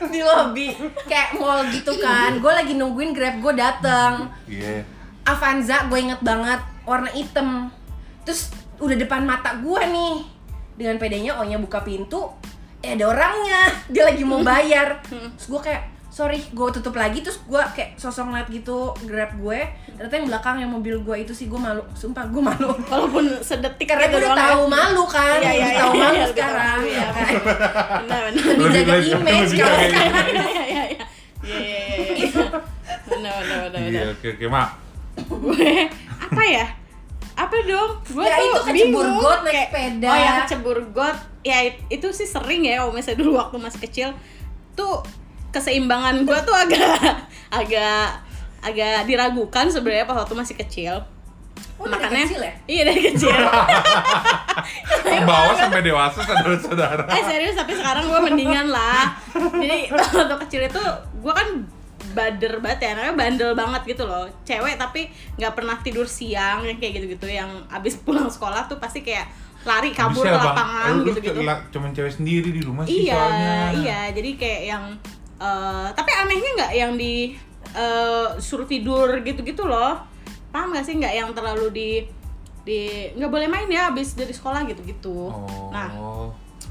Di 0.08 0.20
lobby. 0.22 0.74
Kayak 1.10 1.38
mall 1.38 1.66
gitu 1.74 1.94
kan. 2.00 2.38
Gue 2.40 2.54
lagi 2.54 2.74
nungguin 2.78 3.12
grab 3.14 3.42
gue 3.42 3.54
dateng. 3.58 4.30
Iya. 4.46 4.86
Avanza 5.28 5.90
gue 5.90 6.00
inget 6.00 6.22
banget. 6.22 6.62
Warna 6.88 7.12
hitam. 7.12 7.74
Terus 8.24 8.54
udah 8.80 8.96
depan 8.96 9.26
mata 9.26 9.58
gue 9.60 9.82
nih. 9.90 10.16
Dengan 10.78 10.96
pedenya 11.02 11.38
ohnya 11.42 11.58
buka 11.58 11.82
pintu. 11.82 12.30
Eh 12.82 12.94
ada 12.94 13.10
orangnya. 13.10 13.74
Dia 13.90 14.08
lagi 14.08 14.24
mau 14.24 14.42
bayar. 14.46 15.02
Terus 15.10 15.48
gue 15.50 15.62
kayak 15.62 15.97
sorry 16.18 16.42
gue 16.42 16.68
tutup 16.74 16.96
lagi 16.96 17.22
terus 17.22 17.38
gue 17.40 17.62
kayak 17.72 17.94
sosok 17.96 18.26
ngeliat 18.28 18.50
gitu 18.50 18.78
grab 19.06 19.38
gue. 19.38 19.60
Ternyata 19.94 20.14
yang 20.16 20.28
belakang 20.28 20.56
yang 20.58 20.72
mobil 20.72 20.98
gue 21.00 21.16
itu 21.20 21.30
sih 21.32 21.46
gue 21.46 21.58
malu 21.58 21.86
sumpah 21.94 22.26
gue 22.26 22.42
malu. 22.42 22.74
Walaupun 22.90 23.38
sedetik 23.40 23.86
karena 23.86 24.10
gue 24.10 24.18
gitu 24.18 24.26
udah 24.26 24.34
doang 24.34 24.42
tahu 24.42 24.58
ya. 24.60 24.74
malu 24.74 25.04
kan 25.06 25.38
Iya, 25.38 25.52
iya, 25.52 25.54
udah 25.54 25.70
iya, 25.70 25.78
tahu 25.78 25.92
iya, 25.92 26.02
malu 26.02 26.16
iya, 26.16 26.26
sekarang 26.28 26.80
ya 26.84 27.08
kan? 27.08 27.32
Benar, 28.02 28.20
benar. 28.26 28.44
lebih 28.50 28.68
jaga 28.74 28.96
image 28.98 29.52
kalau 29.54 29.78
sekarang. 29.78 30.26
Iya, 30.28 30.64
iya, 30.66 30.84
iya. 30.90 31.06
Benar, 33.08 33.34
benar, 33.40 33.60
benar, 33.70 33.80
Iya, 33.86 34.04
oke, 34.12 34.28
oke, 34.34 34.46
Mak. 34.48 34.70
gue 35.18 35.70
apa 36.18 36.44
ya? 36.44 36.66
Apa 37.36 37.56
dong? 37.64 37.92
Gue 38.08 38.26
Ya, 38.26 38.36
tuh 38.36 38.44
itu 38.44 38.62
kecebur 38.66 39.06
got 39.16 39.40
naik 39.42 39.54
Kayak- 39.54 39.70
sepeda. 39.70 40.08
oh 40.10 40.18
ya 40.18 40.32
kecebur 40.42 40.78
got. 40.92 41.18
Ya 41.42 41.58
it- 41.64 41.86
itu 41.88 42.08
sih 42.10 42.26
sering 42.26 42.66
ya 42.66 42.82
kalau 42.82 42.92
misalnya 42.92 43.18
dulu 43.18 43.38
waktu 43.38 43.56
masih 43.56 43.80
kecil. 43.80 44.10
Tuh 44.74 45.06
keseimbangan 45.50 46.24
gue 46.24 46.40
tuh 46.42 46.54
agak 46.54 47.00
agak 47.50 48.22
agak 48.60 49.06
diragukan 49.06 49.66
sebenarnya 49.68 50.04
pas 50.04 50.18
waktu 50.18 50.36
masih 50.36 50.56
kecil 50.58 50.96
Oh, 51.78 51.86
dari 51.86 52.26
kecil 52.26 52.42
ya? 52.42 52.54
iya 52.66 52.82
dari 52.86 53.02
kecil 53.04 53.30
Terbawa 55.06 55.54
sampai 55.54 55.82
dewasa 55.82 56.20
saudara-saudara. 56.22 57.06
eh 57.08 57.22
serius 57.24 57.54
tapi 57.54 57.74
sekarang 57.74 58.10
gue 58.10 58.20
mendingan 58.20 58.68
lah 58.68 59.14
jadi 59.54 59.86
waktu 59.94 60.36
kecil 60.48 60.62
itu 60.66 60.82
gue 61.16 61.34
kan 61.34 61.48
bader 62.14 62.58
banget 62.58 62.80
ya 62.82 62.90
anaknya 62.94 63.14
bandel 63.14 63.52
banget 63.54 63.82
gitu 63.88 64.10
loh 64.10 64.26
cewek 64.42 64.74
tapi 64.76 65.06
nggak 65.38 65.54
pernah 65.54 65.78
tidur 65.78 66.10
siang 66.10 66.66
yang 66.66 66.78
kayak 66.78 66.98
gitu-gitu 66.98 67.30
yang 67.30 67.50
abis 67.70 68.02
pulang 68.02 68.26
sekolah 68.26 68.66
tuh 68.66 68.82
pasti 68.82 69.06
kayak 69.06 69.30
lari 69.62 69.94
kabur 69.94 70.24
ke 70.24 70.32
Bang. 70.32 70.42
lapangan 70.48 70.94
gitu-gitu 71.04 71.40
cuman 71.46 71.90
cewek 71.94 72.14
sendiri 72.16 72.50
di 72.50 72.62
rumah 72.64 72.90
sih 72.90 73.06
iya 73.06 73.14
soalnya. 73.14 73.54
iya 73.76 74.00
jadi 74.14 74.30
kayak 74.34 74.62
yang 74.66 74.84
eh, 75.38 75.88
tapi 75.94 76.12
anehnya 76.14 76.52
nggak 76.58 76.74
yang 76.74 76.94
di 76.98 77.38
eh, 77.74 78.28
suruh 78.42 78.66
tidur 78.66 79.22
gitu-gitu 79.22 79.66
loh. 79.66 80.02
Paham 80.50 80.74
gak 80.74 80.88
sih? 80.88 80.96
Nggak 80.98 81.14
yang 81.14 81.30
terlalu 81.36 81.68
di 81.70 81.90
di 82.68 83.08
nggak 83.16 83.32
boleh 83.32 83.48
main 83.48 83.72
ya 83.72 83.88
abis 83.88 84.20
dari 84.20 84.36
sekolah 84.36 84.68
gitu-gitu. 84.68 85.32
Oh. 85.32 85.72
nah 85.72 85.88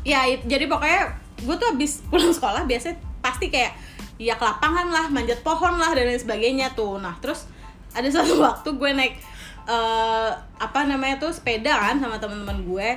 ya 0.05 0.29
jadi 0.45 0.69
pokoknya 0.69 1.17
gue 1.41 1.57
tuh 1.57 1.69
habis 1.73 2.03
pulang 2.13 2.37
sekolah 2.37 2.69
biasanya 2.69 3.01
pasti 3.25 3.49
kayak 3.49 3.73
ya 4.21 4.37
ke 4.37 4.45
lapangan 4.45 4.93
lah 4.93 5.07
manjat 5.09 5.41
pohon 5.41 5.81
lah 5.81 5.97
dan 5.97 6.13
lain 6.13 6.21
sebagainya 6.21 6.77
tuh. 6.77 7.01
Nah 7.01 7.17
terus 7.25 7.49
ada 7.97 8.07
satu 8.21 8.45
waktu 8.45 8.69
gue 8.77 8.91
naik 8.93 9.17
eh, 9.65 10.31
apa 10.61 10.81
namanya 10.85 11.17
tuh 11.17 11.33
sepeda 11.33 11.73
kan 11.73 11.97
sama 11.97 12.21
teman-teman 12.21 12.61
gue. 12.69 12.89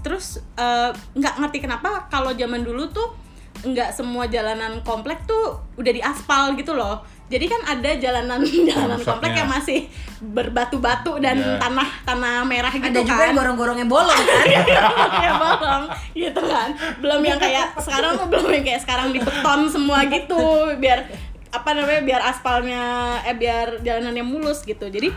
Terus 0.00 0.40
eh, 0.56 0.90
nggak 0.96 1.34
ngerti 1.44 1.68
kenapa 1.68 2.08
kalau 2.08 2.32
zaman 2.32 2.64
dulu 2.64 2.88
tuh 2.88 3.12
nggak 3.60 3.90
semua 3.90 4.26
jalanan 4.26 4.78
komplek 4.82 5.24
tuh 5.24 5.58
udah 5.74 5.90
diaspal 5.90 6.54
gitu 6.54 6.72
loh. 6.72 7.00
Jadi 7.28 7.44
kan 7.44 7.60
ada 7.68 7.90
jalanan 7.94 8.40
jalanan 8.68 8.96
komplek 8.98 9.34
yang 9.34 9.46
masih 9.46 9.84
berbatu-batu 10.18 11.18
dan 11.18 11.36
Iya. 11.36 11.58
tanah 11.58 11.88
tanah 12.02 12.34
merah 12.42 12.72
gitu 12.72 12.88
ada 12.88 13.00
juga 13.00 13.14
kan. 13.14 13.26
yang 13.26 13.36
gorong-gorongnya 13.36 13.86
bolong 13.86 14.16
kan? 14.16 14.44
Ya 15.24 15.32
bolong. 15.34 15.82
Gitu 16.12 16.40
kan. 16.40 16.68
Belum 16.98 17.20
yang 17.20 17.36
kayak 17.36 17.76
sekarang 17.78 18.16
belum 18.26 18.48
yang 18.50 18.64
kayak 18.64 18.80
sekarang 18.80 19.08
di 19.10 19.20
beton 19.20 19.60
semua 19.68 20.06
gitu. 20.06 20.72
Biar 20.76 21.04
apa 21.48 21.70
namanya 21.72 22.00
biar 22.04 22.20
aspalnya 22.24 22.82
eh 23.24 23.32
biar 23.32 23.80
jalanannya 23.80 24.24
mulus 24.24 24.62
gitu. 24.62 24.88
Jadi 24.88 25.10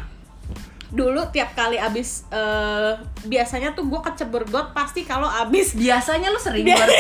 dulu 0.91 1.23
tiap 1.31 1.55
kali 1.55 1.79
abis 1.79 2.27
eh, 2.29 2.91
biasanya 3.23 3.71
tuh 3.71 3.87
gue 3.87 3.99
kecebur 4.03 4.43
got 4.51 4.75
pasti 4.75 5.07
kalau 5.07 5.27
abis. 5.27 5.73
Biasanya 5.75 6.27
lu 6.29 6.39
sering 6.39 6.67
dia 6.67 6.75
baru 6.81 6.91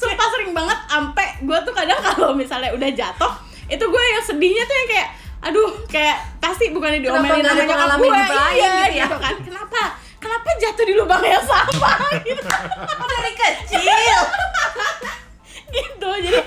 sumpah 0.00 0.28
sering 0.32 0.52
banget. 0.56 0.78
Ampe 0.88 1.26
gue 1.44 1.58
tuh 1.68 1.72
kadang 1.76 2.00
kalau 2.00 2.32
misalnya 2.32 2.72
udah 2.72 2.90
jatuh 2.90 3.32
itu 3.70 3.84
gue 3.84 4.02
yang 4.02 4.22
sedihnya 4.24 4.64
tuh 4.66 4.76
yang 4.76 4.88
kayak 4.88 5.08
aduh 5.40 5.70
kayak 5.88 6.16
pasti 6.36 6.68
bukannya 6.68 7.00
diomelin 7.00 7.40
sama 7.40 7.64
nyokap 7.64 7.96
gue 7.96 8.08
iya 8.12 8.48
gitu 8.52 8.60
ya? 8.60 9.06
gitu 9.08 9.16
kan. 9.20 9.36
Kenapa? 9.40 9.82
Kenapa 10.20 10.48
jatuh 10.60 10.84
di 10.84 10.94
lubang 10.96 11.24
yang 11.24 11.40
sama? 11.40 11.96
Gitu. 12.28 12.44
Dari 12.44 13.32
kecil? 13.32 14.20
Gitu 15.70 16.10
jadi 16.28 16.42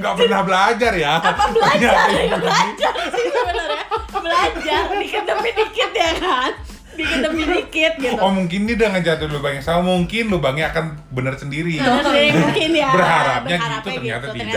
Nggak 0.00 0.14
pernah 0.16 0.42
belajar 0.42 0.92
ya. 0.96 1.22
apa 1.22 1.44
belajar? 1.54 2.08
Ya 2.10 2.34
belajar 2.34 2.94
sih 3.14 3.26
belajar. 4.24 4.82
Dikit 4.96 5.24
demi 5.28 5.50
dikit 5.52 5.92
ya 5.92 6.12
kan? 6.16 6.50
Dikit 6.94 7.20
demi 7.26 7.42
dikit 7.42 7.92
gitu. 7.98 8.22
Oh 8.22 8.30
mungkin 8.30 8.70
dia 8.70 8.78
udah 8.78 8.90
ngejatuh 8.94 9.26
lubang 9.26 9.58
yang 9.58 9.66
sama, 9.66 9.82
mungkin 9.82 10.30
lubangnya 10.30 10.70
akan 10.70 10.94
benar 11.10 11.34
sendiri. 11.34 11.82
Bener 11.82 12.06
sih, 12.06 12.28
mungkin 12.32 12.70
ya. 12.70 12.90
Berharapnya 12.94 13.56
gitu, 13.58 13.88
ternyata 13.90 14.26
tidak. 14.30 14.54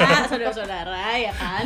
tidak 0.00 0.24
saudara-saudara 0.26 1.04
ya 1.20 1.32
kan? 1.36 1.64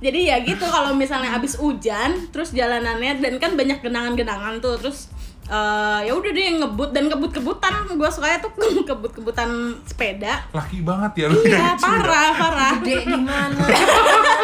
Jadi 0.00 0.20
ya 0.28 0.36
gitu 0.40 0.64
kalau 0.64 0.96
misalnya 0.96 1.36
abis 1.36 1.56
hujan 1.60 2.32
terus 2.32 2.56
jalanannya 2.56 3.20
dan 3.20 3.36
kan 3.36 3.56
banyak 3.56 3.80
genangan-genangan 3.84 4.60
tuh 4.64 4.80
terus 4.80 5.12
eh, 5.46 5.98
ya 6.06 6.12
udah 6.12 6.30
deh 6.30 6.46
ngebut 6.58 6.90
dan 6.90 7.04
kebut-kebutan. 7.06 7.72
Gue 7.94 8.08
sukanya 8.10 8.38
tuh 8.42 8.52
kebut-kebutan 8.88 9.78
sepeda. 9.86 10.46
Laki 10.50 10.82
banget 10.82 11.24
ya 11.24 11.26
lu 11.30 11.38
iya 11.46 11.74
parah 11.78 12.30
parah. 12.34 12.72
Gede 12.82 13.06
di 13.06 13.18
mana? 13.18 13.62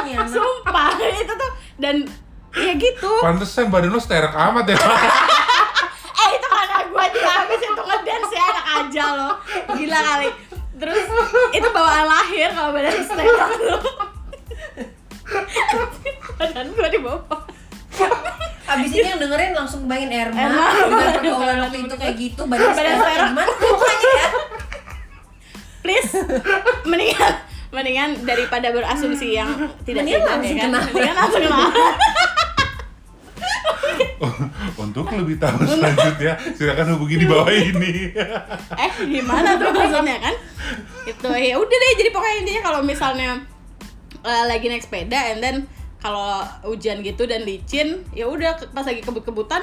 Ya, 0.06 0.22
nah. 0.22 0.26
sumpah 0.26 0.94
itu 1.22 1.34
tuh. 1.34 1.52
Dan 1.78 2.06
ya 2.54 2.72
gitu. 2.76 3.12
Pantesan 3.22 3.72
badan 3.72 3.90
lu 3.90 4.00
sterek 4.00 4.34
amat 4.34 4.66
ya. 4.70 4.76
eh 6.22 6.28
itu 6.38 6.46
karena 6.46 6.78
gue 6.86 7.04
juga 7.18 7.30
habis 7.42 7.60
itu 7.60 7.82
ngedance 7.82 8.32
ya 8.32 8.44
anak 8.52 8.66
aja 8.78 9.04
loh 9.16 9.34
gila 9.74 9.98
kali. 9.98 10.28
Terus 10.82 11.04
itu 11.54 11.68
bawaan 11.70 12.06
lahir 12.10 12.48
kalau 12.50 12.70
badan 12.74 13.02
stereo 13.02 13.46
lu 13.62 13.78
badan 16.38 16.66
gue 16.74 16.88
di 16.90 17.00
bawah 17.00 17.40
abis 18.62 18.90
ini 18.94 19.06
yang 19.06 19.20
dengerin 19.20 19.52
langsung 19.52 19.84
bayangin 19.84 20.30
Erma 20.30 20.38
Erma. 20.48 20.64
dengan 20.88 21.08
pergaulan 21.12 21.58
waktu 21.66 21.78
itu 21.84 21.94
kayak 21.98 22.14
gitu 22.16 22.42
badan 22.50 22.70
sekarang 22.72 22.98
sekarang. 23.02 23.30
gimana 23.34 23.52
mukanya 23.52 24.10
ya 24.16 24.28
please 25.82 26.12
mendingan 26.86 27.32
mendingan 27.72 28.10
daripada 28.22 28.68
berasumsi 28.70 29.34
yang 29.34 29.50
tidak 29.82 30.04
Mendingan 30.06 30.24
langsung 30.28 30.56
ya 30.56 30.62
kan? 30.62 30.70
mendingan 30.88 31.16
langsung 31.16 31.42
kenalan 31.42 31.72
Untuk 34.78 35.06
lebih 35.10 35.36
tahu 35.42 35.66
selanjutnya, 35.66 36.38
silakan 36.54 36.94
hubungi 36.94 37.16
di 37.22 37.26
bawah 37.26 37.50
ini. 37.50 38.14
eh 38.82 38.92
gimana 39.02 39.58
tuh 39.58 39.74
maksudnya 39.74 40.16
kan 40.22 40.34
itu 41.02 41.28
ya 41.28 41.54
udah 41.58 41.76
deh 41.76 41.92
jadi 41.98 42.10
pokoknya 42.14 42.36
intinya 42.46 42.62
kalau 42.62 42.80
misalnya 42.86 43.42
eh, 44.22 44.44
lagi 44.46 44.70
naik 44.70 44.86
sepeda 44.86 45.34
and 45.34 45.42
then 45.42 45.56
kalau 46.02 46.42
hujan 46.66 47.00
gitu 47.06 47.30
dan 47.30 47.46
licin 47.46 48.02
ya 48.10 48.26
udah 48.26 48.58
pas 48.74 48.82
lagi 48.82 49.00
kebut-kebutan 49.00 49.62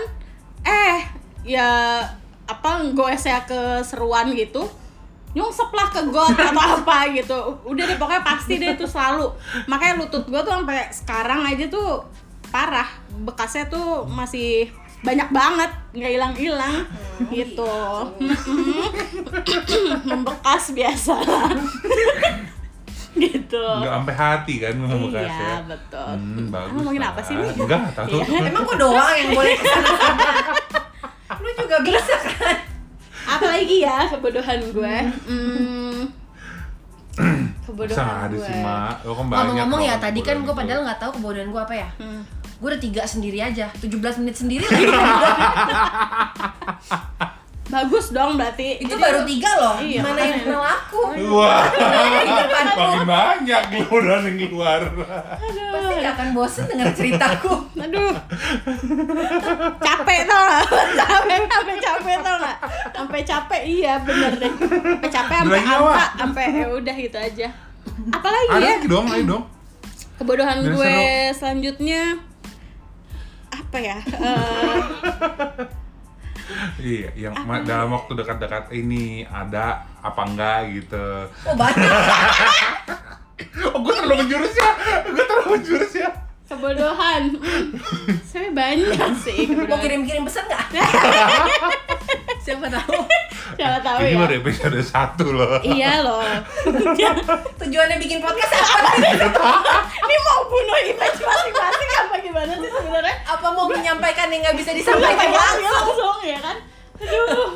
eh 0.63 1.03
ya 1.43 1.99
apa 2.47 2.89
goesnya 2.95 3.43
ke 3.43 3.83
seruan 3.83 4.31
gitu 4.33 4.65
nyungsep 5.37 5.69
lah 5.69 5.87
ke 5.93 6.01
got 6.09 6.33
atau 6.49 6.81
apa 6.81 7.05
gitu. 7.13 7.37
Udah 7.65 7.83
deh 7.85 7.97
pokoknya 8.01 8.23
pasti 8.25 8.57
deh 8.57 8.73
itu 8.73 8.85
selalu. 8.89 9.29
Makanya 9.69 10.01
lutut 10.01 10.25
gua 10.25 10.41
tuh 10.41 10.57
sampai 10.57 10.89
sekarang 10.89 11.45
aja 11.45 11.69
tuh 11.69 12.01
parah. 12.49 12.89
Bekasnya 13.21 13.69
tuh 13.69 14.09
masih 14.09 14.73
banyak 14.99 15.29
banget 15.31 15.71
nggak 15.93 16.11
hilang-hilang 16.17 16.75
gitu. 17.29 17.69
Membekas 20.09 20.73
biasa 20.73 21.15
gitu 23.11 23.65
Enggak 23.75 23.93
sampai 23.95 24.15
hati 24.15 24.53
kan 24.57 24.73
membekas 24.75 25.23
iya 25.23 25.33
ya. 25.33 25.57
betul 25.65 26.11
Hmm, 26.11 26.47
bagus. 26.47 26.71
ngomongin 26.71 27.03
apa 27.03 27.19
sih 27.19 27.33
nih 27.33 27.49
Enggak, 27.51 27.81
tahu. 27.93 28.19
Iya. 28.19 28.39
emang 28.45 28.63
gua 28.63 28.77
doang 28.77 29.09
yang 29.11 29.29
boleh 29.31 29.53
ke 29.53 29.65
sana 29.65 29.91
lu 31.41 31.49
juga 31.55 31.77
bisa 31.81 32.15
kan 32.19 32.57
apalagi 33.29 33.75
ya 33.79 33.97
kebodohan 34.07 34.59
gue 34.65 34.95
hmm, 35.25 35.99
Kebodohan 37.61 37.99
nggak 37.99 38.19
ada 38.23 38.33
gue. 38.33 38.41
sih, 38.41 38.55
Mak? 38.57 38.93
Lo 39.03 39.11
kan 39.11 39.25
banyak 39.25 39.37
Ngomong-ngomong 39.43 39.81
ya, 39.83 39.95
tadi 39.97 40.19
kan 40.19 40.39
gue 40.39 40.49
padahal 40.51 40.81
nggak 40.81 40.97
tahu 40.97 41.11
kebodohan 41.13 41.47
gue 41.47 41.61
apa 41.61 41.75
ya. 41.75 41.89
Hmm. 41.97 42.25
Gue 42.57 42.67
udah 42.67 42.81
tiga 42.81 43.03
sendiri 43.03 43.37
aja, 43.37 43.69
17 43.75 43.93
menit 44.17 44.35
sendiri 44.35 44.65
lagi. 44.65 44.87
Bagus 47.69 48.09
dong 48.09 48.33
berarti. 48.33 48.81
Itu 48.81 48.97
Jadi 48.97 49.01
baru 49.01 49.19
tiga 49.29 49.51
loh. 49.61 49.75
Iya, 49.77 50.01
Gimana 50.01 50.19
yang 50.25 50.41
kenal 50.41 50.63
aku? 50.65 51.01
Wah, 51.37 51.63
makin 51.69 53.03
banyak 53.05 53.61
kebodohan 53.69 54.21
yang 54.25 54.37
keluar. 54.49 54.81
Pasti 54.89 55.93
gak 56.01 56.13
akan 56.17 56.27
bosen 56.33 56.65
denger 56.65 56.89
ceritaku. 56.97 57.53
Aduh. 57.77 58.13
capek 59.77 60.19
tau 60.25 60.41
gak? 60.49 60.65
capek, 61.05 61.37
sampai 61.45 61.75
capek 61.77 62.15
tau 62.25 62.35
gak? 62.41 62.57
Sampai 62.89 63.19
capek, 63.21 63.61
iya 63.69 63.93
bener 64.01 64.33
deh. 64.41 64.51
Sampai 64.57 65.09
capek, 65.13 65.37
sampai 65.45 65.61
apa? 65.61 66.03
sampai 66.17 66.43
ya 66.49 66.67
udah 66.73 66.95
gitu 66.97 67.17
aja. 67.21 67.47
Apalagi 68.09 68.49
Ada 68.49 68.65
ya? 68.65 68.73
lagi 68.81 68.87
dong, 68.89 69.05
ayo 69.13 69.23
dong. 69.29 69.43
Kebodohan 70.17 70.57
gue 70.65 70.73
seru. 70.73 71.37
selanjutnya 71.37 72.17
apa 73.53 73.77
ya? 73.77 73.97
Eh, 74.01 74.77
Iya, 76.75 77.09
yang 77.15 77.33
ma- 77.41 77.61
dalam 77.61 77.91
waktu 77.91 78.11
dekat-dekat 78.13 78.71
ini 78.71 79.21
ada 79.23 79.65
apa 79.97 80.21
enggak 80.23 80.59
gitu. 80.73 81.05
Oh 81.43 81.53
banyak. 81.53 81.85
Oh, 83.61 83.79
gue 83.79 83.93
terlalu 83.93 84.19
menjurus 84.19 84.51
ya. 84.51 84.69
Gue 85.05 85.23
terlalu 85.23 85.47
menjurus 85.55 85.91
ya. 85.93 86.09
kebodohan. 86.45 87.37
Hmm, 87.37 87.71
Saya 88.21 88.51
banyak 88.51 88.91
sih 89.15 89.47
Mau 89.47 89.63
kebodohan. 89.63 89.79
kirim-kirim 89.79 90.23
pesan 90.23 90.43
gak? 90.45 90.67
Siapa 92.43 92.67
tahu. 92.67 92.99
Siapa 93.59 93.83
tahu 93.83 93.97
Ini 93.99 94.07
ya. 94.09 94.17
baru 94.17 94.33
episode 94.39 94.79
satu 94.81 95.25
loh. 95.29 95.59
Iya 95.59 95.99
loh. 95.99 96.23
Tujuannya 97.59 97.99
bikin 97.99 98.23
podcast 98.23 98.55
apa? 98.55 98.95
Ini 99.99 100.15
mau 100.23 100.39
bunuh 100.47 100.79
image 100.81 101.19
masing-masing 101.19 101.89
apa 101.93 102.15
gimana 102.19 102.53
sih 102.55 102.71
sebenarnya? 102.71 103.15
Apa 103.27 103.47
mau 103.51 103.67
menyampaikan 103.67 104.31
yang 104.31 104.41
gak 104.41 104.55
bisa 104.55 104.71
Sampaikan 104.71 104.95
disampaikan 104.95 105.27
langsung? 105.29 105.75
langsung 105.91 106.17
ya 106.23 106.39
kan? 106.39 106.57
Aduh. 106.99 107.49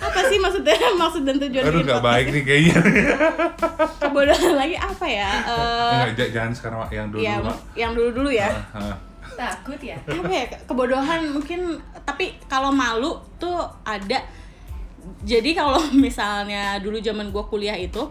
Apa 0.00 0.20
sih 0.24 0.40
maksudnya 0.40 0.72
maksud 1.04 1.22
dan 1.22 1.36
tujuan 1.38 1.60
Aduh, 1.62 1.72
bikin 1.76 1.86
nggak 1.86 2.02
baik 2.02 2.26
nih 2.30 2.42
kayaknya. 2.42 2.76
Kebodohan 4.00 4.52
lagi 4.56 4.76
apa 4.76 5.04
ya? 5.04 5.30
Eh, 5.44 6.02
Enggak, 6.08 6.28
jangan 6.32 6.52
sekarang 6.56 6.78
yang 6.88 7.06
dulu 7.12 7.20
ya, 7.20 7.36
dulu, 7.36 7.44
Mak. 7.44 7.56
yang 7.76 7.92
dulu-dulu 7.92 8.30
ya. 8.32 8.48
Ah, 8.72 8.80
ah. 8.80 8.96
Takut 9.30 9.76
ya? 9.76 9.96
apa 10.00 10.26
ya 10.26 10.44
kebodohan 10.64 11.20
mungkin 11.30 11.76
tapi 12.02 12.36
kalau 12.44 12.68
malu 12.68 13.12
tuh 13.36 13.56
ada 13.84 14.20
jadi 15.24 15.50
kalau 15.52 15.80
misalnya 16.06 16.78
dulu 16.80 17.00
zaman 17.00 17.28
gue 17.32 17.44
kuliah 17.48 17.76
itu 17.76 18.08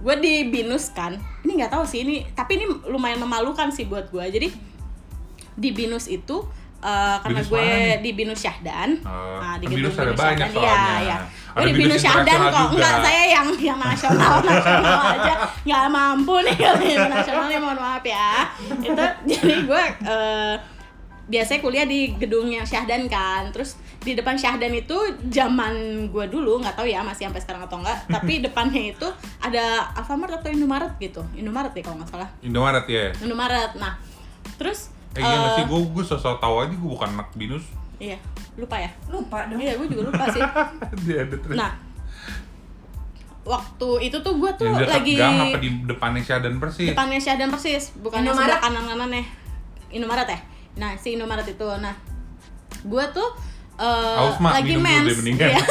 gue 0.00 0.14
di 0.16 0.48
binus 0.48 0.90
kan. 0.96 1.20
Ini 1.44 1.50
nggak 1.60 1.72
tahu 1.76 1.84
sih 1.84 2.02
ini 2.02 2.24
tapi 2.32 2.56
ini 2.56 2.66
lumayan 2.88 3.20
memalukan 3.20 3.68
sih 3.68 3.84
buat 3.84 4.08
gue 4.08 4.24
jadi 4.32 4.48
di 5.60 5.70
binus 5.76 6.08
itu 6.08 6.40
eh, 6.80 7.16
karena 7.20 7.44
Binus 7.44 7.52
gue 7.52 7.60
mana 7.60 7.76
nih? 7.76 7.96
di 8.00 8.10
binus 8.16 8.40
syahdan. 8.40 8.90
Oh, 9.04 9.36
nah 9.36 9.54
di 9.60 9.68
gedung 9.68 9.92
Binus 9.92 10.00
ada 10.00 10.12
banyak 10.16 10.48
Syahdan 10.48 10.56
soalnya. 10.56 10.96
iya. 11.04 11.16
Ada 11.20 11.60
gue 11.60 11.66
di 11.68 11.72
Binus 11.76 11.80
binus 11.84 12.00
syahdan 12.00 12.38
kok. 12.40 12.48
Juga. 12.48 12.72
enggak 12.72 12.94
saya 13.04 13.22
yang 13.28 13.48
yang 13.60 13.78
nasional 13.78 14.34
nasional 14.48 15.00
aja. 15.12 15.34
Nggak 15.68 15.82
mampu 15.92 16.34
nih 16.48 16.56
kalau 16.56 16.80
yang 16.88 17.08
nasionalnya 17.12 17.58
mohon 17.60 17.78
maaf 17.78 18.04
ya. 18.08 18.32
Itu 18.80 19.04
jadi 19.30 19.54
gue 19.68 19.82
eh, 20.08 20.54
biasanya 21.30 21.60
kuliah 21.60 21.86
di 21.86 22.00
gedung 22.16 22.48
yang 22.48 22.64
Syahdan 22.64 23.04
kan. 23.12 23.52
Terus 23.52 23.76
di 24.00 24.16
depan 24.16 24.32
Syahdan 24.32 24.72
itu 24.72 24.96
zaman 25.28 26.08
gue 26.08 26.24
dulu 26.32 26.56
nggak 26.64 26.72
tahu 26.72 26.88
ya 26.88 27.04
masih 27.04 27.28
sampai 27.28 27.40
sekarang 27.44 27.62
atau 27.68 27.78
enggak 27.84 27.98
tapi 28.16 28.40
depannya 28.40 28.96
itu 28.96 29.08
ada 29.38 29.92
Alfamart 29.92 30.40
atau 30.40 30.48
Indomaret 30.48 30.96
gitu 30.96 31.20
Indomaret 31.36 31.76
deh 31.76 31.84
kalau 31.84 32.00
nggak 32.00 32.08
salah 32.08 32.28
Indomaret 32.40 32.88
ya. 32.88 33.12
Indomaret 33.20 33.76
nah 33.76 34.00
terus 34.56 34.96
Eh, 35.10 35.18
iya 35.18 35.42
nggak 35.42 35.50
eh, 35.50 35.56
sih, 35.58 35.64
gue 35.66 35.80
gue 35.90 36.04
sosok 36.06 36.38
tahu 36.38 36.54
aja 36.62 36.70
gue 36.70 36.86
bukan 36.86 37.10
anak 37.18 37.34
binus. 37.34 37.66
iya 37.98 38.14
lupa 38.54 38.78
ya 38.78 38.86
Lupa 39.10 39.42
dong. 39.50 39.58
iya 39.58 39.74
gue 39.74 39.90
juga 39.90 40.06
lupa 40.06 40.24
sih 40.30 40.38
Dia 41.02 41.26
ada 41.26 41.34
terus. 41.34 41.56
nah 41.58 41.74
waktu 43.42 43.88
itu 44.06 44.16
tuh 44.22 44.38
gue 44.38 44.50
tuh 44.54 44.70
yang 44.70 44.86
lagi 44.86 45.12
gang 45.18 45.36
apa 45.50 45.58
di 45.58 45.68
depannya 45.82 46.22
Syahdan 46.22 46.62
persis? 46.62 46.88
depannya 46.94 47.18
Syahdan 47.18 47.50
persis 47.50 47.84
bukan 47.98 48.22
Indomaret? 48.22 48.54
sebelah 48.54 48.60
kanan 48.62 48.84
kanannya 48.86 49.24
Indomaret 49.90 50.28
ya 50.30 50.38
nah 50.78 50.90
si 50.94 51.18
Indomaret 51.18 51.48
itu 51.48 51.66
nah 51.82 51.94
gue 52.80 53.04
tuh 53.10 53.28
eh, 53.80 54.16
Haus, 54.20 54.36
Mak, 54.36 54.52
lagi 54.60 54.76
minum 54.76 54.84
dulu 54.84 55.08
mens. 55.08 55.18
mendingan. 55.24 55.48
Iya. 55.48 55.62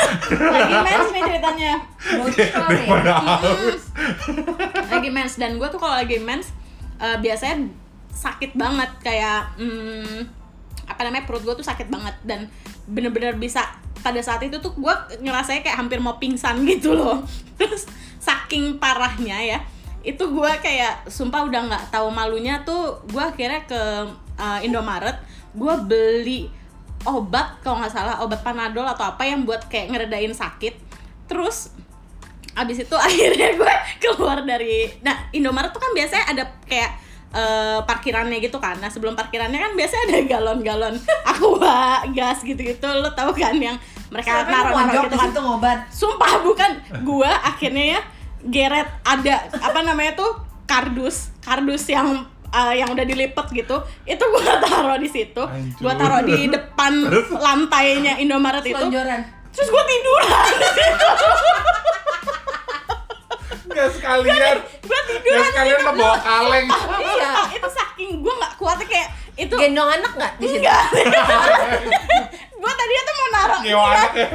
lagi 0.57 0.75
mens 0.81 1.07
nih 1.13 1.21
ceritanya. 1.29 1.71
Bocor 2.17 2.69
ya? 2.73 2.85
Lagi 4.89 5.09
mens. 5.13 5.33
Dan 5.37 5.51
gue 5.61 5.67
tuh 5.69 5.79
kalau 5.79 5.95
lagi 5.95 6.17
mens 6.17 6.49
eh, 6.97 7.17
biasanya 7.21 7.69
sakit 8.09 8.57
banget. 8.57 8.89
Kayak 9.05 9.53
hmm, 9.61 10.25
apa 10.89 11.01
namanya 11.05 11.29
perut 11.29 11.45
gue 11.45 11.53
tuh 11.53 11.67
sakit 11.67 11.87
banget. 11.93 12.15
Dan 12.25 12.49
bener-bener 12.89 13.37
bisa 13.37 13.61
pada 14.01 14.17
saat 14.25 14.41
itu 14.41 14.57
tuh 14.57 14.73
gue 14.73 14.93
ngerasanya 15.21 15.61
kayak 15.61 15.77
hampir 15.77 16.01
mau 16.01 16.17
pingsan 16.17 16.65
gitu 16.65 16.97
loh. 16.97 17.21
Terus 17.61 17.85
saking 18.19 18.81
parahnya 18.81 19.39
ya 19.39 19.59
itu 19.99 20.23
gue 20.31 20.51
kayak 20.63 21.11
sumpah 21.11 21.43
udah 21.43 21.61
nggak 21.67 21.85
tahu 21.91 22.07
malunya 22.07 22.63
tuh 22.63 23.03
gue 23.11 23.19
akhirnya 23.19 23.67
ke 23.67 23.81
eh, 24.39 24.65
Indomaret. 24.65 25.19
Gue 25.53 25.75
beli 25.83 26.58
obat 27.07 27.63
kalau 27.63 27.79
nggak 27.79 27.93
salah 27.93 28.19
obat 28.19 28.43
panadol 28.43 28.83
atau 28.83 29.15
apa 29.15 29.23
yang 29.23 29.47
buat 29.47 29.67
kayak 29.71 29.93
ngeredain 29.93 30.33
sakit. 30.35 30.75
Terus 31.29 31.71
abis 32.57 32.83
itu 32.83 32.95
akhirnya 33.07 33.55
gue 33.55 33.73
keluar 34.01 34.43
dari 34.43 34.89
nah 35.05 35.29
Indomaret 35.31 35.71
tuh 35.71 35.79
kan 35.79 35.91
biasanya 35.95 36.25
ada 36.33 36.43
kayak 36.67 36.91
eh, 37.31 37.79
parkirannya 37.85 38.39
gitu 38.43 38.59
kan. 38.59 38.75
Nah 38.81 38.91
sebelum 38.91 39.15
parkirannya 39.15 39.59
kan 39.59 39.71
biasanya 39.77 40.03
ada 40.11 40.19
galon-galon 40.27 40.95
aqua 41.31 42.03
gas 42.11 42.43
gitu-gitu. 42.43 42.87
Lo 42.89 43.13
tau 43.15 43.31
kan 43.31 43.55
yang 43.55 43.77
mereka 44.09 44.43
naruh-naruh 44.49 44.73
mojok 44.89 45.03
gitu 45.05 45.17
kan? 45.17 45.29
ngobat? 45.45 45.79
sumpah 45.93 46.33
bukan. 46.43 46.71
Gua 47.05 47.31
akhirnya 47.45 47.97
ya 47.97 48.01
geret. 48.43 48.89
Ada 49.05 49.47
apa 49.55 49.79
namanya 49.85 50.19
tuh 50.19 50.31
kardus. 50.67 51.31
Kardus 51.39 51.87
yang 51.87 52.27
uh, 52.49 52.71
yang 52.71 52.89
udah 52.89 53.03
dilipet 53.03 53.47
gitu 53.53 53.75
itu 54.03 54.23
gua 54.25 54.57
taruh 54.63 54.97
di 54.97 55.07
situ. 55.07 55.43
Gua 55.77 55.93
taruh 55.93 56.21
di 56.21 56.47
depan 56.47 56.93
lantainya 57.31 58.17
Indomaret 58.17 58.61
itu. 58.61 58.73
Selonjoran. 58.73 59.21
terus 59.49 59.69
gua 59.69 59.81
tiduran 59.83 60.49
di 60.61 60.69
situ 60.71 61.07
Nggak 63.65 63.89
sekalian. 63.93 64.57
gua 64.81 64.99
Nggak 64.99 65.03
tiduran 65.07 65.43
sekalian 65.45 65.79
lo 65.79 65.91
bawa 65.95 66.17
kaleng. 66.19 66.65
iya 66.99 67.31
itu 67.51 67.69
saking 67.69 68.11
gua 68.19 68.33
nggak 68.35 68.53
kuatnya 68.55 68.85
kayak 68.85 69.09
itu. 69.35 69.55
Gendong 69.55 69.89
anak 69.89 70.11
nggak 70.13 70.33
di 70.35 70.47
situ? 70.47 70.59
enggak 70.59 70.83
gua 72.59 72.71
tadinya 72.75 73.01
tuh 73.01 73.15
mau 73.15 73.27
naruh 73.31 73.59
Nyewa 73.63 73.85
anak. 73.87 74.11
ya. 74.13 74.27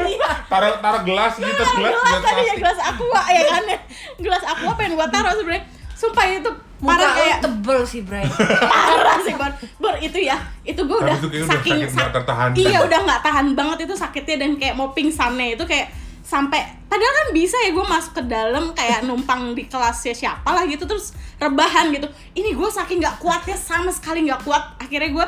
Taruh 0.47 0.73
taruh 0.79 1.03
gelas 1.05 1.33
gitu, 1.37 1.51
gelas 1.53 1.71
gelas 1.75 1.93
gelas 1.95 2.23
tadi 2.23 2.43
ya 2.43 2.55
gelas 2.57 2.79
aqua 2.81 3.23
ya 3.29 3.43
kan? 3.47 3.63
Gelas 4.17 4.43
aqua 4.45 4.73
pengen 4.75 4.93
gua 4.95 5.09
taruh 5.09 5.33
sebenarnya. 5.35 5.65
Sumpah 5.95 6.25
itu 6.27 6.51
Muka 6.83 6.91
parah 6.99 7.11
kayak 7.15 7.39
tebel 7.41 7.81
sih, 7.87 8.01
Bray. 8.03 8.27
parah 8.75 9.19
sih 9.23 9.35
Bor. 9.39 9.53
Bor 9.79 9.97
itu 10.03 10.19
ya. 10.19 10.37
Itu 10.67 10.85
gue 10.85 10.99
udah 10.99 11.17
itu 11.17 11.29
kayak 11.31 11.45
udah 11.47 11.51
saking 11.55 11.79
sakit 11.81 11.95
nggak 11.95 12.11
tertahankan. 12.13 12.59
iya 12.59 12.79
udah 12.83 12.99
nggak 13.07 13.21
tahan 13.23 13.47
banget 13.55 13.79
itu 13.87 13.95
sakitnya 13.95 14.37
dan 14.43 14.51
kayak 14.59 14.75
mau 14.75 14.91
pingsannya 14.91 15.55
itu 15.55 15.65
kayak 15.65 15.89
sampai 16.25 16.65
padahal 16.89 17.13
kan 17.13 17.29
bisa 17.37 17.57
ya 17.61 17.71
gue 17.77 17.85
masuk 17.85 18.13
ke 18.17 18.23
dalam 18.25 18.73
kayak 18.73 19.05
numpang 19.05 19.53
di 19.53 19.69
kelasnya 19.69 20.17
siapa 20.17 20.51
lah 20.51 20.65
gitu 20.67 20.85
terus 20.89 21.15
rebahan 21.39 21.95
gitu. 21.95 22.11
Ini 22.35 22.51
gue 22.53 22.69
saking 22.69 22.99
nggak 23.01 23.23
kuatnya 23.23 23.57
sama 23.57 23.95
sekali 23.95 24.27
nggak 24.27 24.43
kuat. 24.43 24.75
Akhirnya 24.83 25.11
gue 25.15 25.27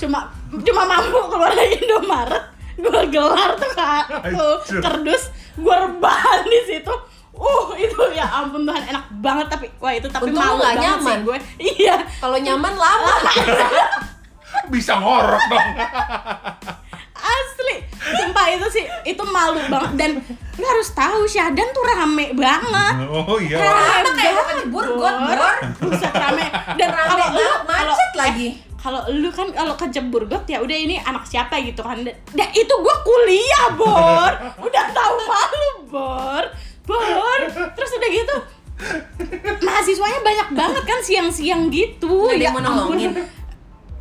cuma 0.00 0.30
cuma 0.48 0.82
mampu 0.86 1.18
keluar 1.28 1.52
dari 1.52 1.76
Indomaret. 1.82 2.44
Gue 2.80 3.02
gelar 3.12 3.58
tuh 3.58 3.72
kak. 3.76 4.06
Tuh 4.32 4.56
kerdus 4.80 5.34
gue 5.60 5.76
rebahan 5.76 6.46
di 6.46 6.60
situ 6.64 6.94
uh 7.34 7.68
itu 7.78 8.00
ya 8.12 8.26
ampun 8.26 8.66
Tuhan. 8.66 8.82
Enak 8.90 9.04
banget 9.22 9.46
tapi 9.50 9.66
wah 9.78 9.92
itu 9.94 10.08
tapi 10.10 10.30
Untung 10.30 10.42
malu 10.42 10.62
banget 10.62 10.76
sih 10.76 10.86
nyaman. 10.86 11.18
gue. 11.24 11.38
Iya. 11.78 11.96
Kalau 12.18 12.36
nyaman 12.38 12.74
lama. 12.74 13.14
Bisa 14.72 14.98
ngorok 14.98 15.42
dong. 15.46 15.68
asli. 17.20 17.76
Sumpah 18.00 18.46
itu 18.48 18.66
sih 18.72 18.84
itu 19.06 19.22
malu 19.28 19.60
banget. 19.68 19.92
Dan 19.96 20.10
lu 20.56 20.64
harus 20.64 20.88
tahu 20.90 21.28
Syahdan 21.28 21.68
tuh 21.70 21.84
rame 21.84 22.32
banget. 22.34 22.94
Oh 23.06 23.38
iya. 23.38 23.56
rame 23.60 24.00
Apa 24.02 24.10
kayak 24.16 24.32
bukan 24.34 24.56
Bogor, 24.72 25.14
Bor. 25.20 25.56
buset 25.84 26.12
rame. 26.14 26.46
Dan 26.80 26.88
Rame 26.90 27.08
kalau 27.10 27.26
lu 27.30 27.38
banget, 27.38 27.60
kalau 27.66 27.94
macet 27.94 28.12
lagi. 28.16 28.48
kalau 28.80 29.00
lu 29.12 29.28
kan 29.28 29.48
kalau 29.52 29.76
ke 29.76 29.86
Burgot 30.08 30.48
ya 30.48 30.56
udah 30.64 30.72
ini 30.72 30.96
anak 30.96 31.28
siapa 31.28 31.60
gitu 31.60 31.84
kan. 31.84 32.00
Dan 32.06 32.48
itu 32.56 32.74
gua 32.80 32.96
kuliah 33.04 33.76
bor. 33.76 34.32
Udah 34.66 34.84
tahu 34.96 35.14
malu 35.28 35.70
bor 35.92 36.44
bor 36.82 37.40
terus 37.72 37.90
udah 37.92 38.10
gitu 38.10 38.36
mahasiswanya 39.60 40.20
banyak 40.20 40.48
banget 40.52 40.84
kan 40.84 40.98
siang-siang 41.00 41.68
gitu 41.68 42.26
Nggak 42.26 42.36
ya 42.36 42.44
yang 42.46 42.54
mau 42.56 42.62
nolongin. 42.62 43.12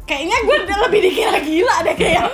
kayaknya 0.04 0.38
gue 0.42 0.58
udah 0.64 0.78
lebih 0.88 1.00
dikira 1.04 1.40
gila 1.40 1.76
deh 1.84 1.94
kayak 1.94 2.26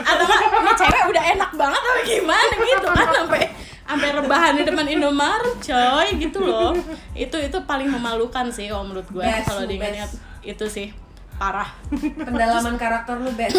atau 0.00 0.24
nggak 0.24 0.40
ini 0.40 0.72
cewek 0.72 1.02
udah 1.06 1.24
enak 1.28 1.50
banget 1.52 1.80
apa 1.82 2.00
gimana 2.02 2.54
gitu 2.56 2.88
kan 2.88 3.08
sampai 3.12 3.42
sampai 3.82 4.08
rebahan 4.14 4.52
di 4.54 4.62
depan 4.62 4.86
Indomaret 4.86 5.58
coy 5.58 6.08
gitu 6.16 6.38
loh 6.40 6.72
itu 7.12 7.36
itu 7.36 7.58
paling 7.66 7.90
memalukan 7.90 8.46
sih 8.48 8.70
kalau 8.70 8.86
menurut 8.86 9.10
gue 9.10 9.26
kalau 9.44 9.66
diingat 9.66 10.08
itu 10.40 10.64
sih 10.64 10.88
parah 11.36 11.68
Pendalaman 12.16 12.76
karakter 12.76 13.16
lu 13.16 13.32
best. 13.32 13.56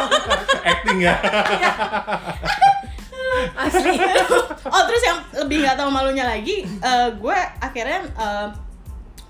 Acting 0.72 1.00
ya. 1.00 1.14
Asli. 3.66 3.96
oh 4.66 4.82
terus 4.86 5.02
yang 5.06 5.18
lebih 5.44 5.62
nggak 5.62 5.76
tahu 5.78 5.90
malunya 5.90 6.26
lagi 6.26 6.66
eh, 6.66 7.08
gue 7.14 7.38
akhirnya 7.62 8.00
eh, 8.14 8.48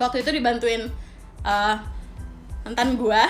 waktu 0.00 0.24
itu 0.24 0.30
dibantuin 0.32 0.88
eh, 1.44 1.76
mantan 2.60 2.92
gue 2.92 3.22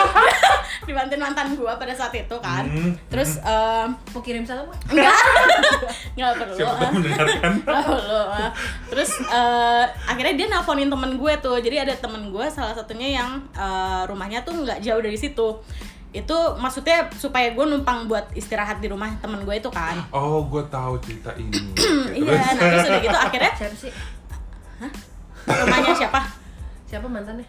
dibantuin 0.88 1.20
mantan 1.20 1.52
gue 1.52 1.68
pada 1.68 1.92
saat 1.92 2.16
itu 2.16 2.36
kan 2.40 2.64
Hmm, 2.64 2.96
terus 3.12 3.36
eh, 3.44 3.86
Mau 4.16 4.24
kirim 4.24 4.42
salam 4.48 4.64
nggak? 4.66 4.80
enggak 4.88 5.16
nggak 6.16 6.32
perlu 6.40 6.54
Siapa 6.56 6.72
tahu 6.72 6.80
ah. 6.80 6.90
mendengarkan. 6.96 7.52
Nggak 7.60 7.84
perlu 7.84 8.22
ah. 8.24 8.50
terus 8.88 9.10
eh, 9.20 9.84
akhirnya 10.08 10.34
dia 10.34 10.46
nelponin 10.48 10.88
temen 10.88 11.12
gue 11.20 11.32
tuh 11.44 11.56
jadi 11.60 11.84
ada 11.84 11.94
temen 12.00 12.32
gue 12.32 12.46
salah 12.48 12.72
satunya 12.72 13.20
yang 13.20 13.30
eh, 13.52 14.02
rumahnya 14.08 14.40
tuh 14.42 14.56
nggak 14.64 14.80
jauh 14.80 15.00
dari 15.04 15.18
situ 15.20 15.48
itu 16.14 16.38
maksudnya 16.54 17.10
supaya 17.12 17.50
gue 17.50 17.64
numpang 17.64 18.06
buat 18.06 18.30
istirahat 18.32 18.78
di 18.78 18.86
rumah 18.86 19.10
temen 19.18 19.42
gue 19.42 19.54
itu 19.54 19.66
kan. 19.68 19.98
Oh, 20.08 20.46
gue 20.46 20.62
tahu 20.68 20.94
cerita 21.02 21.34
ini. 21.34 21.74
iya 22.14 22.38
nah 22.38 22.50
terus? 22.54 22.86
udah 22.86 23.00
gitu. 23.02 23.18
Akhirnya? 23.18 23.52
Siapa 23.52 23.76
sih? 23.76 23.92
rumahnya 25.44 25.92
siapa? 25.92 26.20
Siapa 26.86 27.06
mantannya? 27.06 27.46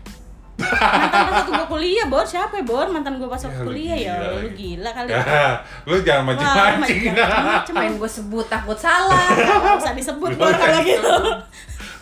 mantan 0.55 1.11
pas 1.21 1.35
waktu 1.35 1.51
gue 1.51 1.67
kuliah 1.67 2.05
bor. 2.07 2.23
Siapa 2.23 2.53
ya 2.55 2.63
bor? 2.63 2.87
Mantan 2.87 3.19
gue 3.19 3.27
pas 3.27 3.37
Ya, 3.37 3.45
waktu 3.45 3.61
lu 3.61 3.67
kuliah. 3.69 3.97
Ya 3.99 4.13
lu 4.33 4.49
gila 4.49 4.89
kali 4.89 5.09
Ya, 5.11 5.23
lu 5.87 5.95
jangan 6.01 6.23
mancing-mancing. 6.25 7.01
macem-macem. 7.11 7.73
Main 7.75 7.93
gue 7.95 8.09
sebut 8.09 8.45
takut 8.47 8.77
salah. 8.77 9.27
Nggak 9.61 9.77
usah 9.77 9.93
disebut 9.93 10.31
bor 10.33 10.49
kalau 10.49 10.79
gitu. 10.81 11.15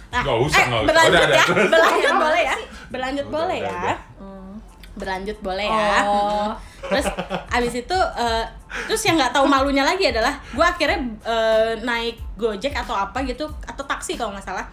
nah, 0.08 0.22
Nggak 0.22 0.38
usah, 0.40 0.56
eh, 0.56 0.66
nggak 0.70 0.80
usah. 0.80 0.88
berlanjut 0.88 1.18
Udah, 1.20 1.28
ya. 1.28 1.44
udah, 1.44 1.68
berlanjut 1.68 2.14
boleh 2.16 2.44
ya? 2.44 2.56
Berlanjut 2.88 3.26
Udah, 3.26 3.34
boleh 3.36 3.58
udah, 3.58 3.68
ya? 3.68 3.82
udah. 3.82 3.98
Berlanjut 4.94 5.38
boleh 5.42 5.68
ya 5.68 5.98
Oh. 6.06 6.52
Terus 6.92 7.08
abis 7.50 7.74
itu 7.86 7.98
eh, 7.98 8.46
terus 8.90 9.00
yang 9.08 9.16
nggak 9.16 9.32
tahu 9.32 9.46
malunya 9.48 9.86
lagi 9.88 10.10
adalah 10.10 10.36
gue 10.52 10.66
akhirnya 10.66 11.00
eh, 11.24 11.72
naik 11.80 12.20
gojek 12.36 12.76
atau 12.76 12.92
apa 12.98 13.24
gitu 13.24 13.48
atau 13.64 13.84
taksi 13.88 14.20
kalau 14.20 14.36
nggak 14.36 14.44
salah 14.44 14.66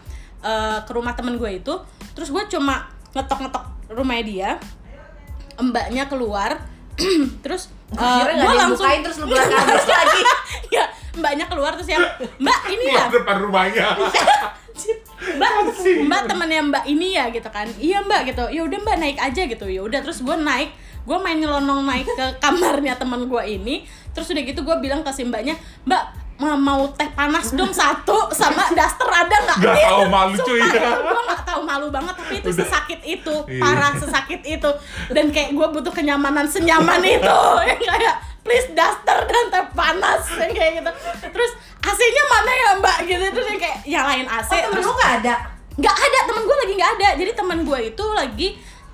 eh, 0.43 0.79
ke 0.83 0.91
rumah 0.91 1.15
temen 1.15 1.39
gue 1.39 1.63
itu 1.63 1.75
terus 2.17 2.35
gue 2.35 2.43
cuma 2.51 2.91
ngetok-ngetok 3.15 3.95
rumahnya 3.95 4.25
dia 4.27 4.51
mbaknya 5.61 6.09
keluar 6.09 6.59
terus 7.45 7.71
gua 7.91 8.29
ada 8.29 8.55
yang 8.55 8.71
bukain, 8.71 9.01
terus 9.03 9.19
lu 9.19 9.27
lagi. 9.33 10.21
ya 10.71 10.85
mbaknya 11.17 11.47
keluar 11.51 11.73
terus 11.75 11.91
yang 11.91 12.05
mbak 12.39 12.61
ini 12.71 12.85
ya 12.93 13.11
depan 13.11 13.37
rumahnya. 13.43 13.87
mbak 15.37 15.53
mbak 16.07 16.23
temennya 16.27 16.63
mbak 16.65 16.85
ini 16.87 17.15
ya 17.15 17.29
gitu 17.29 17.47
kan. 17.47 17.67
Iya 17.77 18.03
mbak 18.03 18.31
gitu. 18.31 18.45
Ya 18.49 18.63
udah 18.65 18.79
mbak 18.81 18.97
naik 18.99 19.19
aja 19.19 19.43
gitu. 19.45 19.67
Ya 19.67 19.81
udah 19.83 20.01
terus 20.01 20.21
gue 20.21 20.37
naik. 20.37 20.71
Gue 21.03 21.17
main 21.17 21.37
nyelonong 21.37 21.85
naik 21.85 22.07
ke 22.07 22.27
kamarnya 22.43 22.97
teman 22.97 23.27
gue 23.27 23.43
ini. 23.47 23.83
Terus 24.11 24.31
udah 24.31 24.43
gitu 24.43 24.61
gue 24.61 24.77
bilang 24.79 25.01
ke 25.01 25.11
si 25.11 25.23
mbaknya 25.23 25.55
mbak 25.85 26.19
mau, 26.41 26.89
teh 26.97 27.05
panas 27.13 27.53
dong 27.53 27.69
satu 27.69 28.33
sama 28.33 28.65
daster 28.73 29.05
ada 29.05 29.29
nggak? 29.45 29.59
Nggak 29.61 29.77
tahu 29.85 30.05
malu, 30.09 30.37
cuy. 30.41 30.61
gue 30.65 31.21
nggak 31.29 31.43
tahu 31.45 31.61
malu 31.69 31.87
banget 31.93 32.17
tapi 32.17 32.41
itu 32.41 32.49
Udah. 32.49 32.65
sesakit 32.65 33.01
itu 33.05 33.35
Iya. 33.45 33.61
parah 33.61 33.93
sesakit 33.93 34.41
itu. 34.49 34.71
Dan 35.13 35.29
kayak 35.29 35.53
gue 35.53 35.67
butuh 35.69 35.93
kenyamanan 35.93 36.49
senyaman 36.49 37.05
itu. 37.21 37.41
Yang 37.61 37.81
kayak 37.93 38.15
please 38.51 38.67
daster 38.75 39.19
dan 39.23 39.45
teh 39.47 39.65
panas 39.71 40.27
yang 40.35 40.51
kayak 40.59 40.73
gitu 40.77 40.91
terus 41.31 41.51
AC-nya 41.81 42.25
mana 42.27 42.51
ya 42.53 42.69
mbak 42.77 42.99
gitu 43.05 43.25
terus 43.31 43.47
yang 43.47 43.61
kayak 43.61 43.79
nyalain 43.87 44.27
AC 44.27 44.51
Oh, 44.51 44.59
temen 44.59 44.71
terus 44.75 44.85
lu 44.85 44.93
nggak 44.93 45.13
ada? 45.23 45.35
nggak 45.71 45.97
ada 45.97 46.19
temen 46.27 46.43
gue 46.43 46.57
lagi 46.59 46.73
nggak 46.75 46.93
ada 46.93 47.09
jadi 47.15 47.31
temen 47.33 47.59
gue 47.63 47.79
itu 47.87 48.05
lagi 48.11 48.49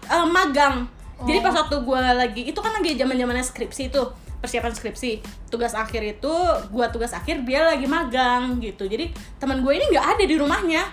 eh, 0.06 0.26
magang 0.28 0.84
jadi 1.18 1.40
pas 1.40 1.56
waktu 1.56 1.76
gue 1.80 1.98
lagi 2.12 2.42
itu 2.44 2.58
kan 2.60 2.70
lagi 2.70 2.92
zaman 2.94 3.16
zamannya 3.16 3.40
skripsi 3.42 3.88
itu 3.88 4.02
persiapan 4.36 4.70
skripsi 4.70 5.10
tugas 5.48 5.72
akhir 5.72 6.04
itu 6.04 6.34
gue 6.68 6.86
tugas 6.92 7.10
akhir 7.10 7.40
dia 7.42 7.64
lagi 7.64 7.88
magang 7.88 8.60
gitu 8.60 8.84
jadi 8.84 9.08
teman 9.40 9.64
gue 9.64 9.72
ini 9.72 9.88
nggak 9.88 10.06
ada 10.12 10.22
di 10.22 10.36
rumahnya 10.36 10.84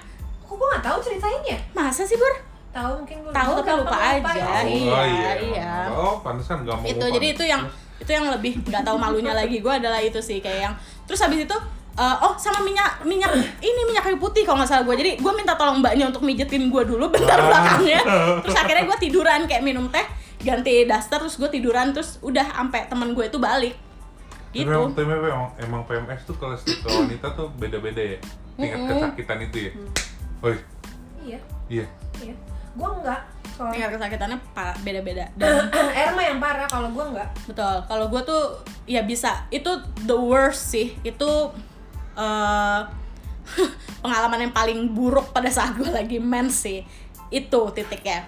Kok 0.42 0.56
gue 0.56 0.68
nggak 0.70 0.86
tahu 0.86 0.98
ceritain 1.04 1.42
ya? 1.44 1.60
masa 1.74 2.08
sih 2.08 2.16
bur 2.16 2.32
Tahu 2.72 3.06
mungkin 3.06 3.18
gue 3.22 3.32
Tahu 3.32 3.52
tapi 3.60 3.70
lupa 3.76 3.98
aja. 4.02 4.34
ya. 4.34 4.66
Iya, 4.66 4.90
oh 4.90 5.06
iya. 5.46 5.74
Oh, 5.94 6.16
pantesan 6.22 6.66
nggak 6.66 6.74
mau. 6.74 6.86
itu 6.88 7.06
jadi 7.12 7.28
itu 7.30 7.44
yang 7.44 7.62
itu 8.04 8.12
yang 8.12 8.28
lebih 8.30 8.60
nggak 8.62 8.84
tahu 8.84 9.00
malunya 9.00 9.32
lagi 9.32 9.58
gue 9.58 9.74
adalah 9.74 9.98
itu 9.98 10.20
sih 10.20 10.38
kayak 10.38 10.60
yang 10.60 10.74
terus 11.04 11.24
habis 11.24 11.44
itu 11.44 11.58
eh, 11.94 12.16
oh 12.22 12.36
sama 12.36 12.60
minyak 12.62 13.02
minyak 13.04 13.32
ini 13.60 13.82
minyak 13.88 14.04
kayu 14.04 14.20
putih 14.20 14.44
kalau 14.44 14.60
nggak 14.60 14.70
salah 14.70 14.84
gue 14.84 14.96
jadi 15.00 15.12
gue 15.18 15.34
minta 15.34 15.56
tolong 15.56 15.80
mbaknya 15.80 16.12
untuk 16.12 16.22
mijetin 16.22 16.68
gue 16.68 16.84
dulu 16.84 17.08
bentar 17.16 17.40
Ah. 17.40 17.48
belakangnya 17.48 18.02
terus 18.44 18.56
akhirnya 18.56 18.84
gue 18.86 18.98
tiduran 19.00 19.48
kayak 19.48 19.64
minum 19.64 19.88
teh 19.88 20.04
ganti 20.44 20.84
daster 20.84 21.24
terus 21.24 21.40
gue 21.40 21.48
tiduran 21.48 21.96
terus 21.96 22.20
udah 22.20 22.44
sampai 22.52 22.86
teman 22.86 23.16
gue 23.16 23.26
itu 23.26 23.40
balik 23.40 23.80
Tapi 24.54 24.62
gitu 24.62 24.70
emang, 24.70 24.94
tapi 24.94 25.10
emang, 25.10 25.50
emang 25.58 25.82
PMS 25.90 26.30
tuh 26.30 26.38
kalau 26.38 26.54
wanita 26.86 27.34
tuh 27.34 27.50
beda-beda 27.58 27.98
ya. 27.98 28.20
Tingkat 28.54 28.86
kesakitan 28.86 29.38
itu 29.50 29.58
ya. 29.66 29.72
Woi, 30.46 30.62
Iya, 31.26 31.40
iya. 31.74 31.86
iya. 32.22 32.36
Gue 32.78 32.86
enggak. 32.86 33.33
Soalnya 33.54 33.74
tingkat 33.76 33.92
kesakitannya 33.96 34.38
pa- 34.52 34.78
beda-beda. 34.82 35.26
Dan 35.34 35.70
Erma 36.02 36.22
yang 36.22 36.38
parah, 36.38 36.66
kalau 36.66 36.90
gue 36.90 37.06
enggak. 37.06 37.30
betul. 37.46 37.76
Kalau 37.86 38.06
gue 38.08 38.22
tuh 38.24 38.44
ya 38.84 39.02
bisa. 39.02 39.46
Itu 39.48 39.70
the 40.04 40.18
worst 40.18 40.70
sih. 40.70 40.98
Itu 41.02 41.54
eh, 42.14 42.80
pengalaman 44.04 44.40
yang 44.42 44.54
paling 44.54 44.92
buruk 44.92 45.30
pada 45.30 45.48
saat 45.48 45.74
gue 45.74 45.88
lagi 45.88 46.18
mens 46.18 46.60
sih. 46.60 46.82
Itu 47.30 47.70
titiknya. 47.70 48.26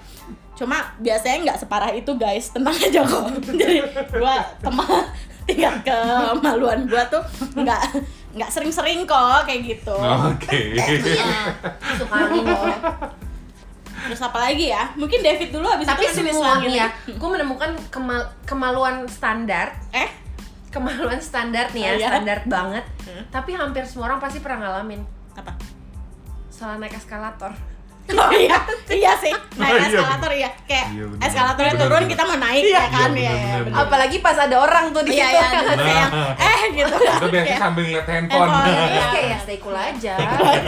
Cuma 0.55 0.95
biasanya 0.97 1.37
nggak 1.43 1.59
separah 1.59 1.91
itu 1.91 2.15
guys. 2.15 2.49
Tenang 2.49 2.73
aja 2.73 3.01
kok. 3.01 3.27
Jadi 3.59 3.81
gue 3.91 4.35
tema 4.61 4.85
tingkat 5.47 5.85
kemaluan 5.85 6.85
gue 6.85 7.03
tuh 7.05 7.21
nggak 7.53 7.81
nggak 8.33 8.49
sering-sering 8.49 9.05
kok 9.05 9.45
kayak 9.45 9.61
gitu. 9.63 9.93
Oke. 9.93 10.79
Suka 11.95 12.15
angin 12.15 12.43
loh. 12.45 12.75
Terus 14.05 14.21
apa 14.21 14.37
lagi 14.39 14.69
ya 14.69 14.93
mungkin 14.93 15.19
David 15.19 15.49
dulu 15.49 15.65
habis 15.65 15.85
Tapi 15.85 16.05
itu 16.05 16.21
ya, 16.71 16.87
gue 17.07 17.29
menemukan 17.29 17.71
kemal- 17.89 18.29
kemaluan 18.43 19.05
standar 19.05 19.73
eh 19.89 20.09
kemaluan 20.69 21.17
standar 21.19 21.71
nih 21.71 21.81
ya, 21.81 21.89
Oh, 21.89 21.95
iya? 21.95 22.09
standar 22.11 22.39
banget. 22.45 22.83
Hmm. 23.01 23.23
Tapi 23.31 23.55
hampir 23.55 23.87
semua 23.87 24.09
orang 24.09 24.19
pasti 24.19 24.39
pernah 24.39 24.59
ngalamin 24.61 25.01
apa 25.33 25.55
salah 26.49 26.75
naik 26.75 26.93
eskalator. 26.93 27.51
Oh 28.15 28.29
iya, 28.31 28.57
iya 28.87 29.11
sih. 29.15 29.33
Naik 29.55 29.65
Oh, 29.65 29.77
iya, 29.77 29.87
eskalator 29.87 30.31
iya. 30.31 30.49
Kayak 30.63 30.87
Iya, 30.87 31.03
bener. 31.07 31.21
eskalatornya 31.21 31.71
Bener, 31.71 31.83
turun 31.83 31.97
bener. 31.97 32.11
kita 32.11 32.23
mau 32.23 32.37
naik 32.37 32.63
Iya. 32.63 32.75
ya 32.75 32.85
kan 32.87 33.09
Iya, 33.09 33.17
ya. 33.17 33.31
bener, 33.31 33.49
ya, 33.49 33.57
bener. 33.59 33.79
Apalagi 33.81 34.17
pas 34.19 34.37
ada 34.37 34.55
orang 34.57 34.85
tuh 34.91 35.01
di 35.01 35.11
Iya 35.11 35.25
situ. 35.25 35.35
iya 35.35 35.47
terus 35.55 35.79
kayak 35.79 35.97
yang 35.97 36.11
eh 36.37 36.61
gitu 36.71 36.95
kan. 36.95 37.15
Itu 37.15 37.27
biasanya 37.27 37.45
Kayak, 37.47 37.59
sambil 37.59 37.83
ngeliat 37.83 38.07
handphone. 38.07 38.45
Handphone, 38.45 38.65
Terus 38.77 38.93
iya. 38.93 39.07
kayak 39.11 39.25
ya 39.25 39.37
stay 39.39 39.57
cool 39.57 39.75
aja. 39.75 40.15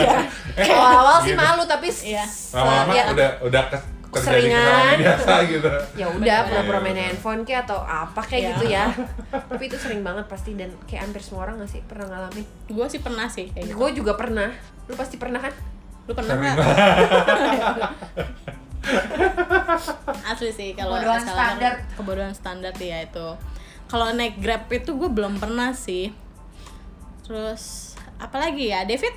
Awal-awal 0.58 1.18
sih 1.20 1.28
Gitu. 1.28 1.40
malu 1.40 1.64
tapi 1.66 1.88
Iya. 1.94 2.26
Lama-lama 2.52 2.92
ya, 2.92 3.04
udah 3.08 3.30
udah 3.44 3.64
Keseringan. 4.08 4.56
kesalahan 4.58 4.98
biasa 4.98 5.34
gitu. 5.46 5.70
ya 5.94 6.06
udah 6.10 6.38
pura-pura 6.48 6.80
main 6.80 6.96
handphone 6.98 7.42
kayak 7.44 7.68
atau 7.68 7.80
apa 7.82 8.22
kayak 8.24 8.42
Iya. 8.42 8.50
gitu 8.50 8.66
ya. 8.68 8.84
tapi 9.30 9.64
itu 9.64 9.78
sering 9.78 10.02
banget 10.02 10.26
pasti 10.26 10.56
dan 10.56 10.72
kayak 10.88 11.06
hampir 11.06 11.20
semua 11.20 11.46
orang 11.46 11.60
gak 11.60 11.70
sih 11.70 11.82
pernah 11.84 12.08
ngalamin. 12.08 12.46
Gue 12.68 12.88
sih 12.88 12.98
pernah 12.98 13.28
sih 13.28 13.46
kayak 13.48 13.66
gitu. 13.68 13.78
Gue 13.78 13.90
juga 13.94 14.16
pernah. 14.16 14.50
Lu 14.88 14.96
pasti 14.96 15.16
pernah 15.16 15.38
kan? 15.38 15.54
Lu 16.08 16.12
pernah 16.16 16.36
Sering 16.40 16.56
nggak? 16.56 16.58
Asli 20.32 20.52
sih 20.56 20.72
kalau 20.74 20.96
Kebodohan 20.96 21.24
standar. 21.28 21.74
Kebodohan 22.00 22.34
standar 22.34 22.74
ya 22.80 23.04
itu. 23.04 23.28
Kalau 23.88 24.08
naik 24.16 24.40
Grab 24.40 24.72
itu 24.72 24.96
gue 24.96 25.10
belum 25.12 25.40
pernah 25.40 25.76
sih. 25.76 26.16
Terus 27.28 27.94
apalagi 28.18 28.72
ya 28.72 28.88
David 28.88 29.14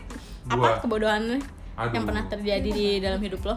apa 0.50 0.66
Gua. 0.76 0.80
kebodohan 0.82 1.38
Aduh. 1.78 1.94
yang 1.94 2.04
pernah 2.04 2.24
terjadi 2.26 2.70
di 2.70 2.98
dalam 2.98 3.22
hidup 3.22 3.40
lo? 3.46 3.56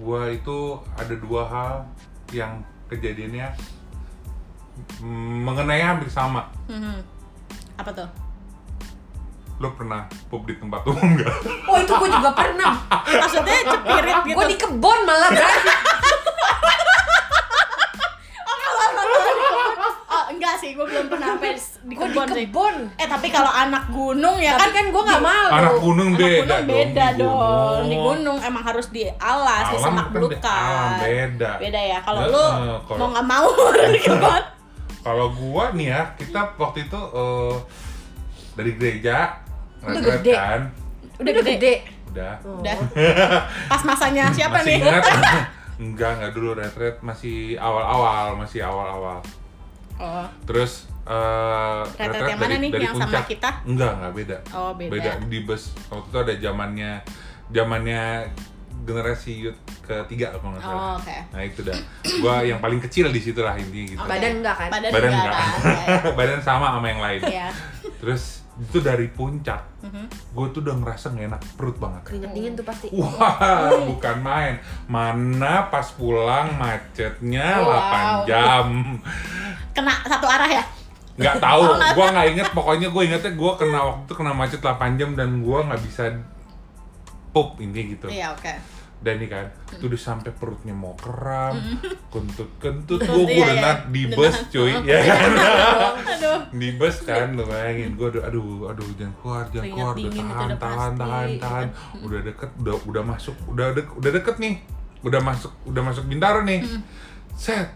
Gua 0.00 0.32
itu 0.32 0.80
ada 0.96 1.14
dua 1.16 1.42
hal 1.44 1.74
yang 2.32 2.64
kejadiannya 2.88 3.52
mm, 5.04 5.36
mengenai 5.44 5.82
hampir 5.84 6.08
sama. 6.08 6.48
Mhm. 6.68 7.00
Apa 7.76 7.90
tuh? 7.92 8.08
Lo 9.56 9.72
pernah 9.72 10.00
pup 10.28 10.44
di 10.44 10.54
tempat 10.54 10.84
umum 10.84 11.16
nggak? 11.16 11.32
Oh 11.70 11.76
itu 11.76 11.92
gue 11.92 12.10
juga 12.10 12.30
pernah. 12.30 12.72
Maksudnya 13.02 13.56
cepirit 13.66 14.16
gitu. 14.22 14.34
Gue 14.34 14.44
di 14.46 14.56
kebon 14.56 14.98
malah 15.02 15.30
kan. 15.30 15.60
Oh 20.08 20.24
enggak 20.28 20.54
sih, 20.56 20.72
gue 20.72 20.80
belum 20.82 21.06
pernah 21.08 21.34
sampai 21.34 21.50
di 21.82 21.92
Gue 21.92 22.06
di 22.06 22.14
kebun 22.14 22.26
sih. 22.28 22.46
kebon. 22.46 22.76
Eh 22.94 23.06
tapi 23.06 23.28
kalau 23.28 23.48
anak 23.48 23.84
gunung 23.88 24.36
ya 24.38 24.54
Tapi 24.54 24.62
kan 24.62 24.70
kan 24.72 24.86
gue 24.88 25.02
gak 25.04 25.22
malu. 25.22 25.50
Anak 25.50 25.74
gunung 25.76 26.08
anak 26.08 26.18
beda 26.18 26.56
gunung 26.56 26.68
beda 26.68 27.06
dong. 27.12 27.36
dong. 27.36 27.82
Di 27.84 27.96
gunung 27.96 28.38
emang 28.40 28.62
harus 28.62 28.86
di 28.88 29.02
alas, 29.12 29.64
di 29.68 29.76
semak 29.76 30.06
kan 30.06 30.14
belukar. 30.14 30.96
beda. 31.00 31.50
Beda 31.58 31.80
ya. 31.82 31.98
Kalau 32.00 32.20
lu 32.24 32.44
kalau- 32.86 32.98
mau 32.98 33.08
nggak 33.10 33.26
mau 33.26 33.48
di 33.94 34.00
kebun. 34.00 34.42
Kalau 35.02 35.26
gua 35.32 35.64
nih 35.70 35.86
ya, 35.88 36.00
kita 36.14 36.40
waktu 36.56 36.78
itu 36.82 37.00
eh, 37.12 37.54
dari 38.54 38.70
gereja 38.72 39.16
Udah 39.88 39.94
Retret 39.96 40.20
gede. 40.20 40.34
kan 40.34 40.60
Udah 41.16 41.32
gede. 41.34 41.74
udah 42.06 42.32
Oh. 42.42 42.58
Udah. 42.58 42.76
Pas 43.70 43.82
masanya 43.82 44.24
siapa 44.30 44.58
masih 44.58 44.72
nih? 44.72 44.78
ingat 44.82 45.04
enggak 45.78 46.10
enggak 46.14 46.32
dulu 46.32 46.50
retret 46.52 46.96
masih 47.00 47.36
awal-awal 47.56 48.34
masih 48.34 48.60
awal-awal 48.60 49.20
Oh. 49.96 50.28
terus 50.44 50.88
eh 51.02 51.80
Retret 51.94 52.26
yang 52.26 52.36
mana 52.38 52.56
nih? 52.58 52.68
Yang 52.70 52.96
sama 52.98 53.20
kita? 53.22 53.50
enggak 53.64 53.92
enggak 53.94 54.12
beda 54.14 54.36
Oh, 54.50 54.72
beda. 54.72 55.20
di 55.22 55.40
bus 55.40 55.72
waktu 55.86 56.04
itu 56.06 56.18
ada 56.18 56.34
zamannya 56.38 56.92
zamannya 57.48 58.02
generasi 58.78 59.32
youth 59.42 59.56
ketiga 59.80 60.30
kalau 60.32 60.52
nggak 60.52 60.62
salah 60.62 60.76
Oh, 60.76 60.94
oke. 60.96 61.16
nah 61.30 61.42
itu 61.42 61.60
dah 61.60 61.78
gua 62.20 62.40
yang 62.40 62.58
paling 62.58 62.76
kecil 62.78 63.08
di 63.08 63.18
situ 63.18 63.38
lah 63.38 63.54
intinya 63.54 63.86
gitu 63.88 63.98
Oke. 63.98 64.10
Badan 64.10 64.32
enggak 64.36 64.54
kan? 64.54 64.68
Badan, 64.68 64.90
badan 64.90 65.10
enggak. 65.10 65.32
enggak 65.32 65.64
kan? 65.64 66.14
Badan 66.14 66.40
sama 66.40 66.66
sama 66.70 66.86
yang 66.86 67.00
lain 67.00 67.20
Iya. 67.22 67.48
terus 67.96 68.35
itu 68.56 68.78
dari 68.80 69.06
puncak 69.06 69.84
Mhm. 69.84 70.08
gue 70.32 70.46
tuh 70.50 70.60
udah 70.60 70.74
ngerasa 70.80 71.12
nggak 71.12 71.26
enak 71.28 71.42
perut 71.54 71.76
banget 71.76 72.02
Keringet 72.08 72.30
dingin 72.32 72.52
tuh 72.56 72.64
pasti. 72.64 72.88
Wah, 72.90 73.68
bukan 73.84 74.16
main. 74.18 74.54
Mana 74.86 75.68
pas 75.68 75.86
pulang 75.92 76.56
macetnya 76.56 77.60
Wow. 77.60 78.24
8 78.24 78.26
jam. 78.26 78.66
Kena 79.70 79.92
satu 80.02 80.26
arah 80.26 80.48
ya? 80.48 80.64
Nggak 81.16 81.36
tahu, 81.38 81.62
Oh, 82.00 82.08
nggak 82.08 82.26
inget. 82.32 82.48
Pokoknya 82.50 82.88
gue 82.88 83.02
ingetnya 83.04 83.32
gue 83.32 83.52
kena 83.56 83.80
waktu 83.84 84.02
itu 84.04 84.14
kena 84.16 84.32
macet 84.32 84.60
8 84.60 84.96
jam 84.96 85.12
dan 85.12 85.40
gua 85.40 85.64
nggak 85.64 85.82
bisa 85.84 86.04
pup 87.30 87.60
ini 87.60 87.92
gitu. 87.92 88.08
Iya, 88.08 88.32
oke. 88.32 88.52
Dan 88.96 89.20
ini 89.22 89.28
kan, 89.28 89.46
itu 89.70 89.86
udah 89.86 90.00
sampai 90.00 90.32
perutnya 90.34 90.74
mau 90.74 90.96
kram, 90.98 91.54
kentut-kentut. 92.10 92.98
Kentut, 92.98 93.00
Gue 93.04 93.28
gue 93.28 93.38
iya, 93.38 93.44
udah 93.44 93.56
iya. 93.56 93.62
nat 93.62 93.80
di 93.92 94.02
bus 94.10 94.36
cuy, 94.50 94.72
ya 94.82 94.98
kan? 95.04 95.30
Aduh. 96.16 96.40
di 96.56 96.68
bus 96.80 96.96
kan 97.04 97.36
lu 97.36 97.44
bayangin 97.44 97.92
gue 97.94 98.08
aduh 98.08 98.24
aduh 98.24 98.72
aduh 98.72 98.88
jangan 98.96 99.14
keluar 99.20 99.44
jangan 99.52 99.68
keluar. 99.70 99.94
Udah 99.94 100.10
tahan 100.10 100.50
tahan 100.56 100.92
tahan 100.96 101.28
gitu. 101.28 101.42
tahan. 101.44 101.66
Udah 102.02 102.20
deket 102.24 102.50
udah 102.64 102.74
udah 102.88 103.02
masuk 103.04 103.36
udah 103.52 103.66
dek, 103.76 103.88
udah 103.94 104.10
deket 104.16 104.36
nih. 104.40 104.54
Udah 105.04 105.20
masuk 105.20 105.52
udah 105.68 105.82
masuk 105.84 106.04
bintaro 106.08 106.40
nih. 106.42 106.64
Set. 107.36 107.68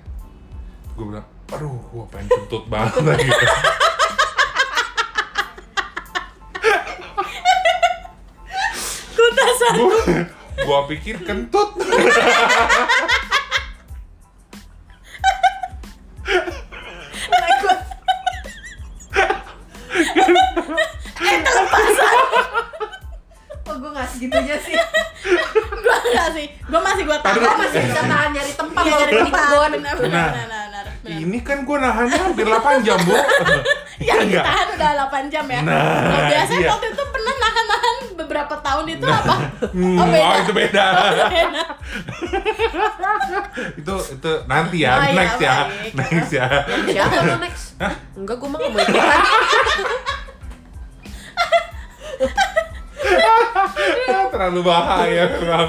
Gue 0.96 1.04
bilang 1.12 1.26
aduh 1.52 1.78
gue 1.78 2.04
pengen 2.08 2.26
kentut 2.32 2.64
banget 2.66 3.04
lagi. 3.04 3.28
Kutasan. 9.20 9.74
gue 9.76 10.39
gue 10.60 10.80
pikir 10.88 11.16
kentut 11.22 11.70
Oh, 23.62 23.74
gue 23.76 23.90
gak 23.92 24.08
segitunya 24.10 24.56
sih. 24.58 24.74
Gua 25.80 25.96
enggak 26.00 26.28
sih. 26.34 26.46
Gua 26.66 26.80
masih 26.82 27.02
gua 27.06 27.18
tahan. 27.22 27.38
Aduh. 27.38 27.44
Gue 27.44 27.56
masih 27.60 27.80
bisa 27.86 28.02
tahan 28.02 28.28
nyari 28.34 28.52
tempat 28.52 28.82
Iya, 28.82 28.96
tempat. 29.14 29.46
Benar, 29.70 29.94
benar, 29.94 29.94
Nah. 30.10 30.30
benar, 30.34 30.84
ini 31.10 31.38
kan 31.40 31.64
gue 31.64 31.76
nahannya 31.76 32.18
hampir 32.18 32.44
8 32.44 32.86
jam 32.86 32.98
bu 33.02 33.12
yang 34.00 34.20
enggak 34.22 34.44
ditahan 34.46 34.66
udah 34.72 34.90
8 35.06 35.26
jam 35.28 35.44
ya. 35.44 35.60
Nah, 35.60 35.74
Nah, 36.06 36.20
biasanya 36.28 36.60
iya. 36.60 36.70
waktu 36.70 36.86
itu 36.88 37.04
beberapa 38.50 38.66
tahun 38.66 38.84
itu 38.90 39.04
Nah. 39.06 39.18
apa? 39.22 39.34
Hmm, 39.70 39.94
Oh, 39.94 40.06
beda. 40.06 40.26
oh 40.26 40.34
itu 40.36 40.52
beda 40.52 40.84
Beda. 41.30 41.62
itu 43.78 43.94
itu 44.10 44.30
nanti 44.46 44.76
ya 44.80 44.92
Oh, 44.92 45.02
iya, 45.04 45.14
next 45.14 45.38
ya 45.40 45.54
baik. 45.62 45.92
next 45.94 46.30
ya 46.32 46.46
Siapa 46.84 47.14
lo 47.22 47.36
next? 47.38 47.64
Enggak, 48.18 48.36
gue 48.36 48.48
mau 48.50 48.58
ikutan. 48.58 49.18
terlalu 54.30 54.60
bahaya 54.62 55.24
memang 55.32 55.68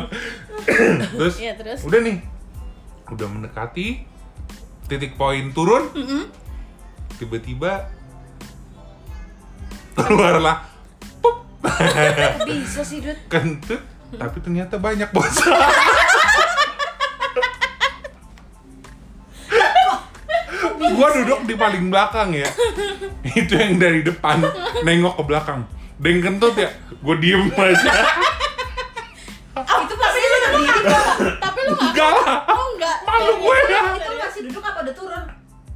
terus, 1.18 1.36
Iya, 1.38 1.54
terus? 1.58 1.80
udah 1.82 2.00
nih 2.00 2.18
udah 3.10 3.28
mendekati 3.28 4.06
titik 4.86 5.14
poin 5.14 5.50
turun 5.52 5.90
tiba-tiba 7.18 7.90
keluarlah 9.94 10.64
pup 10.64 10.71
Bisa 12.50 12.82
sih, 12.86 13.00
Dut. 13.02 13.18
kentut 13.32 13.82
tapi 14.12 14.44
ternyata 14.44 14.76
banyak 14.76 15.08
bos 15.16 15.32
gua 20.92 21.08
duduk 21.16 21.48
di 21.48 21.56
paling 21.56 21.88
belakang 21.88 22.36
ya 22.36 22.50
itu 23.24 23.54
yang 23.56 23.80
dari 23.80 24.04
depan 24.04 24.44
nengok 24.84 25.16
ke 25.16 25.24
belakang 25.24 25.64
deng 25.96 26.20
kentut 26.20 26.60
ya 26.60 26.70
gua 27.00 27.16
diem 27.18 27.48
aja 27.56 27.92
Itu 29.52 29.96
pasti 30.00 30.20
lu 30.24 30.28
berdiri. 30.32 30.82
Tapi 31.38 31.60
lu 31.68 31.76
enggak. 31.76 32.16
Oh, 32.48 32.72
enggak. 32.72 33.04
Malu 33.04 33.34
gue. 33.44 33.58
Itu 34.00 34.12
masih 34.16 34.42
duduk 34.48 34.64
apa 34.64 34.80
udah 34.80 34.96
turun? 34.96 35.24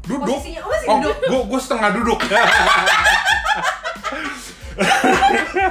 duduk 0.05 0.37
Posisinya, 0.37 0.61
oh 0.61 0.69
masih 0.69 0.87
oh 0.87 0.97
duduk. 1.01 1.17
gua 1.25 1.41
gua 1.49 1.59
setengah 1.59 1.89
duduk 1.97 2.19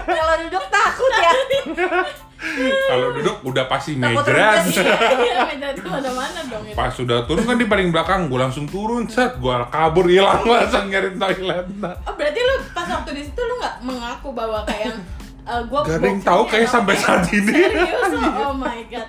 Kalau 0.02 0.34
duduk 0.42 0.64
takut 0.72 1.12
ya. 1.14 1.32
kalau 2.90 3.08
duduk 3.16 3.36
udah 3.46 3.64
pasti 3.70 3.96
terus. 3.96 4.76
Iya, 4.84 5.80
mana-mana 5.80 6.40
dong 6.50 6.64
pas 6.76 6.92
sudah 6.92 7.24
turun 7.24 7.48
kan 7.48 7.56
di 7.56 7.64
paling 7.64 7.88
belakang 7.88 8.28
gua 8.28 8.48
langsung 8.48 8.68
turun 8.68 9.08
set 9.08 9.40
gua 9.40 9.64
kabur 9.72 10.10
hilang 10.10 10.44
langsung 10.44 10.90
nyari 10.92 11.16
toilet 11.16 11.66
Oh, 12.04 12.14
berarti 12.14 12.40
lu 12.44 12.54
pas 12.76 12.84
waktu 12.84 13.10
di 13.16 13.22
situ 13.24 13.40
lu 13.40 13.54
nggak 13.62 13.76
mengaku 13.80 14.28
bahwa 14.36 14.60
kayak 14.68 14.98
Gak 15.44 16.00
ada 16.00 16.08
yang 16.08 16.24
bokeh 16.24 16.24
tahu 16.24 16.42
kayak 16.48 16.68
sampai 16.72 16.96
saat 16.96 17.28
ini. 17.28 17.52
Serius? 17.52 18.16
Oh, 18.16 18.48
oh 18.48 18.54
my 18.56 18.80
god. 18.88 19.04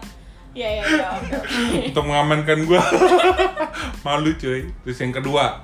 Iya, 0.56 0.70
iya, 0.80 0.84
iya. 0.88 1.40
untuk 1.92 2.04
mengamankan 2.08 2.64
gua 2.64 2.80
malu 4.08 4.32
cuy 4.40 4.72
terus 4.88 5.04
yang 5.04 5.12
kedua 5.12 5.60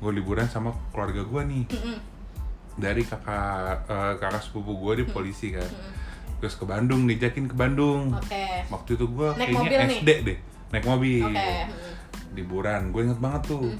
gua 0.00 0.10
liburan 0.16 0.48
sama 0.48 0.72
keluarga 0.96 1.28
gua 1.28 1.44
nih 1.44 1.68
dari 2.80 3.04
kakak 3.04 3.86
eh, 3.86 4.14
kakak 4.18 4.42
sepupu 4.42 4.74
gua 4.80 4.96
di 4.96 5.04
polisi 5.04 5.52
kan. 5.52 5.68
Terus 6.40 6.56
ke 6.56 6.64
Bandung 6.64 7.04
dijakin 7.04 7.46
ke 7.46 7.54
Bandung. 7.54 8.16
Oke. 8.16 8.64
waktu 8.72 8.96
itu 8.96 9.06
Naik 9.06 9.36
kayaknya 9.36 9.60
mobil 9.60 9.78
nih? 9.84 10.00
SD 10.00 10.10
deh 10.24 10.38
naik 10.70 10.86
mobil. 10.86 11.26
Oke. 11.26 11.52
liburan 12.30 12.94
gue 12.94 13.02
inget 13.10 13.18
banget 13.18 13.42
tuh 13.50 13.74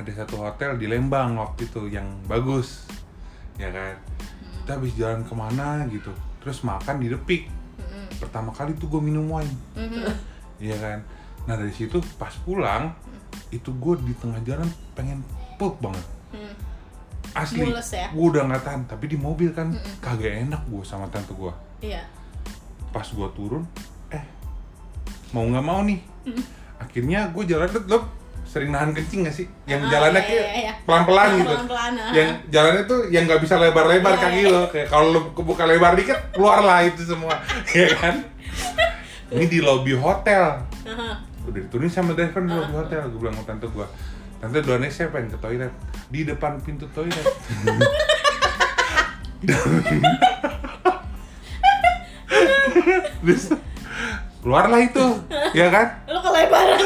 ada 0.00 0.08
satu 0.08 0.40
hotel 0.40 0.80
di 0.80 0.88
Lembang 0.88 1.36
waktu 1.36 1.68
itu 1.68 1.92
yang 1.92 2.08
bagus 2.24 2.88
ya 3.60 3.68
kan? 3.70 3.94
Kita 4.64 4.80
habis 4.80 4.92
jalan 4.96 5.20
ke 5.22 5.34
mana 5.36 5.84
gitu 5.92 6.10
terus 6.40 6.64
makan 6.64 7.04
di 7.04 7.12
Depik. 7.12 7.52
Pertama 8.18 8.56
kali 8.56 8.72
tuh 8.80 8.88
gue 8.88 9.02
minum 9.04 9.28
wine. 9.28 9.52
Mhm. 9.76 10.04
Iya 10.64 10.76
kan? 10.80 10.98
Nah 11.44 11.54
dari 11.60 11.72
situ 11.76 12.00
pas 12.16 12.32
pulang 12.42 12.96
itu 13.52 13.68
gue 13.68 13.94
di 14.02 14.14
tengah 14.16 14.40
jalan 14.42 14.68
pengen 14.96 15.20
pup 15.60 15.76
banget. 15.78 16.06
Hmm. 16.32 16.54
Asli. 17.34 17.62
Mules 17.62 17.90
ya? 17.90 18.06
gue 18.08 18.24
udah 18.24 18.42
nggak 18.44 18.62
tahan 18.62 18.82
tapi 18.86 19.04
di 19.06 19.16
mobil 19.16 19.50
kan 19.50 19.74
kagak 19.98 20.46
enak 20.46 20.62
gue 20.64 20.82
sama 20.82 21.10
tante 21.10 21.30
gue 21.30 21.52
Iya. 21.82 22.02
pas 22.88 23.04
gue 23.04 23.28
turun 23.32 23.66
eh 24.08 24.22
mau 25.30 25.42
nggak 25.42 25.62
mau 25.62 25.82
nih. 25.82 25.98
Akhirnya 26.76 27.28
gue 27.28 27.44
jalan 27.44 27.66
tuh 27.68 27.82
lo 27.86 27.98
sering 28.44 28.70
nahan 28.70 28.94
kencing 28.94 29.26
gak 29.26 29.34
sih? 29.34 29.50
Yang 29.64 29.82
Ah, 29.82 29.90
jalannya 29.90 30.20
iya, 30.20 30.28
kayak 30.30 30.46
iya, 30.46 30.54
iya. 30.62 30.72
pelan-pelan 30.86 31.28
gitu. 31.34 31.50
Pelan-pelan, 31.50 31.92
ah. 31.96 32.12
yang 32.14 32.28
jalannya 32.46 32.82
tuh 32.86 33.00
yang 33.10 33.22
nggak 33.26 33.42
bisa 33.42 33.54
lebar-lebar 33.58 34.14
Iya, 34.14 34.22
kaki 34.22 34.40
iya. 34.40 34.52
lo. 34.52 34.62
Kayak 34.70 34.88
kalau 34.88 35.06
lo 35.10 35.20
kebuka 35.32 35.64
lebar 35.66 35.92
dikit 35.94 36.18
keluar 36.30 36.62
lah 36.62 36.80
itu 36.80 37.02
semua. 37.02 37.34
Ya 37.74 37.90
kan? 37.94 38.22
Ini 39.28 39.44
di 39.44 39.58
lobby 39.58 39.92
hotel. 39.92 40.62
Aha. 40.84 41.18
udah 41.44 41.60
diturunin 41.60 41.90
sama 41.90 42.14
driver 42.14 42.40
di 42.40 42.52
lobby 42.52 42.72
hotel 42.72 43.04
gue 43.04 43.18
bilang 43.18 43.36
sama 43.36 43.44
tante 43.44 43.66
gue 43.66 43.86
tante 44.40 44.58
duluan 44.62 44.84
aja 44.86 44.94
saya 45.04 45.08
pengen 45.10 45.34
ke 45.34 45.38
toilet? 45.40 45.72
Di 46.10 46.20
depan 46.26 46.60
pintu 46.62 46.86
toilet. 46.92 47.26
Terus 53.24 53.44
keluarlah 54.44 54.80
itu 54.84 55.04
ya 55.56 55.68
kan? 55.72 55.86
Lu 56.08 56.20
kelebaran. 56.20 56.78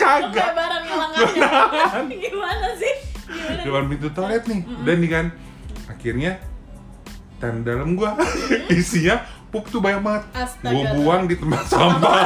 Kagak. 0.00 0.32
Kelebaran 0.32 0.80
ngelangkahnya. 0.88 1.48
Gimana 2.08 2.68
sih? 2.76 2.94
Gimana? 3.28 3.62
depan 3.64 3.84
pintu 3.88 4.08
toilet 4.12 4.44
nih. 4.48 4.60
Dan 4.84 4.96
nih 5.04 5.10
kan 5.10 5.26
akhirnya 5.88 6.32
dan 7.40 7.64
dalam 7.64 7.96
gua. 7.96 8.16
Isinya 8.72 9.24
pup 9.52 9.68
tuh 9.68 9.80
banyak 9.82 10.00
banget. 10.04 10.24
Astaga. 10.36 10.72
gua 10.72 10.82
buang 10.96 11.22
di 11.28 11.36
tempat 11.36 11.64
sampah 11.68 12.18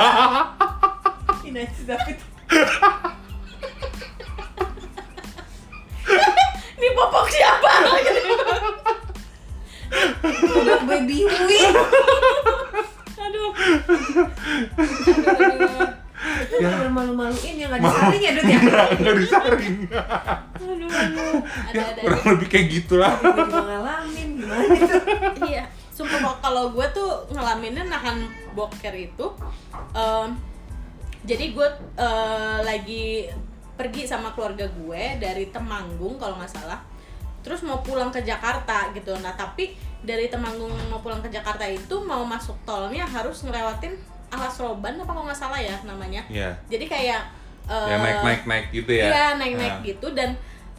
popok 6.92 7.26
siapa? 7.32 7.72
Udah 10.44 10.80
baby 10.84 11.24
wing. 11.24 11.74
Aduh. 13.14 13.52
ya. 16.60 16.68
Malu 16.70 16.90
malu-maluin 16.92 17.54
ya 17.56 17.66
nggak 17.68 17.80
disaring 17.82 18.22
ya 18.22 18.30
Dut 18.36 18.44
ya? 18.44 18.58
Nggak 19.00 19.16
disaring. 19.22 19.76
Aduh 20.60 20.88
aduh. 20.88 21.34
Ada 21.70 21.76
ya 21.78 21.84
ada 21.94 22.00
kurang 22.00 22.24
lebih 22.36 22.48
kayak 22.48 22.66
gitulah. 22.72 23.12
Gue 23.20 23.62
ngalamin 23.64 24.28
gimana 24.40 24.64
gitu 24.74 24.96
iya. 25.48 25.64
Sumpah 25.94 26.18
kok 26.18 26.36
kalau 26.42 26.74
gue 26.74 26.86
tuh 26.90 27.10
ngalaminnya 27.30 27.86
nahan 27.86 28.26
boker 28.58 28.94
itu 28.98 29.26
em, 29.94 30.34
jadi 31.22 31.54
gue 31.54 31.68
eh, 31.96 32.58
lagi 32.66 33.30
pergi 33.74 34.02
sama 34.04 34.30
keluarga 34.32 34.66
gue 34.66 35.02
dari 35.18 35.48
Temanggung 35.48 36.14
kalau 36.16 36.38
nggak 36.38 36.52
salah 36.52 36.78
terus 37.40 37.60
mau 37.60 37.78
pulang 37.78 38.08
ke 38.08 38.20
Jakarta 38.20 38.88
gitu 38.90 39.12
nah 39.18 39.34
tapi 39.34 39.74
dari 40.00 40.28
Temanggung 40.28 40.70
mau 40.88 40.98
pulang 40.98 41.20
ke 41.20 41.28
Jakarta 41.28 41.64
itu 41.64 41.96
mau 42.00 42.22
masuk 42.22 42.56
tolnya 42.62 43.04
harus 43.04 43.42
ngelewatin 43.42 43.92
alas 44.30 44.56
roban 44.56 44.94
apa 44.94 45.06
kalau 45.06 45.24
nggak 45.24 45.36
salah 45.36 45.58
ya 45.58 45.76
namanya 45.82 46.24
Iya. 46.26 46.50
jadi 46.66 46.84
kayak 46.86 47.20
eh, 47.64 47.88
ya 47.88 47.96
naik 47.98 48.18
naik 48.22 48.42
naik 48.46 48.66
gitu 48.72 48.90
ya 48.90 49.06
Iya 49.06 49.24
naik-naik 49.36 49.76
Nah. 49.78 49.84
gitu 49.84 50.08
dan 50.12 50.30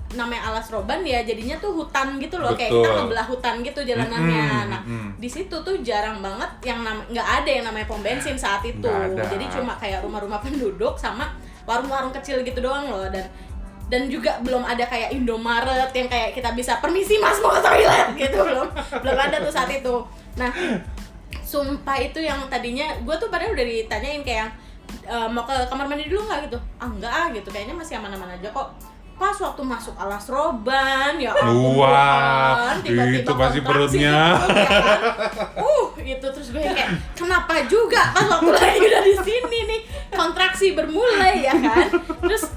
namanya 0.05 0.53
alas 0.53 0.69
roban 0.69 1.01
ya 1.01 1.25
jadinya 1.25 1.57
tuh 1.57 1.73
hutan 1.73 2.21
gitu 2.21 2.37
loh 2.37 2.53
kayak 2.53 2.69
Betul. 2.69 2.85
kita 2.85 2.91
ngebelah 3.01 3.25
hutan 3.25 3.55
gitu 3.59 3.79
jalanannya. 3.83 4.45
Mm-mm, 4.45 4.69
Nah 4.69 4.81
mm-mm. 4.85 5.09
di 5.17 5.25
situ 5.25 5.51
tuh 5.51 5.75
jarang 5.81 6.21
banget 6.21 6.47
yang 6.61 6.85
nam 6.85 7.01
nggak 7.09 7.25
ada 7.41 7.49
yang 7.49 7.65
namanya 7.65 7.89
pom 7.89 7.99
bensin 7.99 8.37
saat 8.37 8.61
itu. 8.63 8.85
Jadi 9.17 9.45
cuma 9.49 9.73
kayak 9.75 10.05
rumah-rumah 10.05 10.37
penduduk 10.39 10.93
sama 10.95 11.25
warung-warung 11.65 12.13
kecil 12.13 12.41
gitu 12.45 12.61
doang 12.61 12.89
loh. 12.89 13.09
Dan 13.09 13.25
dan 13.85 14.09
juga 14.09 14.41
belum 14.41 14.65
ada 14.65 14.81
kayak 14.89 15.13
Indomaret 15.13 15.93
yang 15.93 16.09
kayak 16.09 16.33
kita 16.33 16.57
bisa 16.57 16.81
permisi 16.81 17.21
mas 17.21 17.37
mau 17.41 17.53
ke 17.53 17.61
toilet. 17.61 18.07
Gitu 18.25 18.37
belum 18.37 18.67
belum 18.73 19.17
ada 19.17 19.37
tuh 19.41 19.53
saat 19.53 19.69
itu. 19.69 19.95
Nah 20.37 20.49
sumpah 21.45 21.97
itu 22.01 22.17
yang 22.17 22.41
tadinya 22.49 22.97
gue 23.05 23.15
tuh 23.21 23.29
padahal 23.29 23.53
udah 23.53 23.65
ditanyain 23.65 24.25
kayak 24.25 24.49
e, 25.05 25.15
mau 25.29 25.45
ke 25.45 25.53
kamar 25.69 25.85
mandi 25.85 26.09
dulu 26.09 26.25
nggak? 26.25 26.49
Gitu. 26.49 26.57
Ah 26.81 26.89
enggak 26.89 27.13
ah 27.13 27.27
gitu. 27.29 27.47
Kayaknya 27.53 27.75
masih 27.77 27.93
aman-aman 28.01 28.33
aja 28.33 28.49
kok 28.49 28.94
pas 29.15 29.31
waktu 29.39 29.63
masuk 29.63 29.95
alas 29.95 30.27
roban 30.27 31.15
ya 31.15 31.31
ampun 31.31 31.79
Wah, 31.79 32.75
tiba-tiba 32.83 33.23
itu 33.23 33.33
pasti 33.39 33.59
perutnya. 33.63 34.35
gitu, 34.43 34.51
ya 34.51 34.67
kan. 34.67 34.99
uh 35.55 35.85
itu 36.05 36.27
terus 36.29 36.47
gue 36.51 36.61
kayak 36.61 36.89
kenapa 37.15 37.63
juga 37.65 38.11
pas 38.11 38.27
waktu 38.27 38.51
lagi 38.59 38.79
udah 38.83 39.01
di 39.07 39.15
sini 39.23 39.59
nih? 39.71 39.81
Kontraksi 40.11 40.75
bermulai 40.75 41.47
ya 41.47 41.55
kan? 41.55 41.87
Terus 42.27 42.51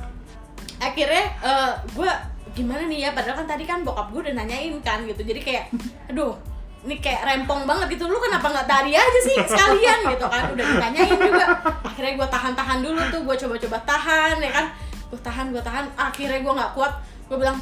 akhirnya 0.82 1.24
eh, 1.46 1.72
gue 1.94 2.11
gimana 2.59 2.82
nih 2.90 3.06
ya? 3.06 3.11
Padahal 3.14 3.46
kan 3.46 3.48
tadi 3.54 3.64
kan 3.64 3.86
bokap 3.86 4.11
gue 4.11 4.20
udah 4.26 4.34
nanyain 4.34 4.74
kan 4.82 5.06
gitu. 5.06 5.22
Jadi 5.22 5.40
kayak 5.40 5.70
aduh 6.11 6.34
ini 6.82 6.98
kayak 6.98 7.22
rempong 7.22 7.70
banget 7.70 7.94
gitu. 7.94 8.11
Lu 8.11 8.18
kenapa 8.18 8.50
nggak 8.50 8.66
tari 8.66 8.98
aja 8.98 9.20
sih 9.22 9.36
sekalian? 9.46 10.11
Gitu 10.11 10.26
kan 10.26 10.50
udah 10.50 10.64
ditanyain 10.74 11.18
juga. 11.22 11.46
Akhirnya 11.86 12.12
gue 12.18 12.28
tahan-tahan 12.34 12.78
dulu 12.82 13.00
tuh 13.14 13.20
gue 13.22 13.36
coba-coba 13.46 13.78
tahan 13.86 14.42
ya 14.42 14.50
kan 14.50 14.66
gue 15.09 15.20
tahan 15.20 15.50
gue 15.50 15.62
tahan. 15.62 15.84
Akhirnya 15.96 16.40
gue 16.40 16.52
nggak 16.52 16.72
kuat 16.76 16.92
gue 17.28 17.36
bilang 17.36 17.59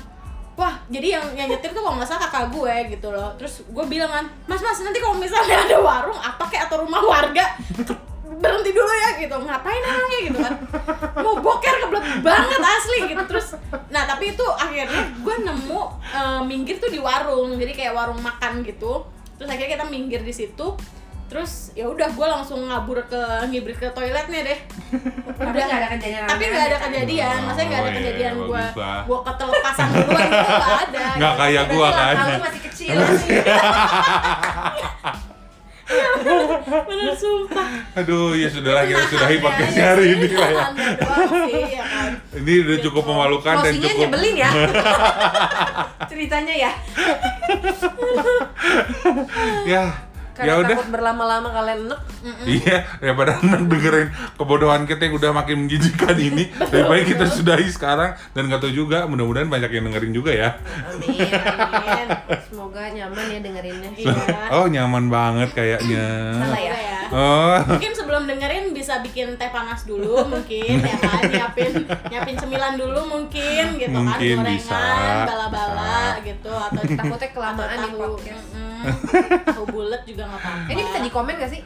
wah 0.57 0.73
jadi 0.89 1.21
yang 1.21 1.27
yang 1.37 1.49
nyetir 1.53 1.77
tuh 1.77 1.85
kalau 1.85 2.01
nggak 2.01 2.09
salah 2.09 2.29
kakak 2.29 2.49
gue 2.51 2.75
gitu 2.97 3.09
loh. 3.13 3.31
Terus 3.39 3.63
gue 3.67 3.85
bilang 3.87 4.11
kan 4.11 4.25
mas 4.49 4.63
mas 4.63 4.79
nanti 4.83 4.99
kalau 4.99 5.17
misalnya 5.19 5.57
ada 5.69 5.77
warung 5.79 6.19
apa 6.19 6.45
kayak 6.49 6.71
atau 6.71 6.83
rumah 6.85 7.03
warga 7.03 7.45
berhenti 8.37 8.71
dulu 8.75 8.93
ya 8.93 9.11
gitu. 9.21 9.37
Ngapain 9.37 9.83
emangnya 9.83 10.19
gitu 10.29 10.39
kan. 10.43 10.55
Mau 11.25 11.41
boker 11.41 11.75
kebelet 11.87 12.05
banget 12.21 12.61
asli 12.61 12.99
gitu. 13.09 13.23
Terus 13.29 13.47
nah 13.93 14.05
tapi 14.05 14.35
itu 14.35 14.45
akhirnya 14.45 15.03
gue 15.21 15.35
nemu 15.45 15.81
eh, 16.13 16.41
minggir 16.45 16.77
tuh 16.83 16.91
di 16.91 17.01
warung. 17.01 17.57
Jadi 17.57 17.73
kayak 17.73 17.93
warung 17.97 18.21
makan 18.21 18.65
gitu. 18.65 19.05
Terus 19.37 19.49
akhirnya 19.53 19.77
kita 19.77 19.87
minggir 19.93 20.25
di 20.25 20.33
situ 20.33 20.77
terus 21.27 21.75
ya 21.75 21.91
udah 21.91 22.07
gue 22.07 22.27
langsung 22.27 22.71
ngabur 22.71 23.03
ke 23.11 23.23
ngibrit 23.51 23.77
ke 23.77 23.91
toiletnya 23.91 24.41
deh. 24.47 24.59
Tapi 25.43 25.59
nggak 25.59 25.79
ada 25.83 25.89
kejadian 25.93 26.25
tapi 26.27 26.45
nggak 26.47 26.65
ada 26.71 26.79
kejadian. 26.89 27.37
Maksudnya 27.45 27.67
nggak 27.67 27.81
ada 27.81 27.87
Oh, 27.87 27.91
iya, 27.91 27.99
kejadian 28.01 28.35
gue 28.41 28.65
gue 29.07 29.19
ketelepasan 29.27 29.87
duluan 29.93 30.27
itu 30.27 30.53
nggak 30.55 30.77
ada. 30.87 31.05
Nggak 31.19 31.35
kayak 31.37 31.65
gua 31.75 31.89
kan. 31.91 32.15
kamu 32.17 32.39
masih 32.41 32.61
kecil 32.71 32.97
bener 36.67 37.15
sumpah. 37.15 37.69
Aduh 37.95 38.35
ya 38.35 38.51
sudahlah 38.51 38.83
kita 38.91 39.07
sudahi 39.07 39.39
podcastnya 39.39 39.85
hari 39.95 40.03
sih, 40.11 40.19
ini 40.19 40.27
lah 40.35 40.51
ya. 40.51 40.65
sih, 41.47 41.63
ya 41.79 41.85
kan. 41.87 42.11
ini 42.43 42.53
udah 42.67 42.79
cukup 42.83 43.05
memalukan 43.07 43.55
dan 43.63 43.71
Closingnya 43.71 43.91
cukup 43.95 44.03
nyebelin 44.03 44.35
ya? 44.35 44.51
Ceritanya 46.11 46.55
ya 46.59 46.73
ya? 49.67 49.85
Ya 49.95 50.06
karena 50.37 50.55
udah 50.59 50.69
takut 50.71 50.89
berlama-lama 50.93 51.49
kalian 51.51 51.81
enek 51.87 52.01
Iya, 52.45 52.79
daripada 52.99 53.33
anak 53.41 53.61
dengerin 53.67 54.09
kebodohan 54.35 54.83
kita 54.85 55.03
yang 55.03 55.15
udah 55.15 55.31
makin 55.33 55.57
menjijikan 55.65 56.13
ini, 56.15 56.51
lebih 56.69 56.85
baik 56.85 57.05
kita 57.09 57.25
sudahi 57.27 57.69
sekarang 57.69 58.13
dan 58.31 58.47
nggak 58.47 58.61
tahu 58.61 58.73
juga, 58.75 59.07
mudah-mudahan 59.07 59.47
banyak 59.47 59.71
yang 59.71 59.85
dengerin 59.87 60.13
juga 60.13 60.31
ya. 60.31 60.49
amin 60.87 61.17
amin 61.33 62.09
semoga 62.47 62.83
nyaman 62.87 63.25
ya 63.27 63.39
dengerinnya 63.41 63.91
Iya. 63.97 64.15
Oh 64.53 64.67
nyaman 64.67 65.09
banget 65.09 65.51
kayaknya. 65.53 66.05
Salah 66.37 66.61
ya? 66.61 66.75
Ya. 67.07 67.17
Oh, 67.17 67.59
Mungkin 67.77 67.93
sebelum 67.95 68.23
dengerin 68.27 68.75
bisa 68.75 68.99
bikin 69.01 69.39
teh 69.39 69.51
panas 69.51 69.87
dulu 69.87 70.25
mungkin 70.33 70.83
ya 70.83 70.97
kan 70.99 71.23
nyiapin 71.27 71.73
nyiapin 72.11 72.37
cemilan 72.37 72.75
dulu 72.75 73.01
mungkin 73.07 73.65
gitu 73.79 73.95
Mungkin 73.95 74.37
kan 74.37 74.43
gorengan 74.43 74.55
bisa, 74.59 74.83
bala-bala 75.25 76.19
gitu 76.23 76.53
atau 76.71 76.83
takutnya 76.83 77.31
kelamaan 77.31 77.79
di 77.79 77.91
podcast 77.95 78.47
mm-mm, 78.51 79.55
tahu 79.55 79.65
bulat 79.71 80.03
juga 80.03 80.23
nggak 80.27 80.41
apa-apa 80.43 80.73
ini 80.73 80.81
bisa 80.83 80.99
di 81.01 81.11
komen 81.11 81.35
gak 81.37 81.51
sih 81.51 81.63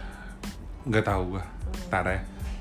nggak 0.81 1.05
tahu 1.05 1.37
gua. 1.37 1.45
Ntar 1.93 2.07
ya. 2.09 2.21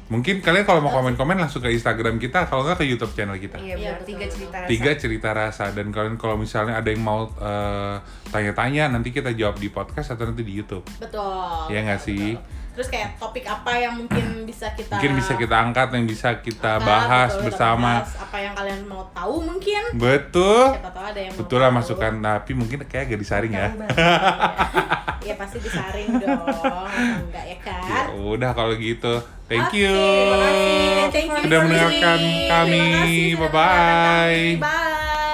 Mungkin 0.10 0.42
kalian 0.42 0.66
kalau 0.66 0.82
mau 0.82 0.90
komen-komen 0.90 1.38
langsung 1.38 1.62
ke 1.62 1.70
Instagram 1.70 2.18
kita, 2.18 2.50
kalau 2.50 2.66
nggak 2.66 2.82
ke 2.82 2.86
YouTube 2.90 3.14
channel 3.14 3.38
kita. 3.38 3.62
iya 3.62 3.78
Iya, 3.78 3.94
benar 3.94 3.94
betul, 4.02 4.10
tiga 4.10 4.26
cerita 4.26 4.58
rasa 4.58 4.68
Tiga 4.68 4.92
cerita 4.98 5.30
rasa 5.32 5.64
dan 5.70 5.88
kalian 5.94 6.16
kalau 6.18 6.36
misalnya 6.36 6.82
ada 6.82 6.90
yang 6.90 7.06
mau 7.06 7.30
eh, 7.30 7.96
tanya-tanya 8.28 8.90
nanti 8.90 9.14
kita 9.14 9.38
jawab 9.38 9.56
di 9.56 9.70
podcast 9.70 10.18
atau 10.18 10.26
nanti 10.26 10.42
di 10.42 10.52
YouTube. 10.52 10.82
betul 10.98 11.70
Iya 11.70 11.80
nggak 11.86 12.02
sih? 12.02 12.36
betul. 12.36 12.58
Terus 12.80 12.96
kayak 12.96 13.20
topik 13.20 13.44
apa 13.44 13.76
yang 13.76 13.92
mungkin 14.00 14.48
bisa 14.48 14.72
kita 14.72 14.96
Mungkin 14.96 15.20
bisa 15.20 15.36
kita 15.36 15.52
angkat 15.52 15.92
yang 15.92 16.08
bisa 16.08 16.40
kita 16.40 16.80
angkat, 16.80 16.88
bahas 16.88 17.28
betul, 17.36 17.44
kita 17.44 17.48
bersama. 17.52 17.92
bahas 18.00 18.12
apa 18.16 18.38
yang 18.40 18.54
kalian 18.56 18.82
mau 18.88 19.04
tahu 19.12 19.36
mungkin 19.44 19.82
Betul. 20.00 20.64
siapa 20.80 20.90
tahu 20.96 21.06
ada 21.12 21.20
yang 21.20 21.34
Betul 21.36 21.60
lah 21.60 21.72
masukan 21.76 22.14
tapi 22.24 22.52
mungkin 22.56 22.80
kayak 22.88 23.12
agak 23.12 23.20
disaring 23.20 23.52
ya. 23.52 23.68
Iya 25.20 25.36
pasti 25.36 25.60
disaring 25.60 26.24
dong 26.24 26.88
enggak 27.28 27.44
ya 27.44 27.52
Ya 27.52 27.58
kan 27.68 28.06
udah 28.16 28.56
kalau 28.56 28.72
gitu. 28.80 29.20
Thank 29.52 29.76
Oke, 29.76 29.84
you. 29.84 29.92
terima 29.92 30.38
kasih. 30.40 30.80
Thank 31.12 31.28
you 31.36 31.44
Sudah 31.44 31.60
mendengarkan 31.68 32.20
kami. 32.48 32.80
Mendengarkan 32.80 33.44
kami. 33.44 34.56
Bye. 34.56 35.28